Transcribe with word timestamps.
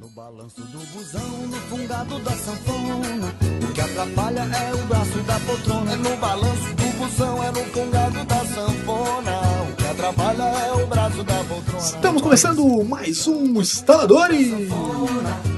No 0.00 0.08
balanço 0.08 0.62
do 0.62 0.78
busão, 0.94 1.46
no 1.46 1.56
fungado 1.68 2.18
da 2.20 2.30
sanfona. 2.30 3.34
O 3.62 3.72
que 3.74 3.80
atrapalha 3.82 4.40
é 4.40 4.74
o 4.74 4.86
braço 4.86 5.18
da 5.18 5.38
poltrona. 5.40 5.96
No 5.96 6.16
balanço 6.16 6.74
do 6.74 6.98
busão, 6.98 7.44
é 7.44 7.50
no 7.50 7.64
fungado 7.66 8.24
da 8.24 8.38
sanfona. 8.46 9.40
O 9.70 9.76
que 9.76 9.86
atrapalha 9.86 10.42
é 10.42 10.72
o 10.72 10.86
braço 10.86 11.22
da 11.22 11.44
poltrona. 11.44 11.84
Estamos 11.84 12.22
começando 12.22 12.84
mais 12.84 13.26
um 13.26 13.60
Instaladores! 13.60 14.48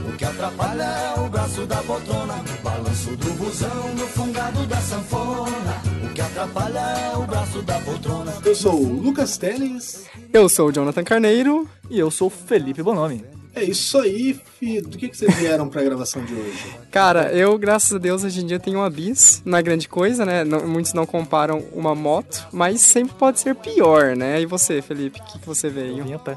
O 0.08 0.16
que 0.16 0.24
atrapalha 0.24 0.82
é 0.82 1.20
o 1.20 1.28
braço 1.28 1.64
da 1.64 1.76
poltrona. 1.76 2.34
No 2.34 2.62
balanço 2.64 3.16
do 3.16 3.32
busão, 3.34 3.94
no 3.94 4.06
fungado 4.08 4.66
da 4.66 4.80
sanfona. 4.80 5.82
O 6.04 6.12
que 6.12 6.20
atrapalha 6.20 6.80
é 6.80 7.16
o 7.16 7.22
braço 7.22 7.62
da 7.62 7.78
poltrona. 7.78 8.34
Eu 8.44 8.56
sou 8.56 8.74
o 8.74 9.02
Lucas 9.02 9.36
Teles. 9.36 10.04
Eu 10.32 10.48
sou 10.48 10.68
o 10.68 10.72
Jonathan 10.72 11.04
Carneiro. 11.04 11.68
E 11.88 11.96
eu 11.96 12.10
sou 12.10 12.26
o 12.26 12.30
Felipe 12.30 12.82
Bonomi. 12.82 13.24
É 13.54 13.62
isso 13.62 13.98
aí, 13.98 14.38
filho. 14.58 14.88
Do 14.88 14.96
que, 14.96 15.08
que 15.08 15.16
vocês 15.16 15.34
vieram 15.36 15.68
pra 15.68 15.82
gravação 15.82 16.24
de 16.24 16.32
hoje? 16.34 16.74
Cara, 16.90 17.30
eu, 17.32 17.56
graças 17.58 17.92
a 17.92 17.98
Deus, 17.98 18.24
hoje 18.24 18.40
em 18.42 18.46
dia 18.46 18.58
tenho 18.58 18.78
uma 18.78 18.88
bis. 18.88 19.42
Não 19.44 19.58
é 19.58 19.62
grande 19.62 19.88
coisa, 19.88 20.24
né? 20.24 20.42
Não- 20.42 20.66
muitos 20.66 20.92
não 20.94 21.04
comparam 21.04 21.62
uma 21.72 21.94
moto, 21.94 22.46
mas 22.50 22.80
sempre 22.80 23.14
pode 23.18 23.40
ser 23.40 23.54
pior, 23.54 24.16
né? 24.16 24.40
E 24.40 24.46
você, 24.46 24.80
Felipe, 24.80 25.20
o 25.20 25.24
que, 25.24 25.38
que 25.38 25.46
você 25.46 25.66
Eu 25.66 25.72
veio? 25.72 26.02
vim 26.04 26.14
a 26.14 26.18
pé. 26.18 26.36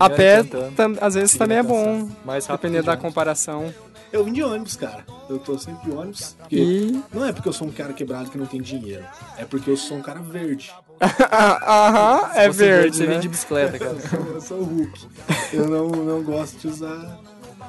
A 0.00 0.08
Caminhando, 0.08 0.48
pé, 0.74 0.84
às 1.02 1.14
vezes 1.14 1.36
também 1.36 1.58
é 1.58 1.62
bom, 1.62 2.08
Mais 2.24 2.46
rápido 2.46 2.62
dependendo 2.62 2.86
da 2.86 2.96
comparação. 2.96 3.72
Eu 4.12 4.24
vim 4.24 4.32
de 4.32 4.42
ônibus, 4.42 4.76
cara. 4.76 5.04
Eu 5.28 5.38
tô 5.38 5.58
sempre 5.58 5.90
de 5.90 5.96
ônibus. 5.96 6.36
porque- 6.38 6.56
E. 6.56 7.02
Não 7.12 7.24
é 7.24 7.32
porque 7.32 7.48
eu 7.48 7.52
sou 7.52 7.66
um 7.68 7.72
cara 7.72 7.92
quebrado 7.92 8.30
que 8.30 8.36
não 8.38 8.46
tem 8.46 8.60
dinheiro. 8.60 9.04
É 9.38 9.44
porque 9.44 9.70
eu 9.70 9.76
sou 9.76 9.96
um 9.96 10.02
cara 10.02 10.20
verde. 10.20 10.70
Aham, 11.32 12.30
é 12.34 12.46
Você 12.46 12.58
vem- 12.58 12.68
verde. 12.68 12.96
Você 12.96 13.06
vem 13.06 13.14
né? 13.16 13.20
de 13.22 13.28
bicicleta, 13.28 13.78
cara. 13.78 13.96
Eu 14.34 14.40
sou 14.40 14.58
o 14.58 14.64
Hulk. 14.64 15.06
Eu 15.52 15.68
não, 15.68 15.88
não 15.88 16.22
gosto 16.22 16.58
de 16.58 16.68
usar 16.68 17.18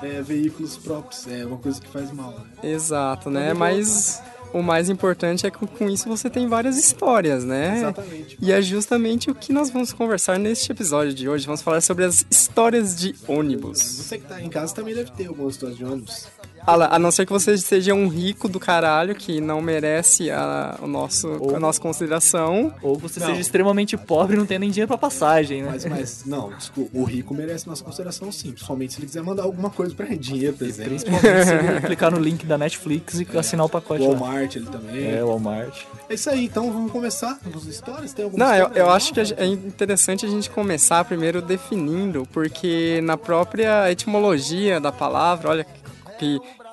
é, 0.02 0.22
veículos 0.22 0.78
próprios. 0.78 1.26
É 1.28 1.46
uma 1.46 1.58
coisa 1.58 1.80
que 1.82 1.88
faz 1.88 2.12
mal, 2.12 2.32
né? 2.32 2.46
Exato, 2.72 3.30
né? 3.30 3.54
Mas 3.54 4.22
o 4.54 4.62
mais 4.62 4.90
importante 4.90 5.46
é 5.48 5.52
que 5.52 5.66
com 5.66 5.90
isso 5.90 6.08
você 6.08 6.30
tem 6.30 6.48
várias 6.48 6.78
histórias, 6.78 7.44
né? 7.44 7.78
Exatamente. 7.78 8.38
E 8.40 8.52
é 8.52 8.62
justamente 8.62 9.30
o 9.30 9.36
que 9.36 9.52
nós 9.52 9.70
vamos 9.70 9.92
conversar 9.92 10.38
neste 10.38 10.72
episódio 10.72 11.14
de 11.14 11.28
hoje. 11.28 11.46
Vamos 11.46 11.62
falar 11.62 11.82
sobre 11.82 12.06
as 12.06 12.26
histórias 12.30 12.96
de 12.96 13.16
ônibus. 13.28 13.80
Você 13.82 14.20
que 14.20 14.26
tá 14.26 14.42
em 14.42 14.50
casa 14.50 14.76
também 14.76 14.94
deve 14.94 15.12
ter 15.12 15.28
algumas 15.28 15.56
histórias 15.56 15.78
de 15.78 15.84
ônibus. 15.84 16.28
A, 16.66 16.96
a 16.96 17.00
não 17.00 17.12
ser 17.12 17.26
que 17.26 17.32
você 17.32 17.58
seja 17.58 17.94
um 17.94 18.08
rico 18.08 18.48
do 18.48 18.60
caralho 18.60 19.14
que 19.16 19.42
não 19.42 19.62
merece 19.62 20.32
a, 20.32 20.78
o 20.82 20.88
nosso, 20.88 21.28
Ou- 21.40 21.56
a 21.56 21.60
nossa 21.60 21.80
consideração. 21.82 22.74
Ou 22.82 22.98
você 22.98 23.20
Não. 23.20 23.28
seja 23.28 23.42
extremamente 23.42 23.98
pobre 23.98 24.36
e 24.36 24.40
não 24.40 24.46
tem 24.46 24.58
nem 24.60 24.70
dinheiro 24.70 24.88
pra 24.88 24.98
passagem, 24.98 25.62
né? 25.64 25.70
Mas, 25.72 25.86
mas, 25.86 26.26
não, 26.26 26.50
desculpa. 26.56 26.90
O 26.98 27.04
rico 27.04 27.34
merece 27.34 27.68
nossa 27.68 27.84
consideração 27.84 28.32
sim. 28.32 28.52
Principalmente 28.52 28.94
se 28.94 29.00
ele 29.00 29.08
quiser 29.08 29.24
mandar 29.24 29.44
alguma 29.44 29.70
coisa 29.70 29.94
pra. 29.94 30.06
Dinheiro, 30.14 30.56
por 30.56 30.68
exemplo. 30.68 30.92
Principalmente 30.92 31.46
se 31.46 31.54
ele 31.54 31.82
clicar 31.82 32.12
no 32.12 32.20
link 32.20 32.46
da 32.46 32.58
Netflix 32.58 33.20
e 33.20 33.28
assinar 33.38 33.66
o 33.66 33.70
pacote 33.70 34.02
lá. 34.02 34.08
Walmart 34.16 34.56
ele 34.56 34.66
também. 34.68 35.06
É, 35.06 35.24
Walmart. 35.24 35.82
É 36.10 36.14
isso 36.14 36.30
aí, 36.30 36.46
então 36.46 36.72
vamos 36.72 36.92
começar 36.92 37.40
com 37.40 37.58
as 37.58 37.66
histórias? 37.66 38.14
Tem 38.14 38.24
alguma 38.26 38.46
Não, 38.46 38.54
eu, 38.54 38.62
história 38.64 38.80
eu 38.82 38.90
acho 38.90 39.14
que 39.14 39.20
é 39.20 39.46
interessante 39.46 40.26
a 40.26 40.30
gente 40.30 40.50
começar 40.50 41.04
primeiro 41.04 41.42
definindo, 41.42 42.28
porque 42.32 43.02
na 43.04 43.18
própria 43.18 43.92
etimologia 43.92 44.80
da 44.80 44.92
palavra, 44.92 45.50
olha 45.50 45.64
que, 45.64 45.72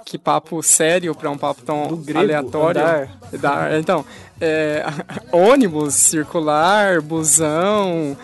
que 0.05 0.19
papo 0.19 0.63
sério 0.63 1.15
para 1.15 1.31
um 1.31 1.39
papo 1.39 1.63
tão 1.63 2.03
aleatório. 2.17 2.81
andar. 2.81 3.09
Da- 3.41 3.79
então, 3.79 4.05
é, 4.41 4.85
ônibus, 5.33 5.95
circular, 5.95 7.01
busão, 7.01 8.17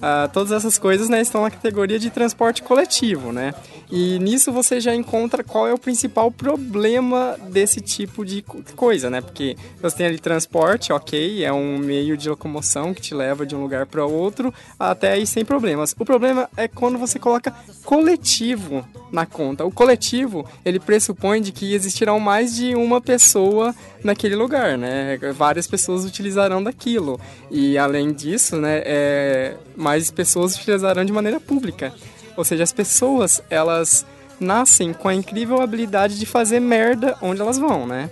ah, 0.00 0.28
todas 0.32 0.52
essas 0.52 0.78
coisas 0.78 1.08
né, 1.08 1.20
estão 1.20 1.42
na 1.42 1.50
categoria 1.50 1.98
de 1.98 2.10
transporte 2.10 2.62
coletivo, 2.62 3.32
né? 3.32 3.52
E 3.90 4.18
nisso 4.18 4.50
você 4.50 4.80
já 4.80 4.94
encontra 4.94 5.44
qual 5.44 5.68
é 5.68 5.72
o 5.74 5.78
principal 5.78 6.30
problema 6.30 7.36
desse 7.50 7.80
tipo 7.80 8.24
de 8.24 8.42
co- 8.42 8.60
coisa, 8.74 9.10
né? 9.10 9.20
Porque 9.20 9.56
você 9.80 9.96
tem 9.98 10.06
ali 10.06 10.18
transporte, 10.18 10.92
ok, 10.92 11.44
é 11.44 11.52
um 11.52 11.78
meio 11.78 12.16
de 12.16 12.28
locomoção 12.28 12.94
que 12.94 13.00
te 13.02 13.14
leva 13.14 13.44
de 13.46 13.54
um 13.54 13.60
lugar 13.62 13.86
para 13.86 14.04
outro, 14.04 14.52
até 14.80 15.12
aí 15.12 15.26
sem 15.26 15.44
problemas. 15.44 15.94
O 15.98 16.04
problema 16.04 16.48
é 16.56 16.66
quando 16.66 16.98
você 16.98 17.18
coloca 17.18 17.54
coletivo 17.84 18.84
na 19.12 19.24
conta. 19.26 19.64
O 19.64 19.70
coletivo, 19.70 20.44
ele 20.64 20.80
pressupõe 20.80 21.40
de 21.40 21.52
que 21.52 21.72
existirão 21.74 22.18
mais 22.18 22.56
de 22.56 22.74
uma 22.74 23.00
pessoa 23.00 23.74
naquele 24.04 24.36
lugar, 24.36 24.76
né? 24.78 25.18
Várias 25.34 25.66
pessoas 25.66 26.04
utilizarão 26.04 26.62
daquilo. 26.62 27.18
E 27.50 27.76
além 27.78 28.12
disso, 28.12 28.56
né, 28.56 28.82
é, 28.84 29.56
mais 29.74 30.10
pessoas 30.10 30.54
utilizarão 30.56 31.04
de 31.04 31.12
maneira 31.12 31.40
pública. 31.40 31.92
Ou 32.36 32.44
seja, 32.44 32.62
as 32.62 32.72
pessoas, 32.72 33.42
elas 33.48 34.06
nascem 34.38 34.92
com 34.92 35.08
a 35.08 35.14
incrível 35.14 35.60
habilidade 35.60 36.18
de 36.18 36.26
fazer 36.26 36.60
merda 36.60 37.16
onde 37.22 37.40
elas 37.40 37.58
vão, 37.58 37.86
né? 37.86 38.10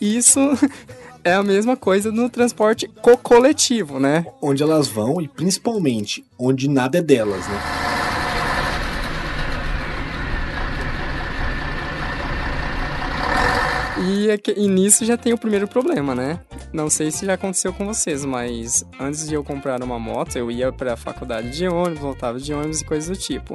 Isso 0.00 0.40
é 1.22 1.34
a 1.34 1.42
mesma 1.42 1.76
coisa 1.76 2.10
no 2.10 2.28
transporte 2.28 2.88
co-coletivo, 3.00 4.00
né? 4.00 4.26
Onde 4.40 4.62
elas 4.62 4.88
vão 4.88 5.20
e 5.20 5.28
principalmente 5.28 6.24
onde 6.38 6.68
nada 6.68 6.98
é 6.98 7.02
delas, 7.02 7.46
né? 7.46 7.77
E, 14.28 14.30
é 14.30 14.36
que- 14.38 14.52
e 14.56 14.68
nisso 14.68 15.04
já 15.06 15.16
tem 15.16 15.32
o 15.32 15.38
primeiro 15.38 15.66
problema, 15.66 16.14
né? 16.14 16.40
Não 16.72 16.90
sei 16.90 17.10
se 17.10 17.24
já 17.24 17.32
aconteceu 17.34 17.72
com 17.72 17.86
vocês, 17.86 18.24
mas 18.24 18.84
antes 19.00 19.26
de 19.26 19.34
eu 19.34 19.42
comprar 19.42 19.82
uma 19.82 19.98
moto, 19.98 20.36
eu 20.36 20.50
ia 20.50 20.70
pra 20.70 20.96
faculdade 20.96 21.50
de 21.50 21.66
ônibus, 21.66 21.98
voltava 22.00 22.38
de 22.38 22.52
ônibus 22.52 22.80
e 22.82 22.84
coisas 22.84 23.08
do 23.08 23.20
tipo. 23.22 23.54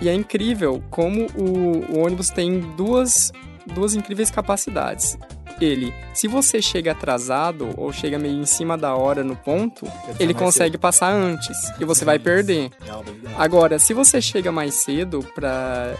E 0.00 0.08
é 0.08 0.14
incrível 0.14 0.82
como 0.90 1.26
o, 1.34 1.94
o 1.96 2.04
ônibus 2.04 2.28
tem 2.30 2.60
duas, 2.76 3.32
duas 3.74 3.94
incríveis 3.94 4.30
capacidades. 4.30 5.16
Ele, 5.60 5.94
se 6.12 6.26
você 6.26 6.60
chega 6.60 6.90
atrasado 6.92 7.70
ou 7.76 7.92
chega 7.92 8.18
meio 8.18 8.34
em 8.40 8.46
cima 8.46 8.76
da 8.76 8.94
hora 8.96 9.22
no 9.22 9.36
ponto, 9.36 9.86
ele 10.18 10.32
mais 10.34 10.44
consegue 10.44 10.76
passar 10.76 11.12
antes 11.12 11.56
e 11.78 11.84
você 11.84 12.04
vai 12.04 12.18
perder. 12.18 12.70
É. 12.84 13.34
Agora, 13.38 13.78
se 13.78 13.94
você 13.94 14.20
chega 14.20 14.50
mais 14.50 14.74
cedo 14.74 15.20
pra 15.34 15.94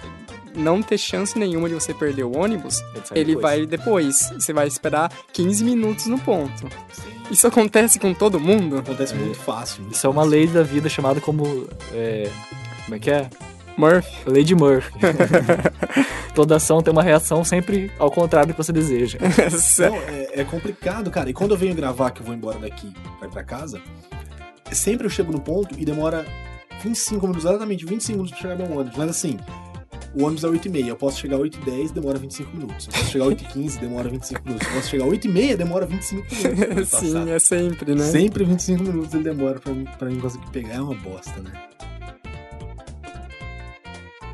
não 0.55 0.83
ter 0.83 0.99
chance 0.99 1.39
nenhuma 1.39 1.69
de 1.69 1.75
você 1.75 1.93
perder 1.95 2.25
o 2.25 2.37
ônibus, 2.37 2.83
Ele 3.15 3.37
vai 3.37 3.67
depois. 3.67 4.31
Você 4.35 4.53
vai 4.53 4.67
esperar 4.67 5.11
15 5.33 5.65
minutos 5.65 6.07
no 6.07 6.19
ponto. 6.19 6.69
Isso 7.31 7.47
acontece 7.47 7.99
com 7.99 8.13
todo 8.13 8.39
mundo? 8.39 8.79
Acontece 8.79 9.15
muito 9.15 9.39
fácil. 9.39 9.85
Isso 9.91 10.07
é 10.07 10.11
uma 10.11 10.25
lei 10.25 10.47
da 10.47 10.63
vida 10.63 10.89
chamada 10.89 11.21
como. 11.21 11.67
é, 11.93 12.31
como 12.85 12.97
é 12.97 12.99
que 12.99 13.11
é? 13.11 13.31
Murphy. 13.77 14.31
Lei 14.31 14.45
de 14.45 14.55
Murphy. 14.55 14.93
Toda 16.35 16.57
ação 16.57 16.83
tem 16.83 16.93
uma 16.93 17.03
reação 17.03 17.45
sempre 17.45 17.91
ao 17.99 18.11
contrário 18.11 18.49
do 18.49 18.55
que 18.55 18.63
você 18.63 18.73
deseja. 18.73 19.19
Não, 19.79 19.97
é, 19.97 20.41
é 20.41 20.45
complicado, 20.45 21.11
cara. 21.11 21.31
E 21.31 21.33
quando 21.33 21.53
eu 21.53 21.57
venho 21.57 21.75
gravar, 21.75 22.11
que 22.11 22.21
eu 22.21 22.27
vou 22.27 22.34
embora 22.34 22.59
daqui 22.59 22.93
pra 23.19 23.29
ir 23.29 23.31
pra 23.31 23.45
casa, 23.45 23.81
sempre 24.71 25.07
eu 25.07 25.11
chego 25.11 25.33
no 25.33 25.41
ponto 25.41 25.75
e 25.79 25.84
demora 25.84 26.27
25 26.83 27.27
minutos, 27.27 27.45
exatamente 27.45 27.84
25 27.84 28.13
minutos 28.13 28.33
pra 28.33 28.51
chegar 28.51 28.57
meu 28.57 28.79
ônibus. 28.79 28.97
Mas 28.97 29.11
assim, 29.11 29.39
o 30.15 30.25
ônibus 30.25 30.45
é 30.45 30.49
8h30. 30.49 30.87
Eu 30.87 30.97
posso 30.97 31.19
chegar 31.19 31.39
8h10, 31.39 31.93
demora 31.93 32.19
25 32.19 32.56
minutos. 32.56 32.87
Eu 32.87 32.93
posso 32.93 33.11
chegar 33.11 33.25
8h15, 33.27 33.81
demora 33.81 34.09
25 34.09 34.43
minutos. 34.45 34.69
Eu 34.69 34.75
posso 34.75 34.89
chegar 34.89 35.05
8h30, 35.06 35.56
demora 35.56 35.87
25 35.87 36.34
minutos. 36.34 36.89
Sim, 36.99 37.31
é 37.31 37.39
sempre, 37.39 37.95
né? 37.95 38.05
Sempre 38.05 38.45
25 38.45 38.83
minutos 38.83 39.15
ele 39.15 39.25
demora 39.25 39.61
pra 39.61 39.72
mim, 39.72 39.87
pra 39.99 40.09
mim 40.09 40.21
conseguir 40.21 40.49
pegar. 40.51 40.75
É 40.75 40.81
uma 40.81 40.95
bosta, 40.95 41.41
né? 41.41 41.53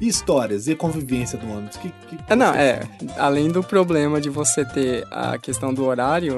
E 0.00 0.06
histórias? 0.06 0.68
E 0.68 0.74
convivência 0.74 1.36
do 1.38 1.50
ônibus? 1.50 1.76
Que, 1.76 1.88
que 2.08 2.18
É, 2.28 2.36
não, 2.36 2.54
é. 2.54 2.82
Além 3.16 3.48
do 3.48 3.62
problema 3.62 4.20
de 4.20 4.30
você 4.30 4.64
ter 4.64 5.06
a 5.10 5.38
questão 5.38 5.74
do 5.74 5.84
horário, 5.84 6.36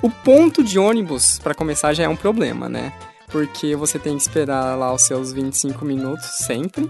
o 0.00 0.10
ponto 0.10 0.62
de 0.62 0.78
ônibus, 0.78 1.38
pra 1.40 1.54
começar, 1.54 1.92
já 1.92 2.04
é 2.04 2.08
um 2.08 2.16
problema, 2.16 2.68
né? 2.68 2.92
Porque 3.28 3.74
você 3.74 3.98
tem 3.98 4.16
que 4.16 4.22
esperar 4.22 4.76
lá 4.78 4.94
os 4.94 5.02
seus 5.02 5.32
25 5.32 5.84
minutos 5.84 6.24
sempre. 6.46 6.88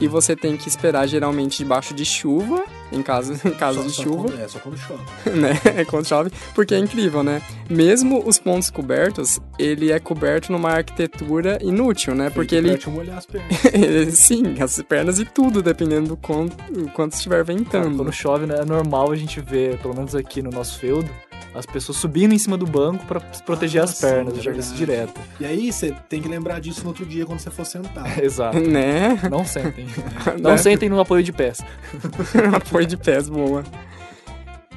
E 0.00 0.06
você 0.08 0.36
tem 0.36 0.56
que 0.56 0.68
esperar 0.68 1.06
geralmente 1.06 1.58
debaixo 1.58 1.94
de 1.94 2.04
chuva, 2.04 2.64
em 2.92 3.02
caso, 3.02 3.32
em 3.44 3.50
caso 3.52 3.80
Só- 3.80 3.86
de 3.86 3.92
só 3.94 4.02
chuva. 4.02 4.28
quando- 4.28 4.40
é, 4.40 4.48
só 4.48 4.58
quando 4.58 4.76
chove. 4.78 5.02
né? 5.30 5.84
Quando 5.86 6.06
chove, 6.06 6.30
porque 6.54 6.74
é 6.74 6.78
incrível, 6.78 7.22
né? 7.22 7.40
Mesmo 7.68 8.22
os 8.26 8.38
pontos 8.38 8.70
cobertos, 8.70 9.40
ele 9.58 9.90
é 9.90 9.98
coberto 9.98 10.52
numa 10.52 10.70
arquitetura 10.70 11.58
inútil, 11.62 12.14
né? 12.14 12.30
Porque 12.30 12.54
ele, 12.54 12.76
te 12.76 12.88
molhar 12.90 13.18
as 13.18 13.26
pernas. 13.26 13.64
ele- 13.72 14.10
sim, 14.12 14.56
as 14.60 14.80
pernas 14.82 15.18
e 15.18 15.24
tudo, 15.24 15.62
dependendo 15.62 16.08
do 16.10 16.16
quanto, 16.16 16.56
quanto 16.92 17.12
estiver 17.14 17.42
ventando. 17.44 17.96
Quando 17.96 18.12
chove, 18.12 18.46
né, 18.46 18.56
é 18.60 18.64
normal 18.64 19.10
a 19.10 19.16
gente 19.16 19.40
ver, 19.40 19.78
pelo 19.78 19.94
menos 19.94 20.14
aqui 20.14 20.42
no 20.42 20.50
nosso 20.50 20.78
feudo, 20.78 21.08
as 21.54 21.64
pessoas 21.66 21.96
subindo 21.98 22.32
em 22.34 22.38
cima 22.38 22.56
do 22.56 22.66
banco 22.66 23.04
pra 23.06 23.20
se 23.32 23.42
proteger 23.42 23.80
Ah, 23.80 23.84
as 23.84 24.00
pernas. 24.00 24.32
sim, 24.34 24.38
eu 24.38 24.42
já 24.44 24.50
vi 24.52 24.58
isso 24.58 24.74
verdade. 24.74 25.12
direto. 25.14 25.20
E 25.40 25.44
aí 25.46 25.72
você 25.72 25.94
tem 26.08 26.20
que 26.20 26.28
lembrar 26.28 26.60
disso 26.60 26.82
no 26.82 26.88
outro 26.88 27.06
dia 27.06 27.24
quando 27.24 27.38
você 27.40 27.50
for 27.50 27.64
sentar. 27.64 28.18
Exato. 28.22 28.58
Né? 28.60 29.18
Não 29.30 29.44
sentem. 29.44 29.86
Não 30.40 30.52
Né? 30.52 30.56
sentem 30.58 30.88
no 30.88 31.00
apoio 31.00 31.22
de 31.22 31.32
pés. 31.32 31.60
Apoio 32.54 32.86
de 32.86 32.96
pés, 32.96 33.28
boa. 33.28 33.64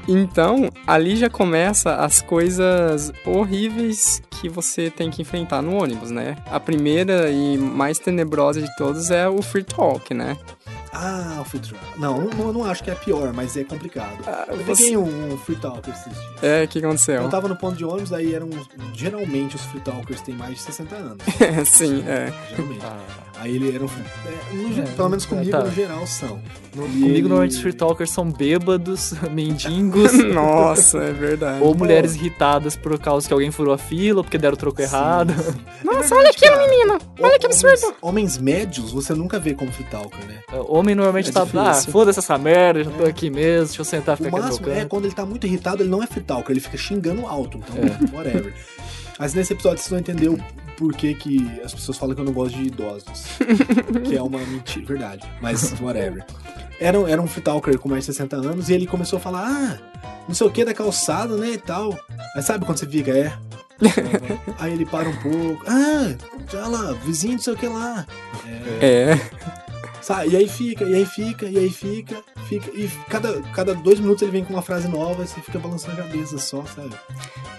Então, 0.08 0.70
ali 0.88 1.16
já 1.16 1.30
começa 1.30 1.96
as 1.98 2.20
coisas 2.22 3.12
horríveis 3.24 4.22
que 4.32 4.50
você 4.50 4.90
tem 4.90 5.12
que 5.12 5.22
enfrentar 5.22 5.62
no 5.62 5.76
ônibus, 5.76 6.10
né? 6.10 6.36
A 6.50 6.60
primeira 6.60 7.30
e 7.30 7.58
mais 7.58 8.00
tenebrosa 8.00 8.60
de 8.60 8.76
todos 8.76 9.12
é 9.12 9.28
o 9.30 9.40
free 9.42 9.64
talk, 9.64 10.12
né? 10.14 10.36
Ah, 10.92 11.38
o 11.40 11.46
Free 11.46 11.60
Talker. 11.60 12.00
Não, 12.00 12.20
não, 12.22 12.30
não, 12.30 12.54
não 12.54 12.64
acho 12.66 12.84
que 12.84 12.90
é 12.90 12.96
pior, 12.96 13.32
mas 13.34 13.56
é 13.56 13.64
complicado. 13.64 14.18
Ah, 14.26 14.46
eu 14.50 14.58
você- 14.58 14.84
peguei 14.84 14.98
um, 14.98 15.34
um 15.34 15.38
Free 15.38 15.56
Talker 15.56 15.94
esses 15.94 16.06
dias. 16.14 16.44
É, 16.44 16.64
o 16.64 16.68
que 16.68 16.80
aconteceu? 16.80 17.22
Eu 17.22 17.30
tava 17.30 17.48
no 17.48 17.56
ponto 17.56 17.78
de 17.78 17.86
ônibus, 17.86 18.10
daí 18.10 18.34
eram. 18.34 18.50
Geralmente 18.94 19.56
os 19.56 19.64
Free 19.66 19.82
Talkers 19.82 20.22
têm 20.22 20.36
mais 20.36 20.56
de 20.56 20.62
60 20.62 20.96
anos. 20.96 21.18
Sim, 21.70 22.04
é. 22.08 22.34
Geralmente. 22.50 22.84
Ah, 22.86 23.00
Aí 23.42 23.56
ele 23.56 23.74
era 23.74 23.84
um. 23.84 23.88
é, 23.88 24.54
no 24.54 24.74
ge- 24.74 24.82
É, 24.82 24.84
pelo 24.84 25.10
menos 25.10 25.26
comigo, 25.26 25.50
tá. 25.52 25.64
no 25.64 25.72
geral, 25.72 26.06
são. 26.06 26.42
no- 26.76 26.86
E 26.86 26.90
comigo, 26.90 27.06
ele- 27.08 27.22
normalmente, 27.22 27.52
os 27.56 27.62
free 27.62 27.74
talkers 27.74 28.10
são 28.12 28.30
bêbados, 28.30 29.14
mendigos. 29.32 30.12
Nossa, 30.34 30.98
é 31.00 31.12
verdade. 31.14 31.64
Ou 31.64 31.74
mulheres 31.74 32.16
irritadas 32.16 32.76
por 32.76 32.98
causa 33.00 33.28
que 33.28 33.34
alguém 33.34 33.50
furou 33.52 33.74
a 33.74 33.78
fila, 33.78 34.20
ou 34.20 34.24
porque 34.24 34.38
deram 34.38 34.56
o 34.56 34.58
troco 34.58 34.82
errado. 34.82 35.34
Nossa, 35.84 36.16
olha 36.16 36.30
aquilo, 36.30 36.58
menino! 36.58 36.98
Olha 37.20 37.40
que 37.40 37.46
Homens- 37.48 37.64
absurdo! 37.64 37.96
Homens 38.02 38.38
médios 38.38 38.92
você 38.92 39.14
nunca 39.14 39.40
vê 39.40 39.54
como 39.54 39.72
Free 39.72 39.86
Talker, 39.86 40.26
né? 40.26 40.40
Homem 40.68 40.94
normalmente 40.96 41.30
É 41.30 41.32
tá, 41.32 41.42
difícil. 41.46 41.62
ah, 41.62 41.74
foda-se 41.76 42.20
essa 42.20 42.38
merda, 42.38 42.84
já 42.84 42.92
tô 42.92 43.06
aqui 43.06 43.30
mesmo, 43.30 43.68
deixa 43.68 43.82
eu 43.82 43.86
sentar, 43.86 44.16
O 44.16 44.18
ficar 44.18 44.32
no 44.38 44.44
máximo 44.44 44.70
é 44.70 44.86
quando 44.86 45.06
ele 45.06 45.14
tá 45.14 45.26
muito 45.26 45.48
irritado, 45.48 45.82
ele 45.82 45.90
não 45.90 46.04
é 46.04 46.08
Free 46.08 46.24
Talker, 46.24 46.52
ele 46.52 46.60
fica 46.60 46.78
xingando 46.78 47.26
alto, 47.26 47.58
então, 47.58 47.76
É. 47.78 48.16
whatever. 48.16 48.54
Mas 49.18 49.34
nesse 49.34 49.52
episódio 49.52 49.80
vocês 49.80 49.90
vão 49.90 50.00
entender 50.00 50.30
o 50.30 50.38
porquê 50.80 51.14
que 51.14 51.60
as 51.62 51.74
pessoas 51.74 51.98
falam 51.98 52.16
que 52.16 52.22
eu 52.22 52.26
não 52.26 52.32
gosto 52.32 52.56
de 52.58 52.68
idosos. 52.68 53.26
que 54.08 54.16
é 54.16 54.22
uma 54.22 54.40
mentira, 54.40 54.86
verdade. 54.86 55.30
Mas 55.42 55.74
whatever. 55.82 56.26
Era, 56.80 56.98
era 57.12 57.22
um 57.22 57.28
Free 57.28 57.44
Talker 57.44 57.78
com 57.78 57.90
mais 57.90 58.06
de 58.06 58.14
60 58.14 58.38
anos 58.38 58.70
e 58.70 58.74
ele 58.74 58.88
começou 58.88 59.18
a 59.18 59.20
falar, 59.20 59.46
ah, 59.46 59.78
não 60.26 60.34
sei 60.34 60.48
o 60.48 60.50
que 60.50 60.64
da 60.64 60.74
calçada, 60.74 61.36
né, 61.36 61.52
e 61.52 61.58
tal. 61.58 62.00
Aí 62.34 62.42
sabe 62.42 62.66
quando 62.66 62.78
você 62.78 62.88
fica, 62.88 63.12
é? 63.12 63.34
Aí 64.58 64.72
ele 64.72 64.86
para 64.86 65.10
um 65.10 65.16
pouco, 65.18 65.64
ah, 65.68 66.16
olha 66.54 66.68
lá, 66.68 66.94
vizinho 66.94 67.34
não 67.34 67.40
sei 67.40 67.54
o 67.54 67.58
que 67.58 67.68
lá. 67.68 68.08
É, 68.82 69.12
É. 69.12 69.69
Sabe? 70.02 70.30
E 70.30 70.38
aí 70.38 70.48
fica, 70.48 70.84
e 70.84 70.96
aí 70.96 71.06
fica, 71.06 71.46
e 71.46 71.58
aí 71.58 71.70
fica, 71.70 72.16
fica. 72.48 72.70
E 72.72 72.90
cada, 73.10 73.42
cada 73.54 73.74
dois 73.76 74.00
minutos 74.00 74.22
ele 74.22 74.32
vem 74.32 74.44
com 74.44 74.54
uma 74.54 74.62
frase 74.62 74.88
nova 74.88 75.24
e 75.24 75.28
você 75.28 75.40
fica 75.42 75.60
balançando 75.60 76.00
a 76.00 76.04
cabeça 76.04 76.38
só, 76.38 76.64
sabe? 76.66 76.96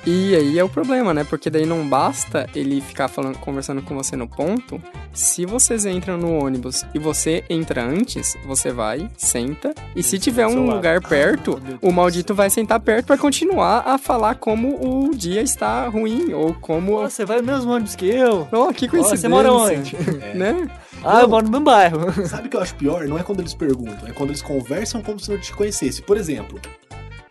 E 0.07 0.35
aí 0.35 0.59
é 0.59 0.65
o 0.65 0.69
problema, 0.69 1.13
né? 1.13 1.25
Porque 1.25 1.51
daí 1.51 1.67
não 1.67 1.87
basta 1.87 2.49
ele 2.55 2.81
ficar 2.81 3.09
falando, 3.09 3.39
conversando 3.39 3.83
com 3.83 3.95
você 3.95 4.17
no 4.17 4.27
ponto. 4.27 4.81
Se 5.13 5.45
vocês 5.45 5.85
entram 5.85 6.17
no 6.17 6.43
ônibus 6.43 6.87
e 6.95 6.99
você 6.99 7.45
entra 7.51 7.85
antes, 7.85 8.37
você 8.47 8.73
vai, 8.73 9.11
senta. 9.19 9.75
E 9.95 10.03
se 10.03 10.19
tiver 10.19 10.47
um 10.47 10.71
lugar 10.71 11.03
perto, 11.03 11.61
Ah, 11.63 11.69
meu 11.69 11.79
o 11.83 11.93
maldito 11.93 12.35
vai 12.35 12.49
sentar 12.49 12.81
perto 12.81 13.07
pra 13.07 13.19
continuar 13.19 13.83
a 13.87 13.99
falar 13.99 14.37
como 14.37 15.09
o 15.09 15.15
dia 15.15 15.43
está 15.43 15.87
ruim. 15.89 16.33
Ou 16.33 16.55
como. 16.55 16.99
Você 17.01 17.25
vai 17.25 17.39
no 17.39 17.45
mesmo 17.45 17.71
ônibus 17.71 17.95
que 17.95 18.07
eu? 18.07 18.49
Oh, 18.53 18.73
que 18.73 18.89
coincidência. 18.89 19.17
você 19.19 19.29
mora 19.29 19.53
onde? 19.53 19.97
Né? 20.35 20.71
Ah, 21.05 21.23
eu 21.23 21.29
moro 21.29 21.45
no 21.47 21.51
mesmo 21.51 21.65
bairro. 21.65 22.13
Sabe 22.29 22.47
o 22.49 22.51
que 22.51 22.57
eu 22.57 22.61
acho 22.61 22.75
pior? 22.75 23.07
Não 23.07 23.19
é 23.19 23.23
quando 23.23 23.41
eles 23.41 23.55
perguntam, 23.55 24.07
é 24.09 24.13
quando 24.13 24.31
eles 24.31 24.43
conversam 24.43 25.03
como 25.03 25.19
se 25.19 25.31
não 25.31 25.39
te 25.39 25.53
conhecesse. 25.53 26.03
Por 26.03 26.17
exemplo, 26.17 26.61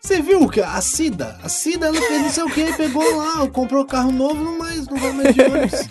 você 0.02 0.22
viu 0.22 0.48
que 0.50 0.62
a 0.62 0.82
Cida, 0.82 1.38
a 1.44 1.50
Cida 1.50 1.88
ela 1.88 2.02
fez 2.02 2.22
não 2.22 2.30
sei 2.30 2.44
o 2.44 2.50
que, 2.50 2.74
pegou 2.74 3.16
lá, 3.18 3.48
comprou 3.50 3.86
carro 3.86 4.12
novo, 4.12 4.44
não, 4.44 4.58
mais, 4.58 4.88
não 4.88 4.98
vai 4.98 5.12
mais 5.12 5.36
de 5.36 5.42
ônibus. 5.42 5.88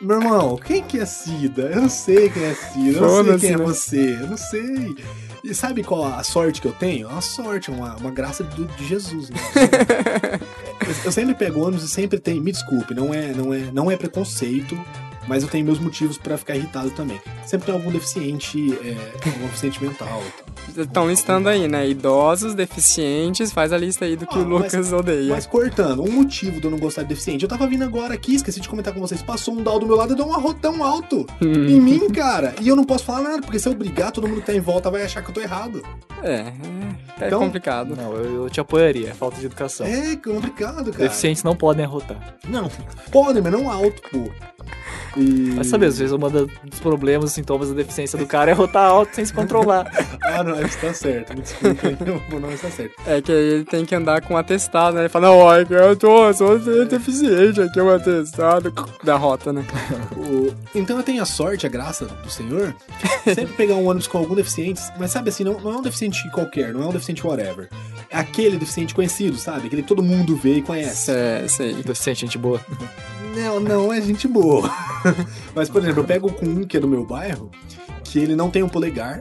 Meu 0.00 0.18
irmão, 0.22 0.56
quem 0.56 0.82
que 0.82 0.98
é 0.98 1.04
Cida? 1.04 1.62
Eu 1.62 1.82
não 1.82 1.88
sei 1.90 2.30
quem 2.30 2.44
é 2.44 2.54
Cida, 2.54 2.98
eu 2.98 3.02
não 3.02 3.24
sei 3.24 3.38
quem 3.38 3.50
é 3.50 3.56
né? 3.58 3.64
você, 3.64 4.18
eu 4.20 4.26
não 4.28 4.36
sei. 4.38 4.96
E 5.44 5.54
sabe 5.54 5.82
qual 5.82 6.04
a 6.04 6.22
sorte 6.22 6.60
que 6.60 6.68
eu 6.68 6.72
tenho? 6.72 7.08
É 7.08 7.12
uma 7.12 7.20
sorte, 7.20 7.70
uma, 7.70 7.96
uma 7.96 8.10
graça 8.10 8.42
do- 8.44 8.64
de 8.64 8.86
Jesus, 8.86 9.28
né? 9.30 9.36
eu, 11.04 11.12
sempre 11.12 11.34
pego 11.34 11.60
ônibus 11.60 11.84
e 11.84 11.88
sempre 11.88 12.18
tem, 12.18 12.40
me 12.40 12.52
desculpe, 12.52 12.94
não 12.94 13.12
é, 13.12 13.32
não 13.32 13.52
é, 13.52 13.58
não 13.72 13.90
é 13.90 13.96
preconceito, 13.96 14.78
mas 15.28 15.42
eu 15.42 15.48
tenho 15.48 15.64
meus 15.64 15.78
motivos 15.78 16.18
pra 16.18 16.36
ficar 16.36 16.56
irritado 16.56 16.90
também. 16.90 17.20
Sempre 17.46 17.66
tem 17.66 17.74
algum 17.74 17.90
deficiente, 17.90 18.72
é, 18.82 19.28
algum 19.28 19.46
deficiente 19.46 19.82
mental. 19.82 20.22
Estão 20.76 21.08
listando 21.08 21.48
aí, 21.48 21.66
né? 21.66 21.88
Idosos, 21.88 22.54
deficientes, 22.54 23.52
faz 23.52 23.72
a 23.72 23.76
lista 23.78 24.04
aí 24.04 24.16
do 24.16 24.26
que 24.26 24.38
Ah, 24.38 24.40
o 24.40 24.44
Lucas 24.44 24.72
mas- 24.74 24.92
odeia. 24.92 25.30
Mas 25.34 25.46
cortando, 25.46 26.02
um 26.02 26.10
motivo 26.10 26.60
de 26.60 26.66
eu 26.66 26.70
não 26.70 26.78
gostar 26.78 27.02
de 27.02 27.08
deficiente, 27.08 27.42
eu 27.42 27.48
tava 27.48 27.66
vindo 27.66 27.82
agora 27.84 28.14
aqui, 28.14 28.34
esqueci 28.36 28.60
de 28.60 28.68
comentar 28.68 28.94
com 28.94 29.00
vocês, 29.00 29.20
passou 29.20 29.54
um 29.54 29.62
dal 29.62 29.78
do 29.78 29.86
meu 29.86 29.96
lado 29.96 30.12
e 30.12 30.16
deu 30.16 30.24
um 30.26 30.32
arrotão 30.34 30.82
alto 30.84 31.26
em 31.40 31.80
mim, 31.80 32.08
cara. 32.10 32.54
E 32.60 32.68
eu 32.68 32.76
não 32.76 32.84
posso 32.84 33.04
falar 33.04 33.22
nada, 33.22 33.42
porque 33.42 33.58
se 33.58 33.68
eu 33.68 33.74
brigar, 33.74 34.12
todo 34.12 34.28
mundo 34.28 34.40
que 34.40 34.46
tá 34.46 34.54
em 34.54 34.60
volta 34.60 34.90
vai 34.90 35.02
achar 35.02 35.22
que 35.22 35.30
eu 35.30 35.34
tô 35.34 35.40
errado. 35.40 35.82
É, 36.22 36.32
é, 36.34 36.52
é 37.20 37.26
Então- 37.26 37.40
complicado. 37.40 37.96
Não, 37.96 38.12
eu, 38.14 38.44
eu 38.44 38.50
te 38.50 38.60
apoiaria, 38.60 39.14
falta 39.14 39.38
de 39.40 39.46
educação. 39.46 39.86
É 39.86 40.14
complicado, 40.16 40.90
cara. 40.92 41.04
Deficientes 41.04 41.42
não 41.42 41.56
podem 41.56 41.84
arrotar. 41.84 42.36
Não, 42.48 42.70
podem, 43.10 43.42
mas 43.42 43.52
não 43.52 43.70
alto, 43.70 44.00
pô. 44.10 44.30
E... 45.16 45.50
Vai 45.56 45.64
saber, 45.64 45.86
às 45.86 45.98
vezes 45.98 46.12
uma 46.12 46.30
da- 46.30 46.46
dos 46.64 46.78
problemas, 46.80 47.24
os 47.24 47.32
sintomas 47.32 47.68
da 47.68 47.74
deficiência 47.74 48.16
do 48.16 48.26
cara 48.26 48.50
é 48.52 48.54
arrotar 48.54 48.88
alto 48.88 49.14
sem 49.16 49.24
se 49.24 49.32
controlar. 49.32 49.90
Ah, 50.22 50.44
não, 50.44 50.49
isso 50.66 50.78
tá 50.78 50.92
certo. 50.94 51.34
Me 51.34 51.42
desculpa, 51.42 51.88
nome 52.40 52.54
está 52.54 52.70
certo. 52.70 52.94
É 53.06 53.20
que 53.20 53.30
aí 53.32 53.38
ele 53.54 53.64
tem 53.64 53.84
que 53.84 53.94
andar 53.94 54.20
com 54.22 54.34
um 54.34 54.36
atestado, 54.36 54.94
né? 54.96 55.02
Ele 55.02 55.08
fala, 55.08 55.28
não, 55.28 55.36
olha, 55.38 55.66
eu 55.70 55.96
tô, 55.96 56.26
eu 56.28 56.34
sou 56.34 56.58
deficiente, 56.86 57.60
aqui 57.60 57.78
é 57.78 57.82
um 57.82 57.90
atestado 57.90 58.72
da 59.04 59.16
rota, 59.16 59.52
né? 59.52 59.64
O- 60.16 60.54
Então 60.74 60.96
eu 60.96 61.02
tenho 61.02 61.22
a 61.22 61.26
sorte, 61.26 61.66
a 61.66 61.68
graça 61.68 62.06
do 62.06 62.30
Senhor, 62.30 62.74
sempre 63.24 63.54
pegar 63.54 63.74
um 63.74 63.86
ônibus 63.86 64.06
com 64.06 64.18
algum 64.18 64.34
deficiente, 64.34 64.80
mas 64.98 65.10
sabe 65.10 65.28
assim, 65.30 65.44
não, 65.44 65.60
não 65.60 65.72
é 65.72 65.76
um 65.76 65.82
deficiente 65.82 66.28
qualquer, 66.30 66.72
não 66.72 66.82
é 66.82 66.86
um 66.86 66.92
deficiente 66.92 67.26
whatever. 67.26 67.68
É 68.10 68.18
aquele 68.18 68.56
deficiente 68.56 68.94
conhecido, 68.94 69.36
sabe? 69.36 69.66
Aquele 69.68 69.82
que 69.82 69.88
todo 69.88 70.02
mundo 70.02 70.34
vê 70.36 70.54
e 70.56 70.62
conhece. 70.62 71.10
É, 71.12 71.46
sei. 71.46 71.74
Deficiente, 71.74 72.22
gente 72.22 72.36
boa. 72.38 72.60
Não, 73.36 73.60
não 73.60 73.92
é 73.92 74.00
gente 74.00 74.26
boa. 74.26 74.68
mas, 75.54 75.68
por 75.68 75.80
exemplo, 75.82 76.00
eu 76.00 76.04
pego 76.04 76.32
com 76.32 76.44
um 76.44 76.64
que 76.64 76.76
é 76.76 76.80
do 76.80 76.88
meu 76.88 77.04
bairro, 77.04 77.50
que 78.02 78.18
ele 78.18 78.34
não 78.34 78.50
tem 78.50 78.62
um 78.64 78.68
polegar. 78.68 79.20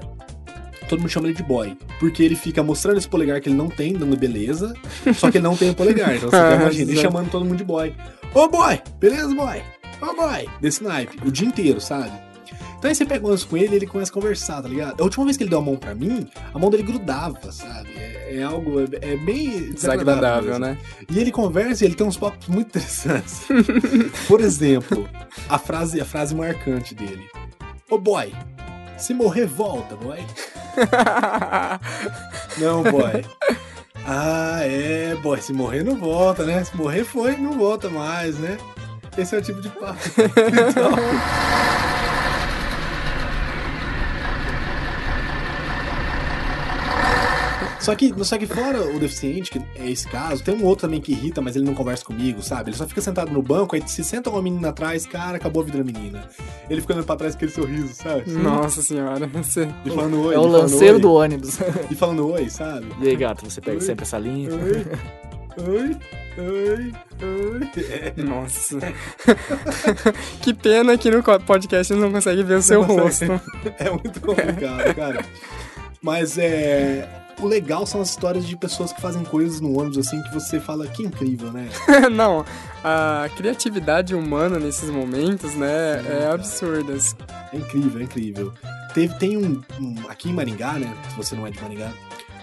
Todo 0.89 0.99
mundo 0.99 1.09
chama 1.09 1.27
ele 1.27 1.35
de 1.35 1.43
boy. 1.43 1.77
Porque 1.99 2.23
ele 2.23 2.35
fica 2.35 2.63
mostrando 2.63 2.97
esse 2.97 3.07
polegar 3.07 3.39
que 3.39 3.47
ele 3.47 3.55
não 3.55 3.69
tem, 3.69 3.93
dando 3.93 4.17
beleza. 4.17 4.73
Só 5.13 5.29
que 5.29 5.37
ele 5.37 5.43
não 5.43 5.55
tem 5.55 5.69
o 5.69 5.75
polegar. 5.75 6.15
Então 6.15 6.29
você 6.29 6.35
já 6.49 6.55
imagina, 6.55 6.91
ele 6.91 6.99
chamando 6.99 7.29
todo 7.29 7.45
mundo 7.45 7.57
de 7.57 7.63
boy. 7.63 7.93
Ô 8.33 8.47
boy! 8.47 8.81
Beleza, 8.99 9.33
boy? 9.33 9.61
Ô 10.01 10.15
boy! 10.15 10.49
Desse 10.59 10.83
naipe. 10.83 11.19
O 11.25 11.31
dia 11.31 11.47
inteiro, 11.47 11.79
sabe? 11.79 12.11
Então 12.79 12.89
aí 12.89 12.95
você 12.95 13.05
pega 13.05 13.25
o 13.25 13.27
ônibus 13.27 13.43
com 13.43 13.57
ele 13.57 13.73
e 13.73 13.75
ele 13.75 13.85
começa 13.85 14.09
a 14.09 14.13
conversar, 14.13 14.61
tá 14.61 14.69
ligado? 14.69 15.01
A 15.01 15.03
última 15.03 15.25
vez 15.25 15.35
que 15.35 15.43
ele 15.43 15.49
deu 15.49 15.59
a 15.59 15.61
mão 15.61 15.75
pra 15.75 15.93
mim, 15.93 16.25
a 16.53 16.57
mão 16.57 16.69
dele 16.69 16.83
grudava, 16.83 17.51
sabe? 17.51 17.89
É, 17.95 18.37
é 18.37 18.43
algo. 18.43 18.79
É, 18.79 19.13
é 19.13 19.17
bem 19.17 19.73
Desagradável, 19.73 20.57
né? 20.57 20.77
E 21.09 21.19
ele 21.19 21.29
conversa 21.29 21.83
e 21.83 21.87
ele 21.87 21.95
tem 21.95 22.07
uns 22.07 22.17
papos 22.17 22.47
muito 22.47 22.67
interessantes. 22.67 23.41
Por 24.27 24.39
exemplo, 24.39 25.07
a 25.49 25.59
frase, 25.59 25.99
a 25.99 26.05
frase 26.05 26.33
marcante 26.33 26.95
dele. 26.95 27.27
Ô 27.89 27.97
boy, 27.97 28.33
se 28.97 29.13
morrer, 29.13 29.45
volta, 29.45 29.95
boy. 29.97 30.19
Não, 32.57 32.83
boy. 32.83 33.25
Ah, 34.05 34.59
é, 34.63 35.15
boy, 35.21 35.41
se 35.41 35.53
morrer 35.53 35.83
não 35.83 35.95
volta, 35.95 36.43
né? 36.43 36.63
Se 36.63 36.75
morrer 36.75 37.03
foi, 37.03 37.37
não 37.37 37.53
volta 37.53 37.89
mais, 37.89 38.37
né? 38.39 38.57
Esse 39.17 39.35
é 39.35 39.39
o 39.39 39.41
tipo 39.41 39.61
de 39.61 39.69
papo. 39.69 39.99
Então, 40.69 40.91
Só 47.79 47.95
que, 47.95 48.13
só 48.25 48.37
que 48.37 48.45
fora 48.45 48.81
o 48.81 48.99
deficiente, 48.99 49.51
que 49.51 49.61
é 49.75 49.89
esse 49.89 50.07
caso, 50.07 50.43
tem 50.43 50.53
um 50.53 50.65
outro 50.65 50.87
também 50.87 50.99
que 50.99 51.13
irrita, 51.13 51.41
mas 51.41 51.55
ele 51.55 51.65
não 51.65 51.73
conversa 51.73 52.03
comigo, 52.03 52.41
sabe? 52.41 52.69
Ele 52.69 52.77
só 52.77 52.85
fica 52.85 52.99
sentado 53.01 53.31
no 53.31 53.41
banco, 53.41 53.75
aí 53.75 53.83
se 53.87 54.03
senta 54.03 54.29
uma 54.29 54.41
menina 54.41 54.69
atrás, 54.69 55.05
cara, 55.05 55.37
acabou 55.37 55.61
a 55.63 55.65
vida 55.65 55.77
da 55.77 55.83
menina. 55.83 56.27
Ele 56.69 56.81
fica 56.81 56.93
olhando 56.93 57.05
pra 57.05 57.15
trás 57.15 57.33
com 57.33 57.37
aquele 57.37 57.51
sorriso, 57.51 57.93
sabe? 57.93 58.29
Nossa 58.31 58.81
senhora, 58.81 59.25
você... 59.31 59.69
E 59.85 59.89
falando 59.89 60.21
oi. 60.23 60.35
É 60.35 60.39
o 60.39 60.45
lanceiro 60.45 60.95
oi, 60.95 61.01
do 61.01 61.13
ônibus. 61.13 61.57
E 61.89 61.95
falando 61.95 62.27
oi, 62.29 62.49
sabe? 62.49 62.87
E 63.01 63.07
aí, 63.07 63.15
gato, 63.15 63.49
você 63.49 63.61
pega 63.61 63.77
Oi. 63.77 63.81
sempre 63.81 64.03
essa 64.03 64.17
linha? 64.17 64.49
Oi, 64.53 64.85
oi, 65.57 65.97
oi, 66.37 66.93
oi. 67.23 67.69
É, 67.89 68.21
Nossa. 68.21 68.77
que 70.41 70.53
pena 70.53 70.97
que 70.97 71.09
no 71.09 71.23
podcast 71.23 71.93
não 71.93 72.11
conseguem 72.11 72.43
ver 72.43 72.55
o 72.55 72.61
seu 72.61 72.81
Não 72.81 72.95
rosto. 72.95 73.25
consegue. 73.25 73.41
é 73.79 73.89
muito 73.89 74.21
complicado, 74.21 74.95
cara. 74.95 75.25
Mas 76.01 76.37
é. 76.37 77.07
O 77.41 77.47
legal 77.47 77.85
são 77.85 78.01
as 78.01 78.09
histórias 78.09 78.45
de 78.45 78.57
pessoas 78.57 78.91
que 78.91 78.99
fazem 78.99 79.23
coisas 79.23 79.61
no 79.61 79.79
ônibus 79.79 79.97
assim 79.97 80.21
que 80.23 80.33
você 80.33 80.59
fala 80.59 80.85
que 80.87 81.03
incrível, 81.03 81.51
né? 81.51 81.69
não, 82.11 82.45
a 82.83 83.29
criatividade 83.37 84.13
humana 84.13 84.59
nesses 84.59 84.89
momentos, 84.89 85.53
né, 85.55 86.03
é 86.05 86.29
absurda. 86.31 86.93
É 87.53 87.57
incrível, 87.57 88.01
é 88.01 88.03
incrível. 88.03 88.53
Teve, 88.93 89.13
tem 89.15 89.37
um, 89.37 89.61
um- 89.79 89.95
Aqui 90.09 90.29
em 90.29 90.33
Maringá, 90.33 90.73
né? 90.73 90.93
Se 91.09 91.15
você 91.15 91.33
não 91.35 91.47
é 91.47 91.51
de 91.51 91.61
Maringá, 91.61 91.93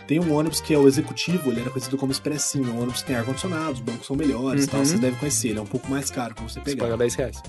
tem 0.06 0.18
um 0.18 0.32
ônibus 0.32 0.60
que 0.62 0.72
é 0.72 0.78
o 0.78 0.86
executivo, 0.88 1.50
ele 1.50 1.60
era 1.60 1.68
conhecido 1.68 1.98
como 1.98 2.10
Expressinho. 2.12 2.68
É 2.70 2.72
um 2.72 2.78
ônibus 2.78 3.02
que 3.02 3.08
tem 3.08 3.16
ar-condicionado, 3.16 3.72
os 3.72 3.80
bancos 3.80 4.06
são 4.06 4.16
melhores 4.16 4.64
e 4.64 4.66
tal. 4.68 4.80
Uhum. 4.80 4.86
Você 4.86 4.96
deve 4.98 5.16
conhecer, 5.16 5.48
ele 5.48 5.58
é 5.58 5.62
um 5.62 5.66
pouco 5.66 5.90
mais 5.90 6.10
caro 6.10 6.34
pra 6.34 6.44
você 6.44 6.60
Você 6.60 6.64
pegar. 6.64 6.84
paga 6.84 6.96
10 6.96 7.14
reais. 7.16 7.42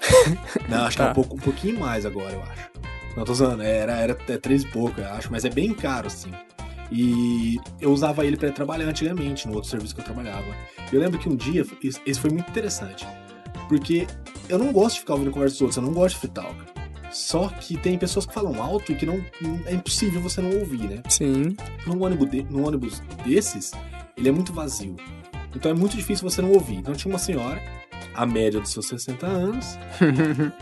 Não, 0.68 0.84
acho 0.84 0.96
que 0.96 1.02
é 1.02 1.06
Tá. 1.06 1.10
um, 1.12 1.14
pouco, 1.14 1.34
um 1.36 1.38
pouquinho 1.38 1.78
mais 1.80 2.04
agora, 2.04 2.32
eu 2.32 2.42
acho. 2.42 2.69
Não, 3.16 3.24
tô 3.24 3.32
usando, 3.32 3.62
era, 3.62 3.92
era 3.96 4.12
até 4.12 4.38
três 4.38 4.62
e 4.62 4.66
pouco, 4.66 5.00
eu 5.00 5.08
acho, 5.08 5.30
mas 5.30 5.44
é 5.44 5.50
bem 5.50 5.74
caro, 5.74 6.06
assim. 6.06 6.30
E 6.92 7.58
eu 7.80 7.92
usava 7.92 8.24
ele 8.26 8.36
pra 8.36 8.48
ir 8.48 8.52
trabalhar 8.52 8.86
antigamente, 8.86 9.46
no 9.46 9.54
outro 9.54 9.70
serviço 9.70 9.94
que 9.94 10.00
eu 10.00 10.04
trabalhava. 10.04 10.46
Eu 10.92 11.00
lembro 11.00 11.18
que 11.18 11.28
um 11.28 11.36
dia, 11.36 11.64
isso- 11.82 12.00
esse 12.04 12.18
foi 12.20 12.30
muito 12.30 12.48
interessante, 12.50 13.06
porque 13.68 14.06
eu 14.48 14.58
não 14.58 14.72
gosto 14.72 14.94
de 14.94 15.00
ficar 15.00 15.14
ouvindo 15.14 15.30
conversa 15.30 15.54
dos 15.54 15.60
outros, 15.62 15.76
eu 15.76 15.82
não 15.82 15.92
gosto 15.92 16.14
de 16.16 16.20
free 16.20 16.30
talk. 16.30 16.56
Só 17.12 17.48
que 17.48 17.76
tem 17.76 17.98
pessoas 17.98 18.24
que 18.26 18.32
falam 18.32 18.60
alto 18.62 18.92
e 18.92 18.94
que 18.94 19.04
não, 19.04 19.24
não- 19.40 19.60
é 19.66 19.74
impossível 19.74 20.20
você 20.20 20.40
não 20.40 20.56
ouvir, 20.60 20.82
né? 20.88 21.02
Sim. 21.08 21.56
Num 21.86 22.02
ônibus, 22.04 22.30
de- 22.30 22.44
num 22.44 22.66
ônibus 22.66 23.00
desses, 23.24 23.72
ele 24.16 24.28
é 24.28 24.32
muito 24.32 24.52
vazio. 24.52 24.94
Então 25.54 25.70
é 25.70 25.74
muito 25.74 25.96
difícil 25.96 26.28
você 26.28 26.40
não 26.40 26.52
ouvir. 26.52 26.76
Então 26.76 26.94
tinha 26.94 27.12
uma 27.12 27.18
senhora, 27.18 27.60
a 28.14 28.24
média 28.26 28.60
dos 28.60 28.70
seus 28.72 28.86
60 28.88 29.26
anos, 29.26 29.78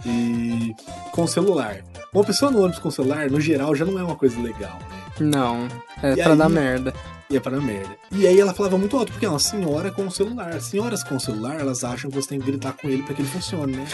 e 0.07 0.75
com 1.13 1.27
celular. 1.27 1.79
Uma 2.13 2.25
pessoa 2.25 2.51
no 2.51 2.61
ônibus 2.61 2.79
com 2.79 2.91
celular, 2.91 3.31
no 3.31 3.41
geral, 3.41 3.75
já 3.75 3.85
não 3.85 3.99
é 3.99 4.03
uma 4.03 4.17
coisa 4.17 4.41
legal, 4.41 4.79
né? 4.91 4.99
Não. 5.21 5.69
É 6.03 6.13
E 6.13 6.17
pra 6.23 6.33
aí? 6.33 6.39
dar 6.39 6.49
merda. 6.49 6.95
E 7.31 7.37
é 7.37 7.41
para 7.41 7.61
merda. 7.61 7.91
E 8.11 8.27
aí 8.27 8.41
ela 8.41 8.55
falava 8.55 8.79
muito 8.79 8.97
alto, 8.97 9.13
porque 9.13 9.27
é 9.27 9.29
uma 9.29 9.39
senhora 9.39 9.91
com 9.91 10.11
celular. 10.11 10.59
Senhoras 10.63 11.05
com 11.05 11.19
celular, 11.19 11.61
elas 11.61 11.85
acham 11.85 12.11
que 12.11 12.17
você 12.17 12.29
tem 12.31 12.41
que 12.41 12.47
gritar 12.47 12.73
com 12.73 12.89
ele 12.89 13.03
para 13.03 13.13
que 13.15 13.21
ele 13.21 13.29
funcione, 13.29 13.77
né? 13.77 13.85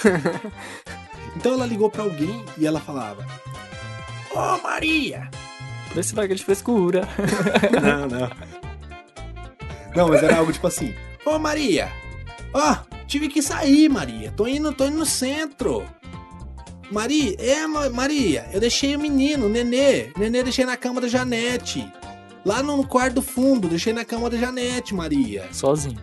então 1.37 1.53
ela 1.55 1.67
ligou 1.67 1.91
para 1.91 2.03
alguém 2.05 2.45
e 2.57 2.65
ela 2.65 2.79
falava: 2.79 3.27
Ô 4.33 4.63
Maria! 4.63 5.29
Vê 5.95 6.03
se 6.03 6.15
larga 6.15 6.35
de 6.35 6.45
frescura. 6.45 7.09
Não, 7.83 8.07
não. 8.07 8.31
Não, 9.97 10.09
mas 10.09 10.23
era 10.23 10.37
algo 10.39 10.53
tipo 10.53 10.67
assim: 10.69 10.95
Ô 11.25 11.37
Maria! 11.39 11.89
Ó, 12.53 12.77
tive 13.07 13.29
que 13.29 13.41
sair, 13.43 13.89
Maria. 13.89 14.33
Tô 14.37 14.47
indo, 14.47 14.73
tô 14.73 14.85
indo 14.87 14.99
no 14.99 15.07
centro. 15.07 15.85
Maria, 16.91 17.35
é, 17.39 17.67
Ma- 17.67 17.89
Maria, 17.91 18.47
eu 18.53 18.61
deixei 18.61 18.95
o 18.95 19.01
menino, 19.01 19.47
o 19.47 19.49
nenê. 19.49 20.11
O 20.17 20.21
nenê 20.21 20.43
deixei 20.43 20.65
na 20.65 20.77
cama 20.77 21.01
da 21.01 21.09
Janete. 21.09 21.91
Lá 22.45 22.63
no 22.63 22.87
quarto 22.87 23.15
do 23.15 23.23
fundo, 23.23 23.69
deixei 23.69 23.93
na 23.93 24.05
cama 24.05 24.29
da 24.29 24.37
Janete, 24.37 24.95
Maria. 24.95 25.49
Sozinho. 25.51 25.99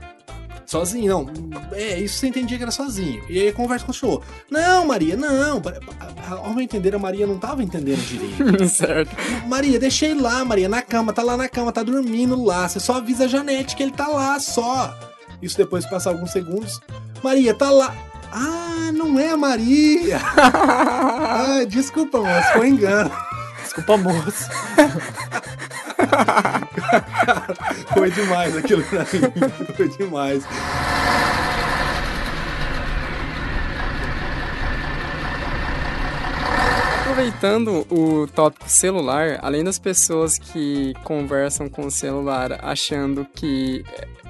Sozinho, 0.66 1.10
não. 1.12 1.30
É, 1.74 2.00
isso 2.00 2.18
você 2.18 2.28
entendia 2.28 2.58
que 2.58 2.64
era 2.64 2.72
sozinho. 2.72 3.22
E 3.30 3.40
aí 3.40 3.52
conversa 3.52 3.86
com 3.86 3.92
o 3.92 3.94
show. 3.94 4.24
Não, 4.50 4.86
Maria, 4.88 5.16
não. 5.18 5.62
Ao 6.44 6.54
meu 6.54 6.62
entender, 6.64 6.96
a 6.96 7.00
Maria 7.00 7.28
não 7.28 7.38
tava 7.38 7.62
entendendo 7.62 8.00
direito. 8.00 8.68
certo. 8.74 9.14
Maria, 9.48 9.78
deixei 9.78 10.14
lá, 10.14 10.44
Maria, 10.46 10.70
na 10.70 10.82
cama, 10.82 11.12
tá 11.14 11.22
lá 11.22 11.36
na 11.36 11.50
cama, 11.50 11.72
tá 11.74 11.84
dormindo 11.84 12.42
lá. 12.42 12.68
Você 12.70 12.80
só 12.80 12.94
avisa 12.96 13.26
a 13.26 13.28
Janete 13.28 13.76
que 13.76 13.84
ele 13.84 13.92
tá 13.92 14.08
lá, 14.08 14.40
só. 14.40 14.98
Isso 15.42 15.58
depois 15.58 15.84
de 15.84 15.90
passar 15.90 16.12
alguns 16.12 16.32
segundos. 16.32 16.80
Maria, 17.24 17.54
tá 17.54 17.70
lá. 17.70 17.96
Ah, 18.32 18.92
não 18.94 19.20
é 19.20 19.30
a 19.30 19.38
Maria. 19.38 20.20
ah, 20.38 21.64
desculpa, 21.68 22.20
moço, 22.20 22.54
foi 22.54 22.70
engano. 22.70 23.12
Desculpa, 23.62 23.98
moço. 23.98 24.50
Foi 27.94 28.12
demais 28.12 28.58
aquilo 28.58 28.84
pra 28.84 29.00
mim. 29.00 29.66
Foi 29.76 29.88
demais. 29.90 30.44
Aproveitando 37.12 37.86
o 37.92 38.26
tópico 38.26 38.70
celular, 38.70 39.38
além 39.42 39.66
das 39.66 39.78
pessoas 39.78 40.38
que 40.38 40.94
conversam 41.04 41.68
com 41.68 41.88
o 41.88 41.92
celular 41.92 42.58
achando 42.64 43.28
que 43.36 43.84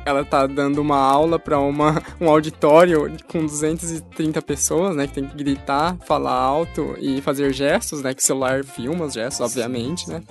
ela 0.04 0.26
tá 0.26 0.48
dando 0.48 0.82
uma 0.82 0.98
aula 0.98 1.38
para 1.38 1.60
uma 1.60 2.02
um 2.20 2.28
auditório 2.28 3.16
com 3.28 3.46
230 3.46 4.42
pessoas, 4.42 4.96
né, 4.96 5.06
que 5.06 5.14
tem 5.14 5.28
que 5.28 5.38
gritar, 5.38 5.96
falar 6.08 6.34
alto 6.34 6.96
e 7.00 7.22
fazer 7.22 7.54
gestos, 7.54 8.02
né, 8.02 8.16
que 8.16 8.22
o 8.24 8.26
celular 8.26 8.64
filma 8.64 9.06
os 9.06 9.14
gestos, 9.14 9.42
obviamente, 9.42 10.10
né? 10.10 10.24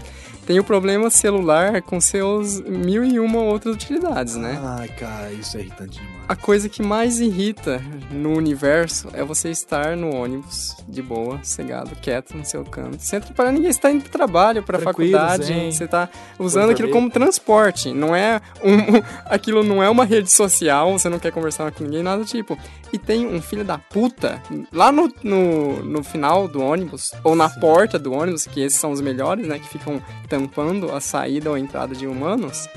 Tem 0.50 0.58
o 0.58 0.64
problema 0.64 1.08
celular 1.10 1.80
com 1.80 2.00
seus 2.00 2.60
mil 2.62 3.04
e 3.04 3.20
uma 3.20 3.38
outras 3.38 3.72
utilidades, 3.72 4.34
né? 4.34 4.60
Ai, 4.60 4.88
cara, 4.88 5.30
isso 5.30 5.56
é 5.56 5.60
irritante 5.60 6.00
demais. 6.00 6.24
A 6.26 6.34
coisa 6.34 6.68
que 6.68 6.82
mais 6.82 7.20
irrita 7.20 7.80
no 8.10 8.36
universo 8.36 9.10
é 9.12 9.22
você 9.22 9.48
estar 9.50 9.96
no 9.96 10.12
ônibus, 10.12 10.76
de 10.88 11.00
boa, 11.02 11.38
cegado, 11.44 11.94
quieto 11.94 12.36
no 12.36 12.44
seu 12.44 12.64
canto. 12.64 12.98
Sem 12.98 13.20
atrapalhar 13.20 13.52
ninguém, 13.52 13.72
você 13.72 13.80
tá 13.80 13.92
indo 13.92 14.02
pro 14.02 14.10
trabalho, 14.10 14.62
Tranquilo, 14.62 15.12
faculdade, 15.12 15.44
zen. 15.44 15.70
você 15.70 15.86
tá 15.86 16.08
usando 16.36 16.70
aquilo 16.70 16.88
ver. 16.88 16.94
como 16.94 17.08
transporte. 17.10 17.92
Não 17.92 18.14
é 18.14 18.40
um, 18.62 19.00
aquilo 19.26 19.62
não 19.62 19.80
é 19.80 19.88
uma 19.88 20.04
rede 20.04 20.32
social, 20.32 20.98
você 20.98 21.08
não 21.08 21.20
quer 21.20 21.30
conversar 21.30 21.70
com 21.70 21.84
ninguém, 21.84 22.02
nada 22.02 22.22
do 22.22 22.28
tipo. 22.28 22.58
E 22.92 22.98
tem 22.98 23.26
um 23.26 23.40
filho 23.40 23.64
da 23.64 23.78
puta 23.78 24.42
lá 24.72 24.90
no, 24.90 25.12
no, 25.22 25.84
no 25.84 26.02
final 26.02 26.48
do 26.48 26.60
ônibus, 26.60 27.12
ou 27.22 27.36
na 27.36 27.48
porta 27.48 27.98
do 27.98 28.12
ônibus, 28.12 28.46
que 28.46 28.60
esses 28.60 28.78
são 28.80 28.90
os 28.90 29.00
melhores, 29.00 29.46
né? 29.46 29.58
Que 29.58 29.68
ficam 29.68 30.02
tampando 30.28 30.90
a 30.92 31.00
saída 31.00 31.50
ou 31.50 31.54
a 31.56 31.60
entrada 31.60 31.94
de 31.94 32.06
humanos, 32.06 32.68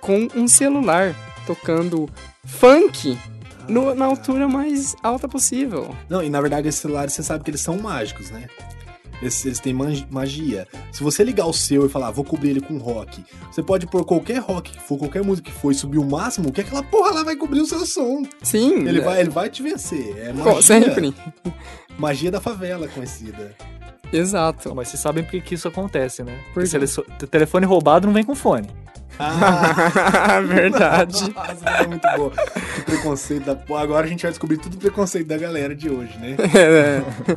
com 0.00 0.28
um 0.34 0.46
celular 0.46 1.14
tocando 1.46 2.08
funk 2.44 3.18
no- 3.68 3.94
na 3.94 4.04
altura 4.04 4.46
mais 4.46 4.94
alta 5.02 5.26
possível. 5.26 5.94
Não, 6.10 6.22
e 6.22 6.28
na 6.28 6.40
verdade 6.40 6.68
esses 6.68 6.80
celulares 6.80 7.14
você 7.14 7.22
sabe 7.22 7.42
que 7.44 7.50
eles 7.50 7.60
são 7.62 7.78
mágicos, 7.78 8.30
né? 8.30 8.46
Eles, 9.24 9.44
eles 9.46 9.58
têm 9.60 9.72
magia. 10.10 10.68
Se 10.92 11.02
você 11.02 11.24
ligar 11.24 11.46
o 11.46 11.52
seu 11.52 11.86
e 11.86 11.88
falar, 11.88 12.10
vou 12.10 12.24
cobrir 12.24 12.50
ele 12.50 12.60
com 12.60 12.76
rock, 12.78 13.24
você 13.50 13.62
pode 13.62 13.86
pôr 13.86 14.04
qualquer 14.04 14.38
rock 14.38 14.72
que 14.72 14.80
for, 14.80 14.98
qualquer 14.98 15.22
música 15.24 15.50
que 15.50 15.56
for 15.56 15.72
e 15.72 15.74
subir 15.74 15.98
o 15.98 16.04
máximo, 16.04 16.52
que 16.52 16.60
aquela 16.60 16.82
porra 16.82 17.12
lá 17.12 17.22
vai 17.24 17.36
cobrir 17.36 17.60
o 17.60 17.66
seu 17.66 17.84
som. 17.86 18.22
Sim, 18.42 18.86
Ele 18.86 19.00
é, 19.00 19.04
vai, 19.04 19.20
ele 19.20 19.30
vai 19.30 19.48
te 19.48 19.62
vencer. 19.62 20.14
É 20.18 20.32
magia, 20.32 20.62
sempre. 20.62 21.14
magia 21.98 22.30
da 22.30 22.40
favela 22.40 22.86
conhecida. 22.88 23.54
Exato. 24.12 24.74
Mas 24.74 24.88
vocês 24.88 25.00
sabem 25.00 25.24
por 25.24 25.40
que 25.40 25.54
isso 25.54 25.66
acontece, 25.66 26.22
né? 26.22 26.32
Por 26.48 26.54
Porque 26.54 26.60
quê? 26.60 26.66
se 26.66 26.76
ele 26.76 26.86
so- 26.86 27.04
o 27.22 27.26
telefone 27.26 27.66
roubado 27.66 28.06
não 28.06 28.14
vem 28.14 28.22
com 28.22 28.34
fone. 28.34 28.68
Ah, 29.18 30.40
Verdade. 30.46 31.22
Nossa, 31.34 31.68
é 31.82 31.86
muito 31.86 32.06
boa. 32.16 32.30
Que 32.74 32.82
preconceito 32.82 33.44
da. 33.44 33.54
Pô, 33.56 33.76
agora 33.76 34.06
a 34.06 34.08
gente 34.08 34.22
vai 34.22 34.30
descobrir 34.30 34.58
tudo 34.58 34.74
o 34.74 34.78
preconceito 34.78 35.26
da 35.26 35.36
galera 35.38 35.74
de 35.74 35.88
hoje, 35.88 36.16
né? 36.18 36.36
É, 36.54 37.02
É, 37.32 37.36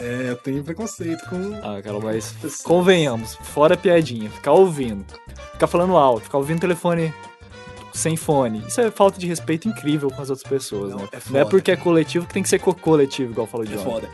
eu 0.00 0.36
tenho 0.36 0.62
preconceito 0.64 1.28
com. 1.28 1.54
Ah, 1.62 1.80
cara, 1.82 1.98
mas 2.00 2.34
convenhamos, 2.62 3.34
fora 3.36 3.76
piadinha, 3.76 4.30
ficar 4.30 4.52
ouvindo, 4.52 5.04
ficar 5.52 5.66
falando 5.66 5.96
alto, 5.96 6.22
ficar 6.24 6.38
ouvindo 6.38 6.60
telefone 6.60 7.12
sem 7.92 8.16
fone. 8.16 8.62
Isso 8.66 8.80
é 8.80 8.90
falta 8.90 9.18
de 9.18 9.26
respeito 9.26 9.68
incrível 9.68 10.10
com 10.10 10.22
as 10.22 10.30
outras 10.30 10.48
pessoas, 10.48 10.90
Não, 10.92 10.98
né? 10.98 11.08
é 11.12 11.18
Não 11.30 11.40
é 11.40 11.44
porque 11.44 11.70
é 11.72 11.76
coletivo 11.76 12.26
que 12.26 12.34
tem 12.34 12.42
que 12.42 12.48
ser 12.48 12.58
co- 12.60 12.74
coletivo, 12.74 13.32
igual 13.32 13.46
falou 13.46 13.66
É 13.66 13.70
John. 13.70 13.82
foda. 13.84 14.08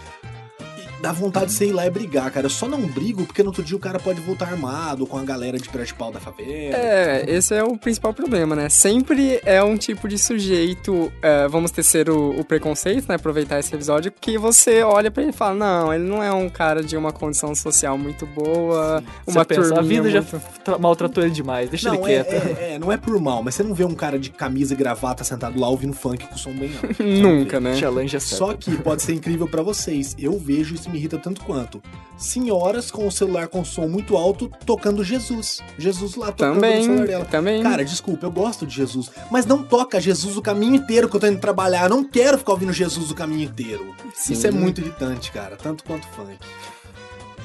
Dá 1.04 1.12
vontade 1.12 1.46
de 1.46 1.52
você 1.52 1.66
ir 1.66 1.72
lá 1.72 1.86
e 1.86 1.90
brigar, 1.90 2.30
cara. 2.30 2.46
Eu 2.46 2.50
só 2.50 2.66
não 2.66 2.80
brigo 2.80 3.26
porque 3.26 3.42
no 3.42 3.50
outro 3.50 3.62
dia 3.62 3.76
o 3.76 3.80
cara 3.80 3.98
pode 3.98 4.20
voltar 4.22 4.46
armado 4.48 5.06
com 5.06 5.18
a 5.18 5.22
galera 5.22 5.58
de 5.58 5.68
pé 5.68 5.82
de 5.82 5.92
pau 5.92 6.10
da 6.10 6.18
favela. 6.18 6.76
é, 6.76 7.24
esse 7.28 7.54
é 7.54 7.62
o 7.62 7.76
principal 7.76 8.14
problema, 8.14 8.56
né? 8.56 8.68
Sempre 8.70 9.38
é 9.44 9.62
um 9.62 9.76
tipo 9.76 10.08
de 10.08 10.16
sujeito, 10.18 11.12
é, 11.20 11.46
vamos 11.48 11.70
tecer 11.70 12.08
o, 12.08 12.30
o 12.40 12.44
preconceito, 12.44 13.06
né? 13.08 13.16
Aproveitar 13.16 13.58
esse 13.58 13.74
episódio, 13.74 14.10
que 14.18 14.38
você 14.38 14.82
olha 14.82 15.10
pra 15.10 15.22
ele 15.22 15.30
e 15.32 15.34
fala, 15.34 15.54
não, 15.54 15.92
ele 15.92 16.04
não 16.04 16.22
é 16.22 16.32
um 16.32 16.48
cara 16.48 16.82
de 16.82 16.96
uma 16.96 17.12
condição 17.12 17.54
social 17.54 17.98
muito 17.98 18.24
boa, 18.26 19.02
Você 19.26 19.36
uma 19.38 19.44
pensa, 19.44 19.78
a 19.78 19.82
vida 19.82 20.10
já 20.10 20.22
muito... 20.22 20.40
tra- 20.64 20.78
maltratou 20.78 21.22
ele 21.22 21.32
demais, 21.32 21.68
deixa 21.68 21.88
Não, 21.92 22.06
ele 22.08 22.14
é, 22.14 22.24
quieto. 22.24 22.58
é, 22.58 22.74
é, 22.74 22.78
não 22.78 22.90
é 22.90 22.96
por 22.96 23.20
mal, 23.20 23.42
mas 23.42 23.54
você 23.54 23.62
não 23.62 23.74
vê 23.74 23.84
um 23.84 23.94
cara 23.94 24.18
de 24.18 24.30
camisa 24.30 24.72
e 24.74 24.76
gravata 24.76 25.22
sentado 25.22 25.58
lá 25.60 25.68
ouvindo 25.68 25.92
funk 25.92 26.26
com 26.26 26.36
som 26.38 26.52
bem 26.52 26.70
alto. 26.82 26.94
Você 26.94 27.02
não 27.20 27.34
Nunca, 27.34 27.60
né? 27.60 27.74
Challenge 27.76 28.16
é 28.16 28.20
certo. 28.20 28.38
Só 28.38 28.54
que 28.54 28.76
pode 28.78 29.02
ser 29.02 29.12
incrível 29.14 29.48
pra 29.48 29.62
vocês. 29.62 30.14
Eu 30.18 30.38
vejo 30.38 30.74
isso 30.74 30.88
me 30.94 30.98
irrita 31.00 31.18
tanto 31.18 31.42
quanto. 31.42 31.82
Senhoras 32.16 32.90
com 32.90 33.06
o 33.06 33.10
celular 33.12 33.48
com 33.48 33.64
som 33.64 33.88
muito 33.88 34.16
alto 34.16 34.48
tocando 34.64 35.02
Jesus. 35.02 35.60
Jesus 35.76 36.14
lá 36.14 36.30
tocando 36.30 36.54
no 36.54 36.60
Também, 36.60 36.82
celular 36.84 37.06
dela. 37.06 37.24
também. 37.24 37.62
Cara, 37.62 37.84
desculpa, 37.84 38.24
eu 38.24 38.30
gosto 38.30 38.64
de 38.64 38.74
Jesus, 38.74 39.10
mas 39.30 39.44
não 39.44 39.62
toca 39.62 40.00
Jesus 40.00 40.36
o 40.36 40.42
caminho 40.42 40.76
inteiro 40.76 41.08
que 41.08 41.16
eu 41.16 41.20
tô 41.20 41.26
indo 41.26 41.40
trabalhar. 41.40 41.84
Eu 41.84 41.90
não 41.90 42.04
quero 42.04 42.38
ficar 42.38 42.52
ouvindo 42.52 42.72
Jesus 42.72 43.10
o 43.10 43.14
caminho 43.14 43.42
inteiro. 43.42 43.94
Sim. 44.14 44.32
Isso 44.34 44.46
é 44.46 44.50
muito 44.52 44.80
irritante, 44.80 45.32
cara, 45.32 45.56
tanto 45.56 45.82
quanto 45.84 46.06
funk. 46.08 46.38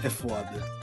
É 0.04 0.10
foda. 0.10 0.79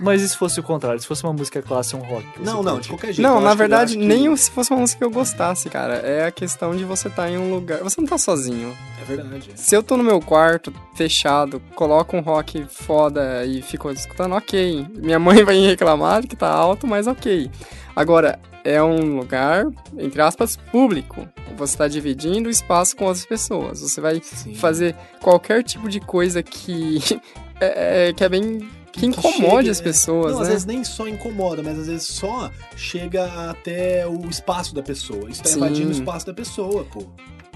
Mas 0.00 0.22
e 0.22 0.28
se 0.28 0.36
fosse 0.36 0.58
o 0.58 0.62
contrário? 0.62 0.98
Se 1.00 1.06
fosse 1.06 1.22
uma 1.24 1.32
música 1.32 1.60
clássica, 1.60 1.98
um 1.98 2.06
rock? 2.06 2.26
Não, 2.42 2.62
não, 2.62 2.72
curte? 2.72 2.82
de 2.84 2.88
qualquer 2.88 3.06
jeito. 3.12 3.22
Não, 3.22 3.40
na 3.40 3.54
verdade, 3.54 3.96
que- 3.96 4.04
nem 4.04 4.34
se 4.36 4.50
fosse 4.50 4.70
uma 4.70 4.80
música 4.80 4.98
que 4.98 5.04
eu 5.04 5.10
gostasse, 5.10 5.68
cara. 5.68 5.94
É 5.96 6.24
a 6.26 6.30
questão 6.30 6.74
de 6.74 6.84
você 6.84 7.08
estar 7.08 7.30
em 7.30 7.36
um 7.36 7.52
lugar. 7.54 7.78
Você 7.80 8.00
não 8.00 8.08
tá 8.08 8.16
sozinho. 8.18 8.74
É 9.00 9.04
verdade. 9.04 9.50
Se 9.56 9.74
eu 9.76 9.82
tô 9.82 9.96
no 9.96 10.02
meu 10.02 10.20
quarto, 10.20 10.72
fechado, 10.94 11.60
coloco 11.74 12.16
um 12.16 12.20
rock 12.20 12.64
foda 12.68 13.44
e 13.44 13.60
fico 13.62 13.90
escutando, 13.90 14.34
ok. 14.34 14.86
Minha 14.96 15.18
mãe 15.18 15.42
vai 15.44 15.58
reclamar 15.60 16.26
que 16.26 16.34
tá 16.36 16.48
alto, 16.48 16.86
mas 16.86 17.06
ok. 17.06 17.50
Agora, 17.94 18.38
é 18.64 18.82
um 18.82 19.16
lugar, 19.18 19.66
entre 19.98 20.20
aspas, 20.22 20.56
público. 20.56 21.26
Você 21.56 21.76
tá 21.76 21.88
dividindo 21.88 22.48
o 22.48 22.50
espaço 22.50 22.96
com 22.96 23.04
outras 23.04 23.26
pessoas. 23.26 23.80
Você 23.80 24.00
vai 24.00 24.20
Sim. 24.22 24.54
fazer 24.54 24.94
qualquer 25.20 25.62
tipo 25.62 25.88
de 25.88 26.00
coisa 26.00 26.42
que 26.42 26.98
é, 27.60 28.08
é- 28.08 28.12
que 28.12 28.24
é 28.24 28.28
bem. 28.28 28.68
Que, 28.92 29.06
incomode 29.06 29.56
chegue, 29.56 29.70
as 29.70 29.80
é. 29.80 29.82
pessoas, 29.82 30.32
Não, 30.32 30.40
às 30.40 30.48
né? 30.48 30.52
vezes 30.52 30.66
nem 30.66 30.84
só 30.84 31.08
incomoda, 31.08 31.62
mas 31.62 31.78
às 31.78 31.86
vezes 31.86 32.06
só 32.08 32.50
chega 32.76 33.50
até 33.50 34.06
o 34.06 34.28
espaço 34.28 34.74
da 34.74 34.82
pessoa. 34.82 35.30
Isso 35.30 35.42
tá 35.42 35.48
Sim. 35.48 35.56
invadindo 35.56 35.88
o 35.88 35.92
espaço 35.92 36.26
da 36.26 36.34
pessoa, 36.34 36.84
pô. 36.84 37.06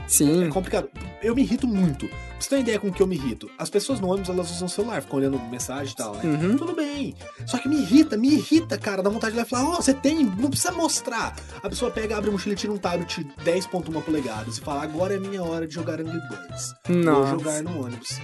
Sim. 0.07 0.45
É 0.45 0.49
complicado. 0.49 0.89
Eu 1.23 1.35
me 1.35 1.43
irrito 1.43 1.67
muito. 1.67 2.07
Pra 2.09 2.17
você 2.39 2.49
ter 2.51 2.55
uma 2.57 2.61
ideia 2.61 2.79
com 2.79 2.89
o 2.89 2.93
que 2.93 3.03
eu 3.03 3.07
me 3.07 3.17
irrito. 3.17 3.51
As 3.59 3.71
pessoas 3.71 4.01
no 4.01 4.09
ônibus, 4.09 4.29
elas 4.29 4.51
usam 4.51 4.67
o 4.67 4.71
celular, 4.71 5.01
ficam 5.01 5.19
olhando 5.19 5.39
mensagem 5.51 5.93
e 5.93 5.97
tal, 5.97 6.15
né? 6.17 6.23
Uhum. 6.25 6.57
Tudo 6.57 6.75
bem. 6.75 7.15
Só 7.47 7.59
que 7.59 7.69
me 7.69 7.77
irrita, 7.77 8.17
me 8.17 8.29
irrita, 8.35 8.77
cara. 8.77 9.03
Dá 9.03 9.09
vontade 9.09 9.33
de 9.33 9.39
ir 9.39 9.43
lá 9.43 9.47
falar, 9.47 9.71
ó, 9.71 9.77
você 9.77 9.95
tem, 9.95 10.25
não 10.25 10.51
precisa 10.51 10.73
mostrar. 10.73 11.35
A 11.63 11.69
pessoa 11.69 11.91
pega, 11.91 12.17
abre 12.19 12.29
a 12.29 12.33
mochila 12.33 12.55
e 12.55 12.57
tira 12.57 12.73
um 12.73 12.77
tablet 12.77 13.27
10.1 13.45 14.03
polegadas 14.03 14.59
e 14.59 14.61
fala, 14.61 14.83
agora 14.83 15.15
é 15.15 15.19
minha 15.19 15.43
hora 15.43 15.67
de 15.67 15.75
jogar 15.75 16.01
Angry 16.01 16.21
Birds. 16.29 16.75
Vou 16.87 16.97
Nossa. 16.99 17.31
jogar 17.31 17.63
no 17.63 17.85
ônibus. 17.85 18.21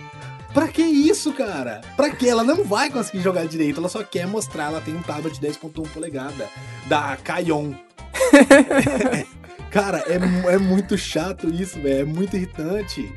Pra 0.53 0.67
que 0.69 0.83
isso, 0.83 1.33
cara? 1.33 1.81
Pra 1.97 2.11
que? 2.11 2.29
Ela 2.29 2.43
não 2.43 2.65
vai 2.65 2.91
conseguir 2.91 3.21
jogar 3.23 3.47
direito, 3.47 3.79
ela 3.79 3.89
só 3.89 4.03
quer 4.03 4.27
mostrar, 4.27 4.65
ela 4.65 4.81
tem 4.81 4.95
um 4.97 5.03
tablet 5.03 5.39
de 5.39 5.47
10.1 5.47 5.89
polegada 5.91 6.49
da 6.87 7.17
Kayon. 7.17 7.73
cara, 9.71 10.05
é, 10.09 10.17
é 10.55 10.59
muito 10.59 10.97
chato 10.99 11.49
isso, 11.49 11.81
velho, 11.81 12.01
é 12.01 12.05
muito 12.05 12.37
irritante. 12.37 13.13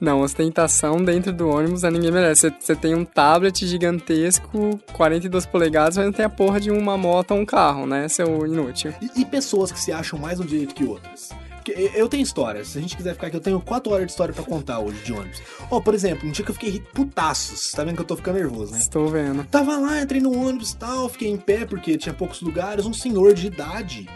Não, 0.00 0.20
ostentação 0.20 1.02
dentro 1.02 1.32
do 1.32 1.48
ônibus 1.48 1.82
a 1.82 1.90
ninguém 1.90 2.12
merece. 2.12 2.54
Você- 2.60 2.76
tem 2.76 2.94
um 2.94 3.04
tablet 3.04 3.66
gigantesco, 3.66 4.78
42 4.92 5.44
polegadas, 5.44 5.96
mas 5.96 6.06
não 6.06 6.12
tem 6.12 6.24
a 6.24 6.28
porra 6.30 6.60
de 6.60 6.70
uma 6.70 6.96
moto 6.96 7.32
ou 7.32 7.38
um 7.40 7.44
carro, 7.44 7.84
né, 7.84 8.06
seu 8.08 8.46
inútil? 8.46 8.94
E, 9.02 9.22
e 9.22 9.24
pessoas 9.24 9.72
que 9.72 9.80
se 9.80 9.90
acham 9.90 10.16
mais 10.18 10.38
no 10.38 10.44
direito 10.44 10.72
que 10.74 10.84
outras. 10.84 11.30
Porque 11.72 11.90
eu 11.98 12.08
tenho 12.08 12.22
histórias, 12.22 12.68
se 12.68 12.78
a 12.78 12.80
gente 12.80 12.96
quiser 12.96 13.14
ficar 13.14 13.26
aqui, 13.26 13.36
eu 13.36 13.40
tenho 13.40 13.60
4 13.60 13.92
horas 13.92 14.06
de 14.06 14.12
história 14.12 14.32
pra 14.32 14.42
contar 14.44 14.78
hoje 14.78 14.98
de 15.04 15.12
ônibus. 15.12 15.42
Ó, 15.70 15.80
por 15.80 15.94
exemplo, 15.94 16.26
um 16.28 16.32
dia 16.32 16.44
que 16.44 16.50
eu 16.50 16.54
fiquei 16.54 16.70
ri- 16.70 16.84
putaço, 16.94 17.56
você 17.56 17.76
tá 17.76 17.84
vendo 17.84 17.96
que 17.96 18.02
eu 18.02 18.06
tô 18.06 18.16
ficando 18.16 18.36
nervoso, 18.36 18.72
né? 18.72 18.78
Estou 18.78 19.08
vendo. 19.08 19.44
Tava 19.44 19.76
lá, 19.76 20.00
entrei 20.00 20.20
no 20.20 20.32
ônibus 20.32 20.70
e 20.72 20.76
tal, 20.76 21.08
fiquei 21.08 21.28
em 21.28 21.36
pé 21.36 21.64
porque 21.66 21.96
tinha 21.98 22.14
poucos 22.14 22.40
lugares. 22.40 22.86
Um 22.86 22.92
senhor 22.94 23.34
de 23.34 23.46
idade 23.46 24.08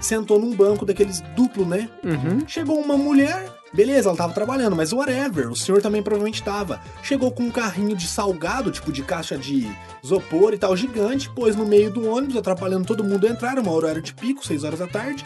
sentou 0.00 0.38
num 0.38 0.54
banco 0.54 0.84
daqueles 0.86 1.20
duplo, 1.34 1.64
né? 1.66 1.88
Uhum. 2.04 2.46
Chegou 2.46 2.78
uma 2.80 2.96
mulher, 2.96 3.50
beleza, 3.74 4.08
ela 4.08 4.16
tava 4.16 4.32
trabalhando, 4.32 4.76
mas 4.76 4.92
whatever, 4.92 5.50
o 5.50 5.56
senhor 5.56 5.80
também 5.82 6.02
provavelmente 6.02 6.42
tava. 6.42 6.80
Chegou 7.02 7.30
com 7.30 7.44
um 7.44 7.50
carrinho 7.50 7.96
de 7.96 8.06
salgado, 8.06 8.70
tipo 8.70 8.92
de 8.92 9.02
caixa 9.02 9.36
de 9.38 9.66
isopor 10.02 10.52
e 10.54 10.58
tal, 10.58 10.76
gigante, 10.76 11.28
pôs 11.30 11.56
no 11.56 11.64
meio 11.66 11.90
do 11.90 12.06
ônibus, 12.08 12.36
atrapalhando 12.36 12.86
todo 12.86 13.02
mundo 13.04 13.26
a 13.26 13.30
entrar, 13.30 13.58
uma 13.58 13.72
horário 13.72 14.02
de 14.02 14.12
pico, 14.14 14.46
6 14.46 14.64
horas 14.64 14.78
da 14.78 14.86
tarde. 14.86 15.24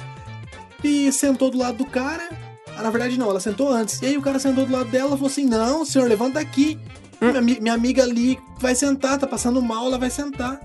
E 0.82 1.12
sentou 1.12 1.50
do 1.50 1.58
lado 1.58 1.78
do 1.78 1.84
cara. 1.87 2.28
Ah, 2.76 2.82
na 2.82 2.90
verdade 2.90 3.18
não, 3.18 3.28
ela 3.30 3.40
sentou 3.40 3.68
antes. 3.68 4.00
E 4.00 4.06
aí 4.06 4.16
o 4.16 4.22
cara 4.22 4.38
sentou 4.38 4.64
do 4.66 4.72
lado 4.72 4.90
dela 4.90 5.08
e 5.08 5.12
falou 5.12 5.26
assim: 5.26 5.44
Não, 5.44 5.84
senhor, 5.84 6.08
levanta 6.08 6.38
aqui. 6.40 6.78
Minha, 7.20 7.38
ami- 7.38 7.60
minha 7.60 7.75
amiga 7.75 8.02
ali 8.02 8.38
vai 8.58 8.75
sentar, 8.75 9.18
tá 9.18 9.26
passando 9.26 9.60
mal, 9.60 9.87
ela 9.87 9.99
vai 9.99 10.08
sentar. 10.08 10.58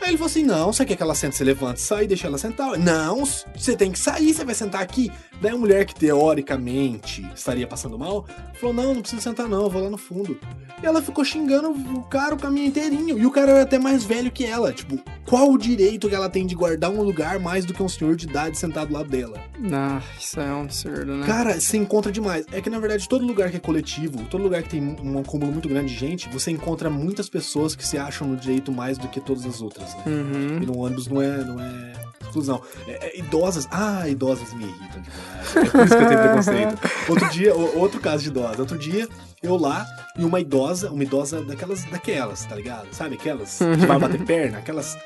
Aí 0.00 0.08
ele 0.10 0.16
falou 0.16 0.30
assim: 0.30 0.42
Não, 0.42 0.72
você 0.72 0.84
quer 0.86 0.96
que 0.96 1.02
ela 1.02 1.14
sente? 1.14 1.36
Você 1.36 1.44
levanta 1.44 1.78
sai 1.78 2.06
deixa 2.06 2.26
ela 2.26 2.38
sentar. 2.38 2.78
Não, 2.78 3.24
você 3.24 3.76
tem 3.76 3.90
que 3.92 3.98
sair, 3.98 4.32
você 4.32 4.44
vai 4.44 4.54
sentar 4.54 4.80
aqui. 4.82 5.10
Daí 5.40 5.52
a 5.52 5.56
mulher 5.56 5.84
que 5.84 5.94
teoricamente 5.94 7.26
estaria 7.34 7.66
passando 7.66 7.98
mal 7.98 8.26
falou: 8.54 8.74
Não, 8.74 8.94
não 8.94 9.00
precisa 9.00 9.22
sentar, 9.22 9.48
não, 9.48 9.64
eu 9.64 9.70
vou 9.70 9.82
lá 9.82 9.90
no 9.90 9.98
fundo. 9.98 10.38
E 10.82 10.86
ela 10.86 11.00
ficou 11.00 11.24
xingando 11.24 11.70
o 11.70 12.02
cara 12.04 12.34
o 12.34 12.38
caminho 12.38 12.66
inteirinho. 12.66 13.18
E 13.18 13.24
o 13.24 13.30
cara 13.30 13.52
era 13.52 13.62
até 13.62 13.78
mais 13.78 14.04
velho 14.04 14.30
que 14.30 14.44
ela. 14.44 14.72
Tipo, 14.72 14.98
qual 15.24 15.50
o 15.50 15.58
direito 15.58 16.08
que 16.08 16.14
ela 16.14 16.28
tem 16.28 16.46
de 16.46 16.54
guardar 16.54 16.90
um 16.90 17.02
lugar 17.02 17.38
mais 17.38 17.64
do 17.64 17.72
que 17.72 17.82
um 17.82 17.88
senhor 17.88 18.14
de 18.14 18.26
idade 18.26 18.58
sentado 18.58 18.88
do 18.88 18.94
lado 18.94 19.08
dela? 19.08 19.42
Ah, 19.72 20.02
isso 20.18 20.38
é 20.38 20.52
um 20.52 20.62
absurdo, 20.62 21.16
né? 21.16 21.26
Cara, 21.26 21.58
você 21.58 21.76
encontra 21.76 22.12
demais. 22.12 22.46
É 22.52 22.60
que 22.60 22.68
na 22.68 22.78
verdade 22.78 23.08
todo 23.08 23.26
lugar 23.26 23.50
que 23.50 23.56
é 23.56 23.60
coletivo, 23.60 24.24
todo 24.26 24.42
lugar 24.42 24.62
que 24.62 24.68
tem 24.68 24.96
um 25.02 25.18
acúmulo 25.18 25.52
muito 25.52 25.68
grande 25.68 25.92
de 25.92 25.98
gente, 25.98 26.28
você 26.28 26.50
encontra 26.50 26.90
muitas 26.90 27.28
pessoas 27.28 27.74
que 27.74 27.86
se 27.86 27.96
acham 27.96 28.28
no 28.28 28.36
direito 28.36 28.70
mais 28.70 28.98
do 28.98 29.08
que 29.08 29.20
todas 29.20 29.46
as 29.46 29.62
outras, 29.62 29.94
né? 29.94 30.02
Uhum. 30.06 30.62
E 30.62 30.66
no 30.66 30.78
ônibus 30.78 31.06
não 31.06 31.22
é, 31.22 31.44
não 31.44 31.60
é 31.60 31.92
exclusão. 32.40 32.60
É- 32.86 33.06
é 33.16 33.18
idosas. 33.18 33.66
Ah, 33.70 34.08
idosas 34.08 34.52
me 34.52 34.64
irritam 34.64 35.02
demais. 35.02 35.56
É 35.56 35.70
por 35.70 35.84
isso 35.84 35.96
que 35.96 36.02
eu 36.02 36.08
tenho 36.08 36.20
preconceito. 36.20 36.78
Outro 37.08 37.30
dia, 37.30 37.54
outro 37.54 38.00
caso 38.00 38.22
de 38.22 38.28
idosa. 38.28 38.60
Outro 38.60 38.78
dia, 38.78 39.08
eu 39.42 39.56
lá 39.56 39.86
e 40.18 40.24
uma 40.24 40.40
idosa, 40.40 40.90
uma 40.90 41.02
idosa 41.02 41.42
daquelas, 41.42 41.84
daquelas, 41.84 42.44
tá 42.44 42.54
ligado? 42.54 42.88
Sabe 42.92 43.14
aquelas 43.14 43.58
que 43.58 43.86
vai 43.86 43.98
bater 43.98 44.22
perna? 44.24 44.58
Aquelas. 44.58 44.96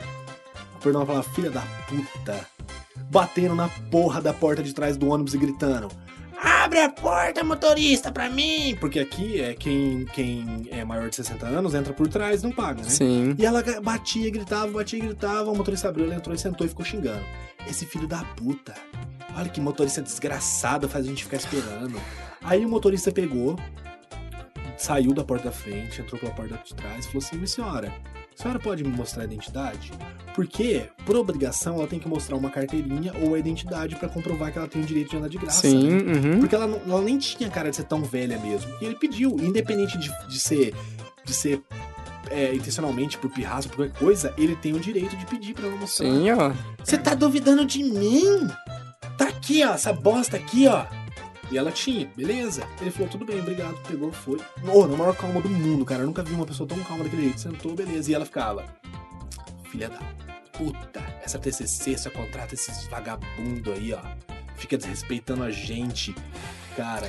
Perdão, 0.83 1.05
falar 1.07 1.23
filha 1.23 1.51
da 1.51 1.63
puta. 1.89 2.47
Batendo 3.11 3.55
na 3.55 3.69
porra 3.91 4.21
da 4.21 4.33
porta 4.33 4.63
de 4.63 4.73
trás 4.73 4.97
do 4.97 5.09
ônibus 5.09 5.35
e 5.35 5.39
gritando. 5.39 5.89
Abre 6.43 6.81
a 6.81 6.89
porta, 6.89 7.45
motorista, 7.45 8.11
pra 8.11 8.31
mim! 8.31 8.75
Porque 8.81 8.99
aqui 8.99 9.41
é 9.43 9.53
quem, 9.53 10.07
quem 10.07 10.67
é 10.71 10.83
maior 10.85 11.11
de 11.11 11.17
60 11.17 11.47
anos 11.47 11.75
entra 11.75 11.93
por 11.93 12.09
trás, 12.09 12.43
não 12.43 12.51
paga, 12.51 12.83
né? 12.83 12.89
Sim. 12.89 13.35
E 13.39 13.45
ela 13.45 13.63
batia, 13.83 14.31
gritava, 14.31 14.73
batia, 14.73 15.05
gritava. 15.05 15.51
O 15.51 15.57
motorista 15.57 15.89
abriu, 15.89 16.07
ela 16.07 16.15
entrou 16.15 16.35
e 16.35 16.39
sentou 16.39 16.67
e 16.67 16.71
ficou 16.71 16.85
xingando. 16.85 17.23
Esse 17.69 17.85
filho 17.85 18.07
da 18.09 18.25
puta. 18.37 18.75
Olha 19.37 19.51
que 19.51 19.61
motorista 19.61 20.01
desgraçado, 20.01 20.89
faz 20.89 21.05
a 21.05 21.09
gente 21.09 21.25
ficar 21.25 21.37
esperando. 21.37 22.01
Aí 22.43 22.65
o 22.65 22.69
motorista 22.69 23.13
pegou, 23.13 23.59
saiu 24.79 25.13
da 25.13 25.23
porta 25.23 25.45
da 25.45 25.53
frente, 25.53 26.01
entrou 26.01 26.19
pela 26.19 26.33
porta 26.33 26.59
de 26.65 26.75
trás 26.75 27.05
e 27.05 27.09
falou 27.09 27.23
assim: 27.23 27.37
Minha 27.37 27.47
senhora, 27.49 27.93
a 28.41 28.43
senhora 28.43 28.59
pode 28.59 28.83
me 28.83 28.91
mostrar 28.91 29.23
a 29.23 29.25
identidade? 29.27 29.93
Porque, 30.35 30.85
por 31.05 31.15
obrigação, 31.17 31.75
ela 31.77 31.87
tem 31.87 31.99
que 31.99 32.09
mostrar 32.09 32.37
uma 32.37 32.49
carteirinha 32.51 33.13
ou 33.23 33.35
a 33.35 33.39
identidade 33.39 33.97
pra 33.97 34.09
comprovar 34.09 34.51
que 34.51 34.59
ela 34.59 34.67
tem 34.69 34.81
o 34.81 34.85
direito 34.85 35.11
de 35.11 35.17
andar 35.17 35.29
de 35.29 35.37
graça. 35.37 35.61
Sim, 35.69 35.89
né? 35.91 36.13
uhum. 36.13 36.41
Porque 36.41 36.55
ela, 36.55 36.67
não- 36.67 36.81
ela 36.89 37.03
nem 37.03 37.19
tinha 37.19 37.51
cara 37.51 37.69
de 37.71 37.77
ser 37.77 37.85
tão 37.85 38.03
velha 38.03 38.39
mesmo. 38.39 38.71
E 38.81 38.85
ele 38.87 38.95
pediu, 38.95 39.37
independente 39.41 39.99
de, 39.99 40.11
de 40.29 40.39
ser. 40.41 40.75
de 41.25 41.35
ser. 41.35 41.61
é, 42.31 42.55
intencionalmente 42.55 43.19
por 43.19 43.29
pirraça, 43.31 43.69
por 43.69 43.77
qualquer 43.77 43.99
coisa, 43.99 44.33
ele 44.39 44.55
tem 44.57 44.73
o 44.73 44.79
direito 44.81 45.17
de 45.17 45.27
pedir 45.27 45.53
pra 45.53 45.67
ela 45.67 45.77
mostrar. 45.77 46.07
Sim, 46.07 46.31
ó. 46.31 46.53
Você 46.83 46.97
tá 46.97 47.15
duvidando 47.15 47.65
de 47.67 47.83
mim? 47.83 48.49
Tá 49.19 49.27
aqui, 49.29 49.63
ó, 49.65 49.75
essa 49.75 49.93
bosta 49.93 50.37
aqui, 50.37 50.67
ó. 50.69 50.85
E 51.51 51.59
ela 51.59 51.73
tinha, 51.73 52.09
beleza. 52.17 52.63
Ele 52.81 52.91
falou, 52.91 53.09
tudo 53.09 53.25
bem, 53.25 53.41
obrigado, 53.41 53.75
pegou, 53.89 54.13
foi. 54.13 54.39
Oh, 54.73 54.87
na 54.87 54.97
maior 54.97 55.17
calma 55.17 55.41
do 55.41 55.49
mundo, 55.49 55.85
cara. 55.85 56.03
Eu 56.03 56.07
nunca 56.07 56.23
vi 56.23 56.33
uma 56.35 56.47
pessoa 56.47 56.69
tão 56.69 56.79
calma 56.85 57.05
daquele 57.05 57.23
jeito. 57.25 57.41
Sentou, 57.41 57.75
beleza. 57.75 58.11
E 58.11 58.15
ela 58.15 58.25
ficava, 58.25 58.65
filha 59.71 59.89
da 59.89 59.99
puta, 60.53 61.01
essa 61.25 61.39
TCC 61.39 61.97
só 61.99 62.11
contrata 62.11 62.55
esses 62.55 62.87
vagabundo 62.87 63.73
aí, 63.73 63.93
ó. 63.93 63.99
Fica 64.57 64.77
desrespeitando 64.77 65.43
a 65.43 65.51
gente. 65.51 66.15
Cara, 66.77 67.09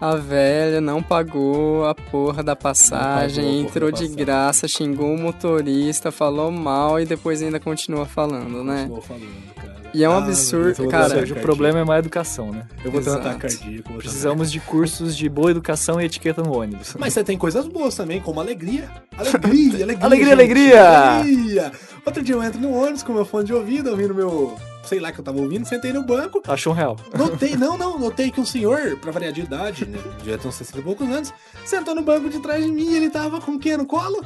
A 0.00 0.16
velha 0.16 0.80
não 0.80 1.02
pagou 1.02 1.84
a 1.84 1.94
porra 1.94 2.42
da 2.42 2.56
passagem, 2.56 3.44
porra 3.44 3.56
entrou 3.68 3.90
da 3.90 3.96
de 3.98 4.04
passagem. 4.04 4.24
graça, 4.24 4.66
xingou 4.68 5.14
o 5.14 5.18
motorista, 5.18 6.10
falou 6.10 6.50
mal 6.50 6.98
e 6.98 7.04
depois 7.04 7.42
ainda 7.42 7.60
continua 7.60 8.06
falando, 8.06 8.64
né? 8.64 8.82
continuou 8.88 9.02
falando, 9.02 9.54
cara. 9.54 9.81
E 9.94 10.02
é 10.02 10.08
um 10.08 10.12
Ah, 10.12 10.18
absurdo, 10.18 10.74
ter 10.74 10.88
cara. 10.88 11.04
Ou 11.04 11.10
ataque 11.12 11.20
seja, 11.28 11.34
o 11.34 11.40
problema 11.42 11.78
é 11.80 11.84
má 11.84 11.98
educação, 11.98 12.50
né? 12.50 12.66
Eu 12.84 12.90
vou 12.90 13.00
ter 13.00 13.10
um 13.10 13.12
Exato. 13.14 13.28
ataque 13.28 13.56
cardíaco. 13.58 13.92
ter 13.92 13.98
Precisamos 13.98 14.50
de 14.50 14.60
cursos 14.60 15.16
de 15.16 15.28
boa 15.28 15.50
educação 15.50 16.00
e 16.00 16.04
etiqueta 16.04 16.42
no 16.42 16.56
ônibus. 16.58 16.94
Mas 16.98 17.12
você 17.12 17.22
tem 17.22 17.36
coisas 17.36 17.66
boas 17.66 17.94
também, 17.94 18.20
como 18.20 18.40
alegria. 18.40 18.88
Alegria, 19.18 19.84
alegria. 19.84 20.04
Alegria, 20.06 20.32
alegria! 20.32 20.90
alegria. 21.18 21.72
Outro 22.06 22.22
dia 22.22 22.34
eu 22.34 22.42
entro 22.42 22.58
no 22.60 22.72
ônibus 22.74 23.02
com 23.02 23.12
meu 23.12 23.24
fone 23.26 23.44
de 23.44 23.52
ouvido, 23.52 23.90
ouvindo 23.90 24.14
meu. 24.14 24.56
Sei 24.84 24.98
lá 24.98 25.12
que 25.12 25.20
eu 25.20 25.24
tava 25.24 25.38
ouvindo, 25.38 25.64
sentei 25.66 25.92
no 25.92 26.02
banco. 26.02 26.42
Achou 26.48 26.72
um 26.72 26.76
real. 26.76 26.96
Notei, 27.16 27.54
não, 27.56 27.76
não, 27.78 27.98
notei 27.98 28.30
que 28.32 28.40
um 28.40 28.44
senhor, 28.44 28.96
pra 29.00 29.12
variar 29.12 29.32
de 29.32 29.42
idade, 29.42 29.86
né? 29.86 29.98
Já 30.26 30.36
tem 30.38 30.48
uns 30.48 30.54
60 30.56 30.78
e 30.78 30.82
poucos 30.82 31.08
anos, 31.08 31.32
sentou 31.64 31.94
no 31.94 32.02
banco 32.02 32.28
de 32.28 32.40
trás 32.40 32.64
de 32.64 32.70
mim 32.72 32.90
e 32.90 32.96
ele 32.96 33.10
tava 33.10 33.40
com 33.40 33.52
o 33.52 33.58
quê 33.60 33.76
no 33.76 33.86
colo? 33.86 34.20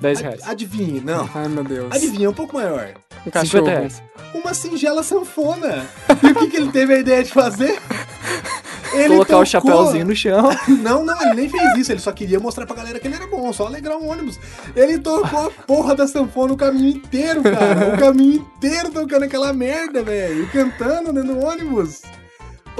10 0.00 0.20
reais. 0.20 0.40
Ad- 0.42 0.50
Adivinhe, 0.52 1.00
não. 1.00 1.28
Ai, 1.34 1.48
meu 1.48 1.64
Deus. 1.64 1.94
Adivinha, 1.94 2.30
um 2.30 2.34
pouco 2.34 2.56
maior. 2.56 2.88
Um 3.12 3.24
50 3.24 3.30
cachorro. 3.30 3.66
reais. 3.66 4.02
Uma 4.34 4.54
singela 4.54 5.02
sanfona. 5.02 5.86
E 6.22 6.26
o 6.28 6.34
que, 6.34 6.46
que 6.48 6.56
ele 6.56 6.70
teve 6.72 6.94
a 6.94 6.98
ideia 6.98 7.22
de 7.22 7.30
fazer? 7.32 7.78
Ele 8.92 9.08
Colocar 9.08 9.26
tocou- 9.28 9.42
o 9.42 9.46
chapéuzinho 9.46 10.04
no 10.06 10.16
chão. 10.16 10.50
Não, 10.82 11.04
não, 11.04 11.20
ele 11.22 11.34
nem 11.34 11.48
fez 11.48 11.76
isso, 11.78 11.92
ele 11.92 12.00
só 12.00 12.10
queria 12.10 12.40
mostrar 12.40 12.66
pra 12.66 12.74
galera 12.74 12.98
que 12.98 13.06
ele 13.06 13.14
era 13.14 13.26
bom, 13.28 13.52
só 13.52 13.66
alegrar 13.66 13.96
o 13.96 14.04
ônibus. 14.06 14.36
Ele 14.74 14.98
tocou 14.98 15.46
a 15.46 15.50
porra 15.64 15.94
da 15.94 16.08
sanfona 16.08 16.54
o 16.54 16.56
caminho 16.56 16.88
inteiro, 16.96 17.40
cara. 17.42 17.94
O 17.94 17.98
caminho 17.98 18.34
inteiro 18.56 18.90
tocando 18.90 19.24
aquela 19.24 19.52
merda, 19.52 20.02
velho. 20.02 20.42
E 20.42 20.46
cantando 20.48 21.12
dentro 21.12 21.34
do 21.34 21.38
ônibus. 21.38 22.02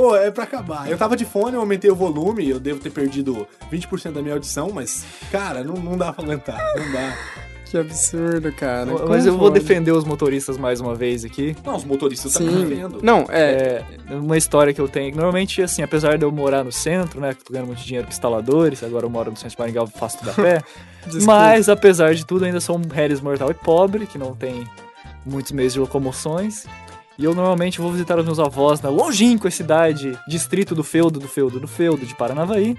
Pô, 0.00 0.16
é 0.16 0.30
pra 0.30 0.44
acabar. 0.44 0.90
Eu 0.90 0.96
tava 0.96 1.14
de 1.14 1.26
fone, 1.26 1.56
eu 1.56 1.60
aumentei 1.60 1.90
o 1.90 1.94
volume, 1.94 2.48
eu 2.48 2.58
devo 2.58 2.80
ter 2.80 2.88
perdido 2.88 3.46
20% 3.70 4.12
da 4.12 4.22
minha 4.22 4.32
audição, 4.32 4.70
mas, 4.72 5.04
cara, 5.30 5.62
não, 5.62 5.74
não 5.74 5.98
dá 5.98 6.10
pra 6.10 6.24
aguentar, 6.24 6.58
não 6.74 6.90
dá. 6.90 7.14
Que 7.66 7.76
absurdo, 7.76 8.50
cara. 8.50 8.86
Mas 8.86 9.00
Como 9.00 9.14
eu 9.14 9.38
vou 9.38 9.50
pode? 9.50 9.60
defender 9.60 9.92
os 9.92 10.04
motoristas 10.04 10.56
mais 10.56 10.80
uma 10.80 10.94
vez 10.94 11.22
aqui. 11.22 11.54
Não, 11.62 11.76
os 11.76 11.84
motoristas 11.84 12.32
também 12.32 12.56
Sim. 12.56 12.64
vendo. 12.64 12.98
Não, 13.02 13.26
é. 13.28 13.84
É, 14.08 14.14
uma 14.14 14.38
história 14.38 14.72
que 14.72 14.80
eu 14.80 14.88
tenho. 14.88 15.14
Normalmente, 15.14 15.62
assim, 15.62 15.82
apesar 15.82 16.16
de 16.16 16.24
eu 16.24 16.32
morar 16.32 16.64
no 16.64 16.72
centro, 16.72 17.20
né? 17.20 17.34
Que 17.34 17.42
eu 17.42 17.44
tô 17.44 17.52
ganhando 17.52 17.68
muito 17.68 17.82
dinheiro 17.82 18.06
com 18.06 18.12
instaladores, 18.12 18.82
agora 18.82 19.04
eu 19.04 19.10
moro 19.10 19.30
no 19.30 19.36
centro 19.36 19.50
de 19.50 19.58
Maringá, 19.58 19.86
faço 19.86 20.18
tudo 20.18 20.30
a 20.30 20.34
pé. 20.34 20.62
Mas, 21.24 21.68
apesar 21.68 22.14
de 22.14 22.24
tudo, 22.26 22.46
ainda 22.46 22.58
sou 22.58 22.76
um 22.76 22.82
Harris 22.92 23.20
mortal 23.20 23.50
e 23.50 23.54
pobre, 23.54 24.06
que 24.06 24.18
não 24.18 24.34
tem 24.34 24.66
muitos 25.24 25.52
meios 25.52 25.72
de 25.72 25.78
locomoções. 25.78 26.66
E 27.20 27.24
eu 27.24 27.34
normalmente 27.34 27.80
vou 27.82 27.92
visitar 27.92 28.18
os 28.18 28.24
meus 28.24 28.38
avós 28.38 28.80
na 28.80 28.88
longínqua 28.88 29.50
cidade, 29.50 30.18
distrito 30.26 30.74
do 30.74 30.82
feudo, 30.82 31.20
do 31.20 31.28
feudo, 31.28 31.60
do 31.60 31.68
feudo 31.68 32.06
de 32.06 32.14
Paranavaí. 32.14 32.76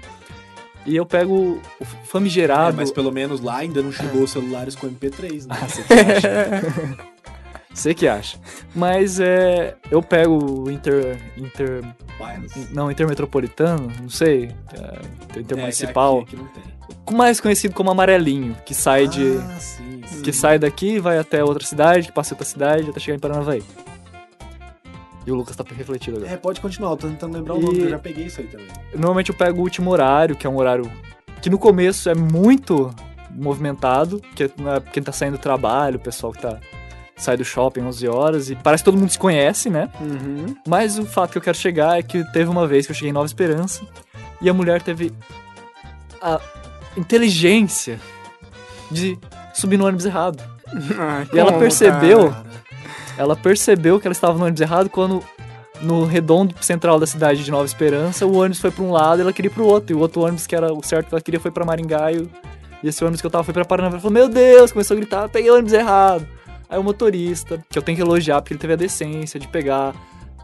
E 0.84 0.96
eu 0.96 1.06
pego 1.06 1.32
o 1.34 1.60
É, 1.80 1.84
famigerado. 2.06 2.76
mas 2.76 2.90
pelo 2.90 3.12
menos 3.12 3.40
lá 3.40 3.58
ainda 3.58 3.80
não 3.80 3.92
chegou 3.92 4.24
os 4.24 4.32
celulares 4.32 4.74
com 4.74 4.88
MP3, 4.88 5.46
né? 5.46 5.54
Você 5.64 5.84
que 5.84 5.94
acha. 5.94 7.06
Você 7.72 7.94
que 7.94 8.08
acha. 8.08 8.36
Mas 8.74 9.20
é. 9.20 9.76
Eu 9.92 10.02
pego 10.02 10.62
o 10.64 10.68
Inter. 10.70 11.18
Inter. 11.38 11.84
Wireless. 12.20 12.68
Não, 12.72 12.90
Intermetropolitano, 12.90 13.92
não 14.00 14.10
sei. 14.10 14.50
É, 14.74 15.38
intermunicipal. 15.38 16.22
É, 16.22 16.24
que 16.24 16.34
aqui- 16.36 16.44
aqui 17.06 17.14
mais 17.14 17.40
conhecido 17.40 17.74
como 17.74 17.90
amarelinho, 17.92 18.56
que 18.66 18.74
sai 18.74 19.06
de. 19.06 19.38
Ah, 19.38 19.56
sim, 19.60 20.02
sim. 20.04 20.22
Que 20.22 20.32
sai 20.32 20.58
daqui, 20.58 20.98
vai 20.98 21.16
até 21.16 21.42
outra 21.44 21.64
cidade, 21.64 22.08
que 22.08 22.12
passa 22.12 22.34
outra 22.34 22.44
cidade, 22.46 22.90
até 22.90 22.98
chegar 22.98 23.16
em 23.16 23.20
Paranavaí. 23.20 23.62
E 25.26 25.30
o 25.30 25.34
Lucas 25.34 25.54
tá 25.54 25.64
refletido 25.76 26.16
agora. 26.16 26.32
É, 26.32 26.36
pode 26.36 26.60
continuar, 26.60 26.90
eu 26.90 26.96
tô 26.96 27.08
tentando 27.08 27.34
lembrar 27.34 27.54
o 27.54 27.60
E- 27.60 27.64
nome, 27.64 27.78
eu 27.80 27.90
já 27.90 27.98
peguei 27.98 28.26
isso 28.26 28.40
aí 28.40 28.46
também. 28.48 28.66
Normalmente 28.94 29.30
eu 29.30 29.36
pego 29.36 29.60
o 29.60 29.62
último 29.62 29.90
horário, 29.90 30.34
que 30.36 30.46
é 30.46 30.50
um 30.50 30.56
horário 30.56 30.90
que 31.40 31.48
no 31.50 31.58
começo 31.58 32.08
é 32.10 32.14
muito 32.14 32.92
movimentado, 33.30 34.20
que 34.34 34.44
é 34.44 34.50
quem 34.92 35.02
tá 35.02 35.12
saindo 35.12 35.38
do 35.38 35.40
trabalho, 35.40 35.96
o 35.96 36.00
pessoal 36.00 36.32
que 36.32 36.40
tá 36.42 36.58
sai 37.16 37.36
do 37.36 37.44
shopping 37.44 37.82
11 37.82 38.08
horas 38.08 38.50
e 38.50 38.56
parece 38.56 38.82
que 38.82 38.90
todo 38.90 38.98
mundo 38.98 39.10
se 39.10 39.18
conhece, 39.18 39.70
né? 39.70 39.88
Uhum. 40.00 40.56
Mas 40.66 40.98
o 40.98 41.06
fato 41.06 41.30
que 41.30 41.38
eu 41.38 41.42
quero 41.42 41.56
chegar 41.56 41.98
é 41.98 42.02
que 42.02 42.24
teve 42.32 42.50
uma 42.50 42.66
vez 42.66 42.84
que 42.86 42.90
eu 42.90 42.96
cheguei 42.96 43.10
em 43.10 43.12
Nova 43.12 43.26
Esperança 43.26 43.82
e 44.40 44.50
a 44.50 44.54
mulher 44.54 44.82
teve 44.82 45.12
a 46.20 46.40
inteligência 46.96 48.00
de 48.90 49.18
subir 49.54 49.76
no 49.76 49.86
ônibus 49.86 50.04
errado. 50.06 50.42
Ah, 50.98 51.26
E 51.32 51.38
ela 51.38 51.52
percebeu, 51.58 52.30
cara? 52.30 52.44
Ela 53.16 53.36
percebeu 53.36 54.00
que 54.00 54.06
ela 54.06 54.12
estava 54.12 54.36
no 54.38 54.44
ônibus 54.44 54.60
errado 54.60 54.88
quando 54.90 55.22
no 55.80 56.04
redondo 56.04 56.54
central 56.60 56.98
da 57.00 57.06
cidade 57.06 57.42
de 57.44 57.50
Nova 57.50 57.64
Esperança, 57.64 58.24
o 58.26 58.36
ônibus 58.36 58.60
foi 58.60 58.70
para 58.70 58.84
um 58.84 58.92
lado 58.92 59.18
e 59.18 59.22
ela 59.22 59.32
queria 59.32 59.50
ir 59.50 59.52
pro 59.54 59.66
outro. 59.66 59.92
E 59.92 59.94
o 59.94 59.98
outro 59.98 60.22
ônibus 60.22 60.46
que 60.46 60.54
era 60.54 60.72
o 60.72 60.82
certo 60.82 61.08
que 61.08 61.14
ela 61.14 61.20
queria 61.20 61.40
foi 61.40 61.50
para 61.50 61.64
Maringá 61.64 62.10
o- 62.12 62.28
e 62.82 62.88
esse 62.88 63.02
ônibus 63.02 63.20
que 63.20 63.26
eu 63.26 63.30
tava 63.30 63.44
foi 63.44 63.52
para 63.54 63.64
Paraná. 63.64 63.88
Ela 63.88 63.98
falou: 63.98 64.12
"Meu 64.12 64.28
Deus", 64.28 64.70
começou 64.72 64.94
a 64.96 65.00
gritar: 65.00 65.28
"Peguei 65.28 65.50
o 65.50 65.54
ônibus 65.54 65.72
errado". 65.72 66.26
Aí 66.68 66.78
o 66.78 66.82
motorista, 66.84 67.62
que 67.68 67.78
eu 67.78 67.82
tenho 67.82 67.96
que 67.96 68.02
elogiar 68.02 68.40
porque 68.40 68.54
ele 68.54 68.60
teve 68.60 68.72
a 68.72 68.76
decência 68.76 69.38
de 69.38 69.46
pegar 69.48 69.92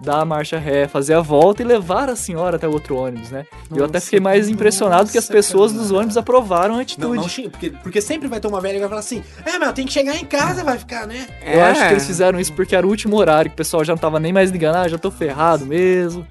dar 0.01 0.21
a 0.21 0.25
marcha 0.25 0.59
ré, 0.59 0.87
fazer 0.87 1.15
a 1.15 1.21
volta 1.21 1.63
e 1.63 1.65
levar 1.65 2.09
a 2.09 2.17
senhora 2.17 2.57
até 2.57 2.67
o 2.69 2.73
outro 2.73 2.97
ônibus, 2.97 3.31
né? 3.31 3.45
E 3.75 3.79
eu 3.79 3.85
até 3.85 3.95
Nossa, 3.95 4.05
fiquei 4.07 4.21
mais 4.21 4.49
impressionado 4.49 5.11
que 5.11 5.19
as 5.19 5.25
nossa, 5.25 5.33
pessoas 5.33 5.73
cara. 5.73 5.83
dos 5.83 5.91
ônibus 5.93 6.17
aprovaram 6.17 6.75
a 6.75 6.77
Não, 6.77 6.83
atitude. 6.83 7.17
não 7.17 7.29
xinga, 7.29 7.51
porque, 7.51 7.71
porque 7.71 8.01
sempre 8.01 8.29
vai 8.29 8.41
ter 8.41 8.49
uma 8.49 8.61
velha 8.61 8.75
que 8.75 8.81
vai 8.81 8.89
falar 8.89 9.01
assim: 9.01 9.23
É, 9.45 9.59
meu, 9.59 9.73
tem 9.73 9.87
que 9.87 9.93
chegar 9.93 10.17
em 10.17 10.25
casa, 10.25 10.63
vai 10.65 10.79
ficar, 10.79 11.07
né? 11.07 11.27
Eu 11.45 11.63
acho 11.65 11.81
que 11.81 11.93
eles 11.95 12.05
É. 12.05 12.07
fizeram 12.07 12.39
isso 12.39 12.53
porque 12.53 12.75
era 12.77 12.87
o 12.87 12.91
último 12.91 13.17
horário, 13.17 13.51
que 13.51 13.55
o 13.55 13.57
pessoal 13.57 13.85
já 13.85 13.93
não 13.93 13.99
tava 13.99 14.19
nem 14.21 14.33
mais 14.33 14.51
ligando, 14.51 14.77
ah, 14.77 14.89
já 14.89 14.99
tô 14.99 15.11
ferrado 15.11 15.67
mesmo. 15.67 16.27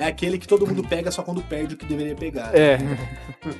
É 0.00 0.06
aquele 0.06 0.38
que 0.38 0.48
todo 0.48 0.66
mundo 0.66 0.82
pega 0.82 1.10
só 1.10 1.22
quando 1.22 1.42
perde 1.42 1.74
o 1.74 1.76
que 1.76 1.84
deveria 1.84 2.14
pegar. 2.14 2.56
É. 2.56 2.78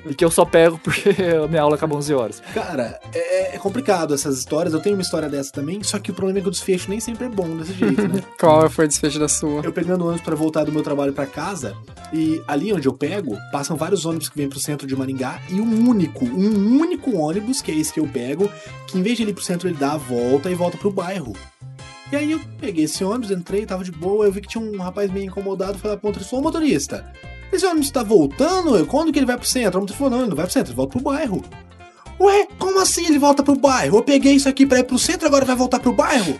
e 0.09 0.15
que 0.15 0.25
eu 0.25 0.31
só 0.31 0.47
pego 0.47 0.79
porque 0.79 1.11
a 1.45 1.47
minha 1.47 1.61
aula 1.61 1.77
acaba 1.77 1.95
11 1.95 2.15
horas. 2.15 2.43
Cara, 2.55 2.99
é, 3.15 3.57
é 3.57 3.59
complicado 3.59 4.15
essas 4.15 4.39
histórias. 4.39 4.73
Eu 4.73 4.81
tenho 4.81 4.97
uma 4.97 5.03
história 5.03 5.29
dessa 5.29 5.53
também, 5.53 5.83
só 5.83 5.99
que 5.99 6.11
o 6.11 6.15
problema 6.15 6.39
é 6.39 6.43
que 6.43 6.49
o 6.49 6.51
desfecho 6.51 6.89
nem 6.89 6.99
sempre 6.99 7.27
é 7.27 7.29
bom 7.29 7.57
desse 7.59 7.75
jeito, 7.75 8.09
né? 8.09 8.23
Qual 8.41 8.71
foi 8.71 8.87
o 8.87 8.89
desfecho 8.89 9.19
da 9.19 9.29
sua? 9.29 9.61
eu 9.63 9.73
pegando 9.73 10.07
ônibus 10.07 10.23
pra 10.23 10.35
voltar 10.35 10.65
do 10.65 10.73
meu 10.73 10.83
trabalho 10.83 11.13
pra 11.13 11.27
casa, 11.27 11.77
e 12.11 12.43
ali 12.49 12.73
onde 12.73 12.89
eu 12.89 12.95
pego, 12.95 13.37
passam 13.53 13.77
vários 13.77 14.07
ônibus 14.07 14.31
que 14.31 14.37
vêm 14.39 14.49
pro 14.49 14.59
centro 14.59 14.87
de 14.87 14.97
Maringá, 14.97 15.41
e 15.51 15.61
um 15.61 15.89
único, 15.89 16.25
um 16.25 16.81
único 16.81 17.17
ônibus, 17.17 17.61
que 17.61 17.71
é 17.71 17.75
esse 17.75 17.93
que 17.93 18.01
eu 18.01 18.07
pego, 18.07 18.51
que 18.87 18.99
em 18.99 19.03
vez 19.03 19.19
de 19.19 19.25
ele 19.25 19.33
ir 19.33 19.35
pro 19.35 19.45
centro, 19.45 19.69
ele 19.69 19.77
dá 19.77 19.93
a 19.93 19.99
volta 19.99 20.51
e 20.51 20.55
volta 20.55 20.79
pro 20.79 20.91
bairro. 20.91 21.35
E 22.13 22.17
aí 22.17 22.33
eu 22.33 22.41
peguei 22.59 22.85
esse 22.85 23.05
ônibus, 23.05 23.31
entrei, 23.31 23.65
tava 23.65 23.85
de 23.85 23.93
boa, 23.93 24.25
eu 24.25 24.33
vi 24.33 24.41
que 24.41 24.49
tinha 24.49 24.63
um 24.63 24.79
rapaz 24.79 25.11
meio 25.11 25.27
incomodado, 25.27 25.79
falei 25.79 25.97
pro 25.97 26.09
motorista, 26.09 26.37
ô 26.37 26.41
motorista, 26.41 27.13
esse 27.53 27.65
ônibus 27.65 27.91
tá 27.91 28.03
voltando? 28.03 28.85
Quando 28.87 29.13
que 29.13 29.19
ele 29.19 29.27
vai 29.27 29.37
pro 29.37 29.47
centro? 29.47 29.79
O 29.79 29.83
motorista 29.83 29.99
falou, 29.99 30.11
não, 30.11 30.21
ele 30.21 30.31
não 30.31 30.37
vai 30.37 30.47
pro 30.47 30.53
centro, 30.53 30.71
ele 30.71 30.77
volta 30.77 30.93
pro 30.93 31.03
bairro. 31.03 31.45
Ué, 32.21 32.47
como 32.59 32.81
assim 32.81 33.07
ele 33.07 33.19
volta 33.19 33.43
pro 33.43 33.57
bairro? 33.57 33.99
Eu 33.99 34.03
peguei 34.03 34.35
isso 34.35 34.49
aqui 34.49 34.67
pra 34.67 34.81
ir 34.81 34.85
pro 34.85 34.99
centro, 34.99 35.27
agora 35.27 35.45
vai 35.45 35.57
voltar 35.57 35.81
pro 35.81 35.93
bairro? 35.93 36.39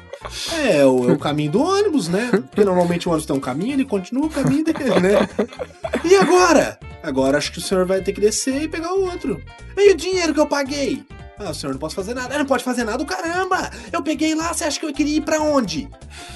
É, 0.63 0.85
o, 0.85 1.09
é 1.09 1.13
o 1.13 1.19
caminho 1.19 1.53
do 1.53 1.63
ônibus, 1.63 2.09
né? 2.09 2.31
Porque 2.33 2.65
normalmente 2.65 3.09
o 3.09 3.13
ônibus 3.13 3.27
tem 3.27 3.37
um 3.37 3.41
caminho, 3.41 3.73
ele 3.73 3.85
continua 3.87 4.27
o 4.27 4.31
caminho 4.31 4.65
dele, 4.65 5.01
né? 5.01 5.29
E 6.05 6.15
agora? 6.17 6.79
Agora 7.03 7.39
acho 7.39 7.51
que 7.51 7.59
o 7.59 7.63
senhor 7.63 7.87
vai 7.87 8.03
ter 8.03 8.13
que 8.13 8.21
descer 8.21 8.63
e 8.63 8.69
pegar 8.69 8.93
o 8.93 9.05
outro. 9.05 9.43
E 9.75 9.93
o 9.93 9.97
dinheiro 9.97 10.35
que 10.35 10.41
eu 10.41 10.47
paguei? 10.47 11.03
Ah, 11.43 11.51
o 11.51 11.55
senhor 11.55 11.73
não 11.73 11.79
pode 11.79 11.95
fazer 11.95 12.13
nada. 12.13 12.35
Ah, 12.35 12.39
não 12.39 12.45
pode 12.45 12.63
fazer 12.63 12.85
nada, 12.85 13.03
caramba! 13.05 13.71
Eu 13.91 14.03
peguei 14.03 14.35
lá, 14.35 14.53
você 14.53 14.65
acha 14.65 14.79
que 14.79 14.85
eu 14.85 14.93
queria 14.93 15.17
ir 15.17 15.23
pra 15.23 15.41
onde? 15.41 15.89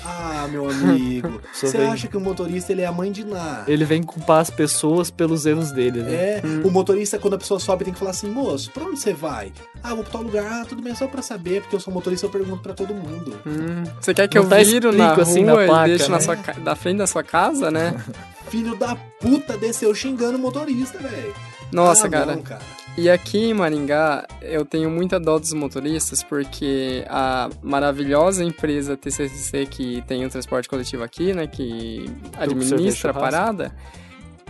Ah, 0.03 0.47
meu 0.51 0.69
amigo, 0.71 1.43
você 1.53 1.69
vem- 1.77 1.91
acha 1.91 2.09
que 2.09 2.17
o 2.17 2.21
motorista 2.21 2.73
ele 2.73 2.81
é 2.81 2.87
a 2.87 2.93
mãe 2.93 3.13
de 3.13 3.23
Ná? 3.23 3.65
Ele 3.69 3.85
vem 3.85 4.03
culpar 4.03 4.41
as 4.41 4.49
pessoas 4.49 5.11
pelos 5.11 5.45
erros 5.45 5.71
dele, 5.73 6.03
né? 6.03 6.15
É, 6.15 6.43
o 6.65 6.71
motorista, 6.71 7.19
quando 7.19 7.35
a 7.35 7.39
pessoa 7.39 7.61
sobe, 7.61 7.85
tem 7.85 7.93
que 7.93 7.99
falar 7.99 8.13
assim, 8.13 8.31
moço, 8.31 8.71
pra 8.71 8.85
onde 8.85 8.99
você 8.99 9.13
vai? 9.13 9.53
Ah, 9.83 9.95
vou 9.95 10.03
pra 10.05 10.13
tal 10.13 10.23
lugar. 10.23 10.45
Ah, 10.63 10.65
tudo 10.67 10.81
bem, 10.81 10.95
só 10.95 11.07
pra 11.07 11.21
saber, 11.21 11.61
porque 11.61 11.77
eu 11.77 11.81
sou 11.81 11.93
motorista, 11.93 12.25
eu 12.25 12.31
pergunto 12.31 12.63
pra 12.63 12.73
todo 12.73 12.95
mundo. 12.95 13.39
Hum, 13.47 13.85
você 14.01 14.15
quer 14.15 14.27
que 14.27 14.39
Não 14.39 14.45
eu 14.45 14.49
tá 14.49 14.57
viro 14.57 14.91
na 14.91 15.05
explico 15.13 15.15
rua 15.15 15.23
assim 15.23 15.45
na 15.45 15.53
e 15.63 15.67
placa, 15.67 15.89
deixe 15.89 16.09
na 16.11 16.17
né? 16.17 16.23
sua, 16.23 16.37
ca- 16.37 16.53
da 16.55 16.75
frente 16.75 16.97
da 16.97 17.07
sua 17.07 17.23
casa, 17.23 17.71
né? 17.71 17.95
Filho 18.49 18.75
da 18.77 18.95
puta 19.21 19.59
desceu 19.59 19.95
xingando 19.95 20.39
o 20.39 20.41
motorista, 20.41 20.97
velho. 20.99 21.35
Nossa, 21.73 22.07
Ah, 22.07 22.11
cara. 22.11 22.37
não, 22.37 22.43
cara. 22.43 22.63
E 22.97 23.11
aqui 23.11 23.47
em 23.51 23.55
Maringá, 23.55 24.25
eu 24.41 24.65
tenho 24.65 24.89
muita 24.89 25.19
dó 25.19 25.37
dos 25.37 25.53
motoristas, 25.53 26.23
porque 26.23 27.05
a 27.09 27.51
maravilhosa 27.61 28.45
empresa 28.45 28.97
TCCC, 28.97 29.67
que 29.67 30.03
tem 30.07 30.25
o 30.25 30.29
transporte 30.31 30.69
coletivo 30.69 31.03
aqui, 31.03 31.35
né, 31.35 31.49
que 31.49 32.09
administra 32.39 33.11
a 33.11 33.15
parada, 33.15 33.75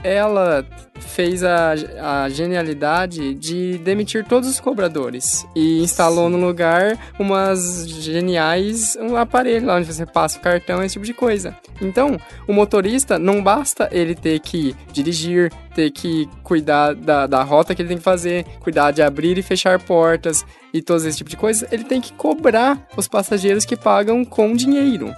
ela 0.05 0.65
fez 1.01 1.43
a, 1.43 1.73
a 2.01 2.29
genialidade 2.29 3.35
de 3.35 3.79
demitir 3.79 4.25
todos 4.25 4.49
os 4.49 4.61
cobradores 4.61 5.47
e 5.57 5.83
instalou 5.83 6.29
no 6.29 6.39
lugar 6.39 6.99
umas 7.19 7.89
geniais 7.89 8.97
um 9.01 9.17
aparelho 9.17 9.67
lá 9.67 9.77
onde 9.77 9.93
você 9.93 10.05
passa 10.05 10.39
o 10.39 10.43
cartão 10.43 10.83
esse 10.83 10.95
tipo 10.95 11.07
de 11.07 11.15
coisa. 11.15 11.57
Então, 11.81 12.19
o 12.47 12.53
motorista 12.53 13.19
não 13.19 13.43
basta 13.43 13.89
ele 13.91 14.15
ter 14.15 14.39
que 14.41 14.77
dirigir, 14.93 15.53
ter 15.75 15.91
que 15.91 16.29
cuidar 16.43 16.95
da, 16.95 17.27
da 17.27 17.43
rota 17.43 17.75
que 17.75 17.83
ele 17.83 17.89
tem 17.89 17.99
que 17.99 18.05
fazer, 18.05 18.45
cuidar 18.61 18.91
de 18.91 19.03
abrir 19.03 19.39
e 19.39 19.43
fechar 19.43 19.81
portas 19.81 20.45
e 20.73 20.83
todo 20.83 21.07
esse 21.07 21.17
tipo 21.17 21.31
de 21.31 21.37
coisa, 21.37 21.67
ele 21.71 21.85
tem 21.85 22.01
que 22.01 22.13
cobrar 22.13 22.87
os 22.97 23.09
passageiros 23.09 23.65
que 23.65 23.77
pagam 23.77 24.25
com 24.25 24.55
dinheiro. 24.55 25.15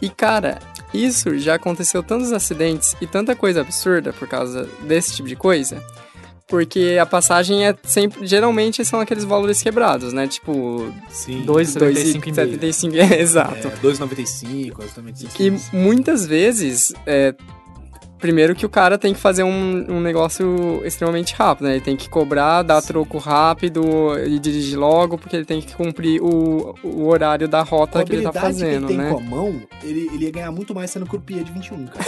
E 0.00 0.08
cara, 0.08 0.58
isso 0.92 1.38
já 1.38 1.54
aconteceu 1.54 2.02
tantos 2.02 2.32
acidentes 2.32 2.96
e 3.00 3.06
tanta 3.06 3.34
coisa 3.34 3.60
absurda 3.60 4.12
por 4.12 4.28
causa 4.28 4.68
desse 4.82 5.14
tipo 5.16 5.28
de 5.28 5.36
coisa. 5.36 5.82
Porque 6.46 6.98
a 7.00 7.06
passagem 7.06 7.66
é 7.66 7.74
sempre. 7.82 8.26
Geralmente 8.26 8.84
são 8.84 9.00
aqueles 9.00 9.24
valores 9.24 9.62
quebrados, 9.62 10.12
né? 10.12 10.28
Tipo, 10.28 10.92
Sim. 11.08 11.44
2,75 11.46 12.26
e 12.26 12.32
meio. 12.32 12.58
2,75. 12.58 12.92
É, 13.16 13.20
exato. 13.20 13.68
É, 13.68 13.70
2,95, 13.82 14.72
2,95. 14.72 15.40
E 15.40 15.76
muitas 15.76 16.26
vezes, 16.26 16.92
é, 17.06 17.34
primeiro 18.22 18.54
que 18.54 18.64
o 18.64 18.68
cara 18.68 18.96
tem 18.96 19.12
que 19.12 19.18
fazer 19.18 19.42
um, 19.42 19.96
um 19.96 20.00
negócio 20.00 20.80
extremamente 20.84 21.34
rápido, 21.34 21.66
né? 21.66 21.72
Ele 21.72 21.80
tem 21.80 21.96
que 21.96 22.08
cobrar, 22.08 22.62
dar 22.62 22.80
troco 22.80 23.18
rápido 23.18 23.82
e 24.24 24.38
dirigir 24.38 24.78
logo, 24.78 25.18
porque 25.18 25.34
ele 25.34 25.44
tem 25.44 25.60
que 25.60 25.74
cumprir 25.74 26.22
o, 26.22 26.74
o 26.84 27.06
horário 27.08 27.48
da 27.48 27.62
a 27.62 27.64
rota 27.64 28.04
que 28.04 28.12
ele 28.12 28.22
tá 28.22 28.32
fazendo, 28.32 28.86
que 28.86 28.92
ele 28.92 28.98
tem 28.98 29.06
né? 29.06 29.10
com 29.10 29.18
a 29.18 29.20
mão, 29.20 29.62
ele, 29.82 30.08
ele 30.12 30.24
ia 30.24 30.30
ganhar 30.30 30.50
muito 30.50 30.74
mais 30.74 30.90
sendo 30.90 31.06
croupier 31.06 31.44
de 31.44 31.52
21, 31.52 31.86
cara. 31.86 32.04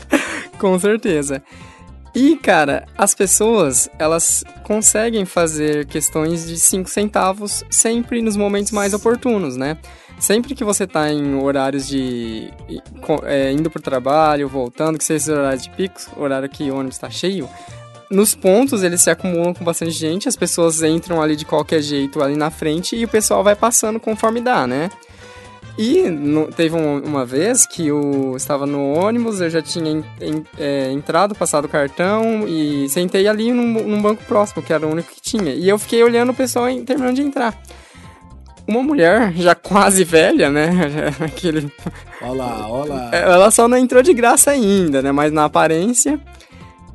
Com 0.58 0.78
certeza. 0.78 1.42
E, 2.14 2.36
cara, 2.36 2.86
as 2.98 3.14
pessoas, 3.14 3.88
elas 3.98 4.44
conseguem 4.64 5.24
fazer 5.24 5.86
questões 5.86 6.46
de 6.46 6.58
5 6.58 6.90
centavos 6.90 7.64
sempre 7.70 8.20
nos 8.20 8.36
momentos 8.36 8.72
mais 8.72 8.92
oportunos, 8.92 9.56
né? 9.56 9.78
Sempre 10.20 10.54
que 10.54 10.62
você 10.62 10.86
tá 10.86 11.10
em 11.10 11.34
horários 11.42 11.88
de... 11.88 12.52
é, 13.24 13.50
indo 13.52 13.70
pro 13.70 13.80
trabalho, 13.82 14.48
voltando, 14.48 14.98
que 14.98 15.04
seja 15.04 15.16
esses 15.16 15.28
horários 15.30 15.62
de 15.62 15.70
pico, 15.70 15.98
horário 16.16 16.48
que 16.48 16.70
o 16.70 16.76
ônibus 16.76 16.98
tá 16.98 17.08
cheio, 17.08 17.48
nos 18.10 18.34
pontos 18.34 18.82
eles 18.82 19.00
se 19.00 19.08
acumulam 19.10 19.54
com 19.54 19.64
bastante 19.64 19.92
gente, 19.92 20.28
as 20.28 20.36
pessoas 20.36 20.82
entram 20.82 21.22
ali 21.22 21.34
de 21.36 21.44
qualquer 21.46 21.80
jeito 21.80 22.22
ali 22.22 22.36
na 22.36 22.50
frente 22.50 22.94
e 22.96 23.04
o 23.04 23.08
pessoal 23.08 23.42
vai 23.42 23.56
passando 23.56 23.98
conforme 23.98 24.40
dá, 24.42 24.66
né? 24.66 24.90
E 25.78 26.02
no- 26.10 26.48
teve 26.48 26.74
um- 26.76 26.98
uma 27.02 27.24
vez 27.24 27.64
que 27.64 27.86
eu 27.86 28.34
estava 28.36 28.66
no 28.66 28.92
ônibus, 28.92 29.40
eu 29.40 29.48
já 29.48 29.62
tinha 29.62 30.04
é, 30.58 30.90
entrado, 30.92 31.34
passado 31.34 31.64
o 31.64 31.68
cartão 31.68 32.46
e 32.46 32.88
sentei 32.90 33.26
ali 33.26 33.52
num, 33.52 33.84
num 33.86 34.02
banco 34.02 34.22
próximo, 34.24 34.62
que 34.62 34.72
era 34.72 34.86
o 34.86 34.90
único 34.90 35.10
que 35.12 35.20
tinha. 35.22 35.54
E 35.54 35.66
eu 35.66 35.78
fiquei 35.78 36.02
olhando 36.02 36.30
o 36.32 36.34
pessoal 36.34 36.68
em- 36.68 36.84
terminando 36.84 37.14
de 37.16 37.22
entrar. 37.22 37.56
Uma 38.70 38.82
mulher, 38.84 39.32
já 39.34 39.52
quase 39.54 40.04
velha, 40.04 40.48
né? 40.48 40.70
Aquele, 41.20 41.70
Olha 42.22 42.32
lá, 42.32 42.68
olha 42.70 42.92
lá. 42.94 43.10
ela 43.12 43.50
só 43.50 43.66
não 43.66 43.76
entrou 43.76 44.00
de 44.02 44.14
graça 44.14 44.52
ainda, 44.52 45.02
né? 45.02 45.10
Mas 45.10 45.32
na 45.32 45.44
aparência, 45.46 46.20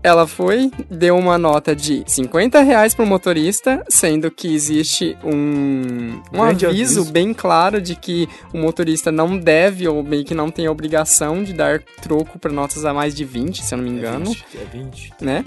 ela 0.02 0.26
foi, 0.26 0.72
deu 0.90 1.18
uma 1.18 1.38
nota 1.38 1.76
de 1.76 2.02
50 2.08 2.62
reais 2.62 2.94
pro 2.96 3.06
motorista, 3.06 3.84
sendo 3.90 4.32
que 4.32 4.54
existe 4.54 5.18
um, 5.24 6.22
um 6.32 6.44
aviso, 6.44 6.68
aviso. 6.68 7.12
bem 7.12 7.34
claro 7.34 7.82
de 7.82 7.96
que 7.96 8.30
o 8.54 8.58
motorista 8.58 9.12
não 9.12 9.38
deve 9.38 9.86
ou 9.88 10.02
meio 10.02 10.24
que 10.24 10.34
não 10.36 10.50
tem 10.50 10.68
a 10.68 10.72
obrigação 10.72 11.44
de 11.44 11.52
dar 11.54 11.82
troco 12.02 12.40
para 12.40 12.52
notas 12.54 12.86
a 12.86 12.94
mais 12.94 13.14
de 13.14 13.26
20, 13.26 13.64
se 13.64 13.74
eu 13.74 13.78
não 13.80 13.84
me 13.86 13.90
engano, 13.92 14.32
É 14.54 14.78
20. 14.78 15.14
né? 15.20 15.44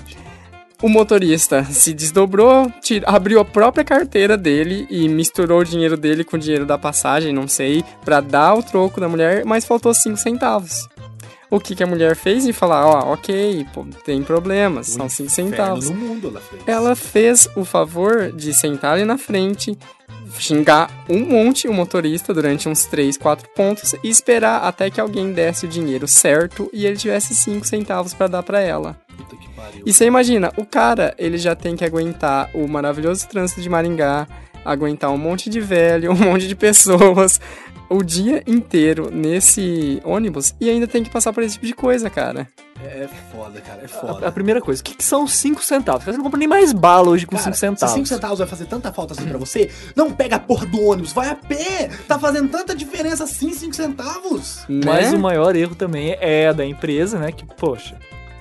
O 0.80 0.88
motorista 0.88 1.64
se 1.64 1.92
desdobrou, 1.92 2.72
abriu 3.04 3.40
a 3.40 3.44
própria 3.44 3.84
carteira 3.84 4.36
dele 4.36 4.86
e 4.88 5.08
misturou 5.08 5.60
o 5.60 5.64
dinheiro 5.64 5.96
dele 5.96 6.22
com 6.22 6.36
o 6.36 6.40
dinheiro 6.40 6.64
da 6.64 6.78
passagem, 6.78 7.32
não 7.32 7.48
sei, 7.48 7.84
pra 8.04 8.20
dar 8.20 8.54
o 8.54 8.62
troco 8.62 9.00
da 9.00 9.08
mulher, 9.08 9.44
mas 9.44 9.64
faltou 9.64 9.92
5 9.92 10.16
centavos. 10.16 10.88
O 11.50 11.58
que, 11.58 11.74
que 11.74 11.82
a 11.82 11.86
mulher 11.86 12.14
fez? 12.14 12.46
E 12.46 12.52
falar, 12.52 12.86
ó, 12.86 13.12
ok, 13.14 13.66
pô, 13.72 13.84
tem 14.04 14.22
problemas, 14.22 14.86
são 14.88 15.08
5 15.08 15.28
Inferno 15.32 15.50
centavos. 15.50 15.90
no 15.90 15.96
mundo 15.96 16.28
ela 16.28 16.40
fez. 16.40 16.62
Ela 16.66 16.94
fez 16.94 17.48
o 17.56 17.64
favor 17.64 18.30
de 18.30 18.52
sentar 18.54 18.92
ali 18.94 19.04
na 19.04 19.18
frente, 19.18 19.76
xingar 20.38 20.90
um 21.08 21.18
monte 21.24 21.66
o 21.66 21.72
motorista 21.72 22.32
durante 22.32 22.68
uns 22.68 22.84
3, 22.84 23.16
4 23.16 23.48
pontos 23.56 23.94
e 24.04 24.08
esperar 24.08 24.62
até 24.62 24.90
que 24.90 25.00
alguém 25.00 25.32
desse 25.32 25.64
o 25.66 25.68
dinheiro 25.68 26.06
certo 26.06 26.70
e 26.72 26.86
ele 26.86 26.96
tivesse 26.96 27.34
5 27.34 27.66
centavos 27.66 28.14
pra 28.14 28.28
dar 28.28 28.42
pra 28.44 28.60
ela. 28.60 28.94
Puta 29.16 29.34
que. 29.34 29.47
E 29.84 29.92
você 29.92 30.06
imagina, 30.06 30.52
o 30.56 30.64
cara, 30.64 31.14
ele 31.18 31.38
já 31.38 31.54
tem 31.54 31.76
que 31.76 31.84
aguentar 31.84 32.50
o 32.54 32.66
maravilhoso 32.68 33.28
trânsito 33.28 33.60
de 33.60 33.68
Maringá, 33.68 34.26
aguentar 34.64 35.10
um 35.10 35.18
monte 35.18 35.48
de 35.48 35.60
velho, 35.60 36.10
um 36.12 36.16
monte 36.16 36.46
de 36.46 36.54
pessoas, 36.54 37.40
o 37.88 38.02
dia 38.02 38.42
inteiro 38.46 39.10
nesse 39.10 40.00
ônibus 40.04 40.54
e 40.60 40.68
ainda 40.68 40.86
tem 40.86 41.02
que 41.02 41.10
passar 41.10 41.32
por 41.32 41.42
esse 41.42 41.54
tipo 41.54 41.66
de 41.66 41.74
coisa, 41.74 42.10
cara. 42.10 42.46
É, 42.80 43.04
é 43.04 43.08
foda, 43.32 43.60
cara, 43.60 43.80
é 43.82 43.84
A, 43.86 43.88
foda. 43.88 44.28
a 44.28 44.30
primeira 44.30 44.60
coisa, 44.60 44.80
o 44.80 44.84
que, 44.84 44.94
que 44.94 45.02
são 45.02 45.26
5 45.26 45.62
centavos? 45.64 46.04
Você 46.04 46.12
não 46.12 46.22
compra 46.22 46.38
nem 46.38 46.46
mais 46.46 46.72
bala 46.72 47.08
hoje 47.08 47.26
com 47.26 47.34
Cara, 47.36 47.44
5 47.44 47.56
centavos. 47.56 47.92
Se 47.92 47.98
5 47.98 48.06
centavos 48.06 48.38
vai 48.38 48.46
fazer 48.46 48.66
tanta 48.66 48.92
falta 48.92 49.14
assim 49.14 49.26
pra 49.26 49.38
você, 49.38 49.70
não 49.96 50.12
pega 50.12 50.36
a 50.36 50.38
porra 50.38 50.66
do 50.66 50.80
ônibus, 50.82 51.12
vai 51.12 51.30
a 51.30 51.34
pé! 51.34 51.90
Tá 52.06 52.18
fazendo 52.18 52.48
tanta 52.50 52.74
diferença 52.74 53.24
assim, 53.24 53.52
5 53.52 53.74
centavos? 53.74 54.60
Mas 54.68 55.10
né? 55.10 55.18
o 55.18 55.20
maior 55.20 55.56
erro 55.56 55.74
também 55.74 56.16
é 56.20 56.48
a 56.48 56.52
da 56.52 56.64
empresa, 56.64 57.18
né? 57.18 57.32
Que, 57.32 57.44
poxa, 57.44 57.96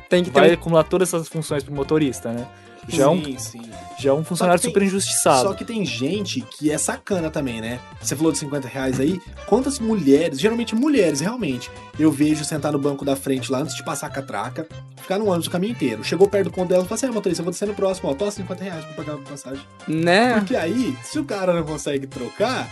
tem 0.09 0.23
que 0.23 0.29
ter 0.31 0.39
vai 0.39 0.49
um- 0.51 0.53
acumular 0.53 0.83
todas 0.83 1.13
essas 1.13 1.27
funções 1.27 1.63
pro 1.63 1.73
motorista, 1.73 2.31
né? 2.31 2.47
Já 2.89 3.03
é 3.03 3.07
um, 3.09 3.21
sim, 3.21 3.37
sim. 3.37 3.61
já 3.99 4.11
é 4.11 4.13
um 4.13 4.23
funcionário 4.23 4.61
que 4.61 4.67
super 4.67 4.79
tem- 4.79 4.87
injustiçado. 4.87 5.41
Só 5.49 5.53
que 5.53 5.65
tem 5.65 5.83
gente 5.83 6.39
que 6.39 6.71
é 6.71 6.77
sacana 6.77 7.29
também, 7.29 7.59
né? 7.59 7.81
Você 8.01 8.15
falou 8.15 8.31
de 8.31 8.37
50 8.37 8.65
reais 8.65 8.97
aí. 8.97 9.19
Quantas 9.45 9.77
mulheres, 9.77 10.39
geralmente 10.39 10.73
mulheres, 10.73 11.19
realmente, 11.19 11.69
eu 11.99 12.09
vejo 12.09 12.45
sentar 12.45 12.71
no 12.71 12.79
banco 12.79 13.03
da 13.03 13.13
frente 13.17 13.51
lá 13.51 13.59
antes 13.59 13.75
de 13.75 13.83
passar 13.83 14.07
a 14.07 14.09
catraca, 14.09 14.65
ficar 15.01 15.17
no 15.19 15.25
ônibus 15.27 15.47
o 15.47 15.51
caminho 15.51 15.71
inteiro. 15.71 16.01
Chegou 16.01 16.29
perto 16.29 16.45
do 16.45 16.51
ponto 16.51 16.69
dela 16.69 16.83
e 16.83 16.85
falou 16.85 16.95
assim: 16.95 17.07
ah, 17.07 17.11
motorista, 17.11 17.41
eu 17.41 17.43
vou 17.43 17.51
descer 17.51 17.67
no 17.67 17.73
próximo, 17.73 18.09
ó, 18.09 18.13
tô 18.13 18.31
50 18.31 18.63
reais 18.63 18.85
pra 18.85 18.93
pagar 19.03 19.13
a 19.15 19.17
passagem. 19.17 19.63
né? 19.85 20.35
Porque 20.35 20.55
aí, 20.55 20.97
se 21.03 21.19
o 21.19 21.25
cara 21.25 21.51
não 21.53 21.63
consegue 21.63 22.07
trocar, 22.07 22.69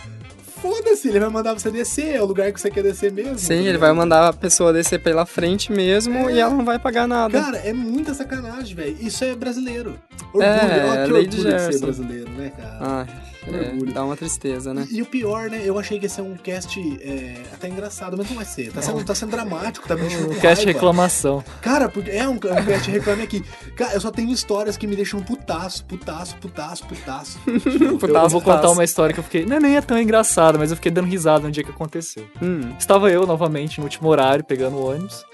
foda-se, 0.66 1.08
ele 1.08 1.20
vai 1.20 1.28
mandar 1.28 1.54
você 1.54 1.70
descer, 1.70 2.14
é 2.16 2.22
o 2.22 2.26
lugar 2.26 2.52
que 2.52 2.60
você 2.60 2.70
quer 2.70 2.82
descer 2.82 3.12
mesmo. 3.12 3.38
Sim, 3.38 3.66
ele 3.66 3.78
vai 3.78 3.92
mandar 3.92 4.28
a 4.28 4.32
pessoa 4.32 4.72
descer 4.72 5.00
pela 5.00 5.24
frente 5.24 5.70
mesmo 5.72 6.28
e 6.30 6.38
ela 6.38 6.52
não 6.54 6.64
vai 6.64 6.78
pagar 6.78 7.06
nada. 7.06 7.40
Cara, 7.40 7.58
é 7.58 7.72
muita 7.72 8.14
sacanagem, 8.14 8.74
velho. 8.74 8.96
Isso 9.00 9.24
é 9.24 9.34
brasileiro. 9.34 9.98
Orgulho, 10.32 10.44
É, 10.44 10.86
ó, 10.86 10.90
que 10.90 11.06
de 11.06 11.12
orgulho 11.12 11.28
de 11.28 11.60
ser 11.72 11.78
brasileiro, 11.80 12.30
né, 12.30 12.52
cara? 12.56 12.78
Ai, 12.80 13.06
é, 13.52 13.68
Orgulho. 13.70 13.92
dá 13.92 14.04
uma 14.04 14.16
tristeza, 14.16 14.72
né? 14.74 14.86
E, 14.90 14.98
e 14.98 15.02
o 15.02 15.06
pior, 15.06 15.48
né? 15.50 15.60
Eu 15.64 15.78
achei 15.78 15.98
que 15.98 16.06
ia 16.06 16.08
ser 16.10 16.22
um 16.22 16.36
cast 16.36 16.80
é, 17.02 17.42
até 17.52 17.68
engraçado, 17.68 18.16
mas 18.16 18.28
não 18.28 18.36
vai 18.36 18.44
ser. 18.44 18.72
Tá 18.72 18.82
sendo, 18.82 19.04
tá 19.04 19.14
sendo 19.14 19.30
dramático, 19.30 19.86
tá 19.86 19.94
me 19.94 20.02
deixando 20.02 20.26
Um 20.30 20.34
cast 20.40 20.64
raiva. 20.64 20.72
reclamação. 20.72 21.44
Cara, 21.60 21.88
porque 21.88 22.10
é 22.10 22.28
um, 22.28 22.32
um 22.34 22.38
cast 22.38 22.90
reclame 22.90 23.22
aqui. 23.22 23.44
Cara, 23.76 23.94
eu 23.94 24.00
só 24.00 24.10
tenho 24.10 24.30
histórias 24.32 24.76
que 24.76 24.86
me 24.86 24.96
deixam 24.96 25.20
putaço, 25.22 25.84
putaço, 25.84 26.36
putaço, 26.36 26.84
putaço. 26.86 27.38
Eu, 27.46 27.92
eu 27.92 27.98
Putaço, 27.98 28.28
vou 28.30 28.40
contar 28.40 28.70
uma 28.70 28.84
história 28.84 29.12
que 29.12 29.20
eu 29.20 29.24
fiquei. 29.24 29.44
Não, 29.46 29.58
nem 29.58 29.76
é 29.76 29.80
tão 29.80 29.98
engraçada, 30.00 30.58
mas 30.58 30.70
eu 30.70 30.76
fiquei 30.76 30.90
dando 30.90 31.06
risada 31.08 31.44
no 31.46 31.50
dia 31.50 31.62
que 31.64 31.70
aconteceu. 31.70 32.26
Hum, 32.42 32.72
Estava 32.78 33.10
eu 33.10 33.26
novamente 33.26 33.78
no 33.78 33.84
último 33.84 34.08
horário 34.08 34.44
pegando 34.44 34.76
o 34.76 34.90
ônibus. 34.90 35.24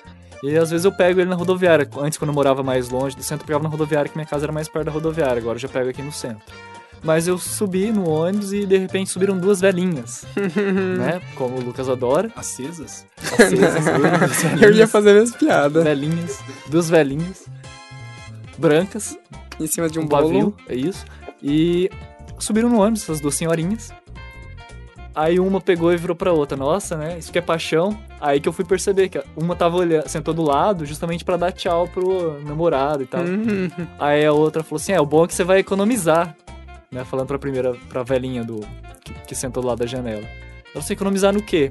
E 0.42 0.56
às 0.56 0.70
vezes 0.70 0.84
eu 0.84 0.90
pego 0.92 1.20
ele 1.20 1.30
na 1.30 1.36
rodoviária. 1.36 1.88
Antes, 1.98 2.18
quando 2.18 2.30
eu 2.30 2.34
morava 2.34 2.62
mais 2.62 2.88
longe 2.88 3.14
do 3.16 3.22
centro, 3.22 3.44
eu 3.44 3.46
pegava 3.46 3.62
na 3.62 3.68
rodoviária, 3.70 4.08
que 4.08 4.16
minha 4.16 4.26
casa 4.26 4.44
era 4.44 4.52
mais 4.52 4.68
perto 4.68 4.86
da 4.86 4.90
rodoviária. 4.92 5.38
Agora 5.38 5.54
eu 5.56 5.60
já 5.60 5.68
pego 5.68 5.88
aqui 5.90 6.02
no 6.02 6.10
centro. 6.12 6.42
Mas 7.02 7.26
eu 7.26 7.36
subi 7.36 7.90
no 7.90 8.08
ônibus 8.08 8.52
e 8.52 8.64
de 8.64 8.78
repente 8.78 9.10
subiram 9.10 9.36
duas 9.36 9.60
velhinhas. 9.60 10.24
né? 10.98 11.20
Como 11.34 11.56
o 11.56 11.60
Lucas 11.60 11.88
adora. 11.88 12.30
Acesas? 12.36 13.04
Acesas, 13.18 13.84
duas 14.54 14.62
eu 14.62 14.72
ia 14.72 14.86
fazer 14.86 15.10
a 15.10 15.14
mesma 15.14 15.36
piada. 15.36 15.82
Velhinhas. 15.82 16.40
Duas 16.68 16.88
velhinhas. 16.88 17.46
Brancas. 18.56 19.18
Em 19.58 19.66
cima 19.66 19.88
de 19.88 19.98
um, 19.98 20.02
um 20.02 20.06
bolo. 20.06 20.22
pavio, 20.22 20.56
é 20.68 20.76
isso. 20.76 21.04
E 21.42 21.90
subiram 22.38 22.68
no 22.68 22.80
ônibus, 22.80 23.02
essas 23.02 23.20
duas 23.20 23.34
senhorinhas. 23.34 23.92
Aí 25.14 25.38
uma 25.38 25.60
pegou 25.60 25.92
e 25.92 25.96
virou 25.96 26.16
pra 26.16 26.32
outra, 26.32 26.56
nossa, 26.56 26.96
né? 26.96 27.18
Isso 27.18 27.30
que 27.30 27.38
é 27.38 27.42
paixão. 27.42 27.98
Aí 28.20 28.40
que 28.40 28.48
eu 28.48 28.52
fui 28.52 28.64
perceber 28.64 29.08
que 29.08 29.22
uma 29.36 29.54
tava 29.54 29.76
olhando, 29.76 30.08
sentou 30.08 30.32
do 30.32 30.42
lado, 30.42 30.86
justamente 30.86 31.24
pra 31.24 31.36
dar 31.36 31.52
tchau 31.52 31.86
pro 31.86 32.40
namorado 32.44 33.02
e 33.02 33.06
tal. 33.06 33.22
Hum, 33.22 33.68
Aí 33.98 34.24
a 34.24 34.32
outra 34.32 34.62
falou 34.62 34.80
assim: 34.80 34.92
é, 34.92 35.00
o 35.00 35.04
bom 35.04 35.24
é 35.24 35.28
que 35.28 35.34
você 35.34 35.44
vai 35.44 35.58
economizar. 35.58 36.34
Né? 36.92 37.04
Falando 37.04 37.26
pra 37.26 37.38
primeira, 37.38 37.74
pra 37.88 38.02
velhinha 38.02 38.44
do 38.44 38.60
que, 39.02 39.14
que 39.28 39.34
sentou 39.34 39.62
do 39.62 39.68
lado 39.68 39.78
da 39.78 39.86
janela. 39.86 40.28
Ela 40.74 40.82
você 40.82 40.92
economizar 40.92 41.32
no 41.32 41.42
quê? 41.42 41.70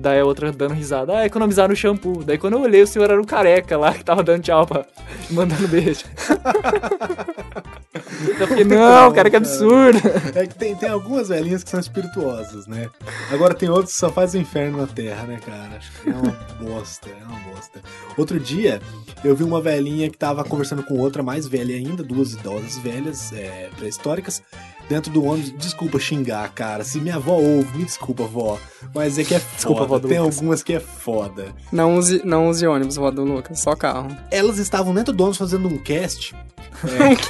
Daí 0.00 0.18
a 0.18 0.24
outra 0.24 0.50
dando 0.50 0.72
risada, 0.72 1.18
ah, 1.18 1.26
economizar 1.26 1.68
no 1.68 1.76
shampoo. 1.76 2.24
Daí 2.24 2.38
quando 2.38 2.54
eu 2.54 2.62
olhei, 2.62 2.82
o 2.82 2.86
senhor 2.86 3.10
era 3.10 3.20
o 3.20 3.26
careca 3.26 3.76
lá 3.76 3.92
que 3.92 4.02
tava 4.02 4.22
dando 4.22 4.42
tchau 4.42 4.66
pra. 4.66 4.86
mandando 5.30 5.68
beijo. 5.68 6.06
eu 8.40 8.48
fiquei, 8.48 8.64
não, 8.64 9.12
cara, 9.12 9.28
que 9.28 9.36
absurdo. 9.36 9.98
É 10.34 10.46
que 10.46 10.54
tem, 10.54 10.74
tem 10.74 10.88
algumas 10.88 11.28
velhinhas 11.28 11.62
que 11.62 11.68
são 11.68 11.78
espirituosas, 11.78 12.66
né? 12.66 12.88
Agora 13.30 13.52
tem 13.52 13.68
outros 13.68 13.92
que 13.92 13.98
só 13.98 14.10
fazem 14.10 14.40
inferno 14.40 14.78
na 14.78 14.86
terra, 14.86 15.24
né, 15.24 15.38
cara? 15.44 15.76
Acho 15.76 15.92
que 15.92 16.08
é 16.08 16.14
uma 16.14 16.32
bosta, 16.58 17.10
é 17.10 17.24
uma 17.26 17.38
bosta. 17.40 17.82
Outro 18.16 18.40
dia, 18.40 18.80
eu 19.22 19.36
vi 19.36 19.44
uma 19.44 19.60
velhinha 19.60 20.08
que 20.08 20.16
tava 20.16 20.42
conversando 20.44 20.82
com 20.82 20.98
outra 20.98 21.22
mais 21.22 21.46
velha 21.46 21.74
ainda, 21.74 22.02
duas 22.02 22.32
idosas 22.32 22.78
velhas, 22.78 23.34
é, 23.34 23.68
pré-históricas, 23.76 24.42
dentro 24.90 25.12
do 25.12 25.24
ônibus. 25.24 25.52
Desculpa 25.56 26.00
xingar, 26.00 26.52
cara. 26.52 26.82
Se 26.82 27.00
minha 27.00 27.14
avó 27.14 27.34
ouve, 27.36 27.78
me 27.78 27.84
desculpa, 27.84 28.24
vó. 28.24 28.58
Mas 28.92 29.18
é 29.18 29.24
que 29.24 29.34
é 29.34 29.38
foda. 29.38 29.54
Desculpa, 29.54 29.86
vó 29.86 29.98
do 30.00 30.08
Tem 30.08 30.18
Lucas. 30.18 30.36
algumas 30.36 30.62
que 30.64 30.72
é 30.72 30.80
foda. 30.80 31.54
não, 31.70 31.96
use, 31.96 32.20
não 32.24 32.48
use 32.48 32.66
ônibus, 32.66 32.96
vó 32.96 33.10
do 33.10 33.22
Lucas, 33.22 33.60
só 33.60 33.76
carro. 33.76 34.14
Elas 34.32 34.58
estavam 34.58 34.92
dentro 34.92 35.14
do 35.14 35.22
ônibus 35.22 35.38
fazendo 35.38 35.68
um 35.68 35.78
cast 35.78 36.34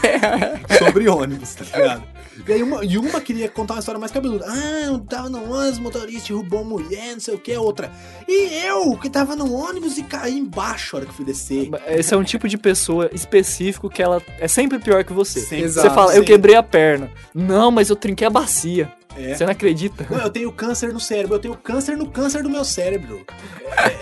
Quer. 0.00 0.60
sobre 0.78 1.08
ônibus, 1.08 1.54
tá 1.54 1.64
ligado? 1.64 2.02
E 2.48 2.52
aí 2.52 2.62
uma, 2.62 2.84
e 2.84 2.96
uma 2.96 3.20
queria 3.20 3.48
contar 3.48 3.74
uma 3.74 3.80
história 3.80 3.98
mais 3.98 4.10
cabeluda. 4.10 4.46
Ah, 4.48 4.86
eu 4.86 4.98
tava 4.98 5.28
no 5.28 5.52
ônibus, 5.52 5.78
o 5.78 5.82
motorista 5.82 6.32
roubou 6.32 6.60
a 6.60 6.64
mulher, 6.64 7.12
não 7.12 7.20
sei 7.20 7.34
o 7.34 7.38
que, 7.38 7.54
outra. 7.56 7.92
E 8.26 8.66
eu, 8.66 8.96
que 8.96 9.10
tava 9.10 9.36
no 9.36 9.52
ônibus 9.52 9.98
e 9.98 10.02
caí 10.02 10.38
embaixo 10.38 10.96
a 10.96 11.00
hora 11.00 11.06
que 11.06 11.14
fui 11.14 11.24
descer. 11.24 11.68
Esse 11.86 12.14
é 12.14 12.16
um 12.16 12.24
tipo 12.24 12.48
de 12.48 12.56
pessoa 12.56 13.10
específico 13.12 13.90
que 13.90 14.02
ela 14.02 14.22
é 14.38 14.48
sempre 14.48 14.78
pior 14.78 15.04
que 15.04 15.12
você. 15.12 15.40
Sempre. 15.40 15.68
Você 15.68 15.90
fala, 15.90 16.14
eu 16.14 16.24
quebrei 16.24 16.56
a 16.56 16.62
perna. 16.62 17.10
Não, 17.34 17.70
mas 17.70 17.90
eu 17.90 17.96
trinquei 17.96 18.26
a 18.26 18.30
bacia. 18.30 18.90
É. 19.16 19.34
Você 19.34 19.44
não 19.44 19.52
acredita? 19.52 20.06
Não, 20.08 20.18
eu 20.18 20.30
tenho 20.30 20.52
câncer 20.52 20.92
no 20.92 21.00
cérebro, 21.00 21.34
eu 21.36 21.40
tenho 21.40 21.56
câncer 21.56 21.96
no 21.96 22.08
câncer 22.08 22.42
do 22.42 22.48
meu 22.50 22.64
cérebro. 22.64 23.24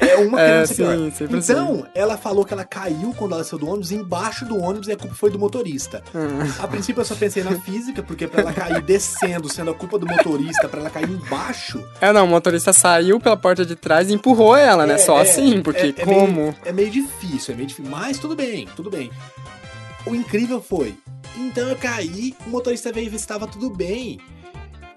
É, 0.01 0.11
é 0.11 0.17
uma 0.17 0.39
É, 0.41 0.47
criança 0.65 0.75
pior. 0.75 0.97
sim, 0.97 1.09
assim. 1.09 1.25
Então, 1.37 1.87
ela 1.95 2.17
falou 2.19 2.45
que 2.45 2.53
ela 2.53 2.65
caiu 2.65 3.15
quando 3.17 3.35
ela 3.35 3.43
saiu 3.43 3.59
do 3.59 3.67
ônibus, 3.69 3.91
embaixo 3.91 4.45
do 4.45 4.59
ônibus 4.59 4.89
e 4.89 4.93
a 4.93 4.97
culpa 4.97 5.15
foi 5.15 5.31
do 5.31 5.39
motorista. 5.39 6.03
Hum. 6.15 6.41
A 6.59 6.69
princípio 6.69 7.01
eu 7.01 7.05
só 7.05 7.15
pensei 7.15 7.43
na 7.43 7.53
física, 7.61 8.03
porque 8.03 8.27
pra 8.27 8.43
ela 8.43 8.53
cair 8.53 8.83
descendo, 8.83 9.49
sendo 9.53 9.71
a 9.71 9.75
culpa 9.75 9.99
do 9.99 10.07
motorista, 10.07 10.69
pra 10.69 10.81
ela 10.81 10.91
cair 10.91 11.09
embaixo, 11.11 11.83
É, 12.01 12.13
não, 12.13 12.25
o 12.25 12.29
motorista 12.29 12.73
saiu 12.73 13.19
pela 13.19 13.37
porta 13.37 13.65
de 13.65 13.75
trás 13.75 14.11
e 14.11 14.15
empurrou 14.15 14.55
ela, 14.57 14.87
né? 14.87 14.95
É, 14.95 14.99
Só 14.99 15.19
é, 15.19 15.23
assim, 15.23 15.63
porque 15.63 15.95
é- 15.97 16.03
é 16.03 16.05
como? 16.05 16.33
meio- 16.43 16.57
é 16.65 16.73
meio 16.73 16.91
difícil, 16.91 17.55
é 17.55 17.57
meio 17.57 17.67
difícil. 17.69 17.91
Mas 17.91 18.19
tudo 18.19 18.37
bem, 18.37 18.69
tudo 18.77 18.91
bem. 18.91 19.11
O 20.07 20.15
incrível 20.15 20.61
foi. 20.63 20.95
Então 21.37 21.69
eu 21.69 21.77
caí, 21.77 22.35
o 22.47 22.51
motorista 22.51 22.93
veio 22.93 23.11
ver 23.11 23.19
se 23.19 23.25
estava 23.25 23.47
tudo 23.47 23.71
bem. 23.71 24.19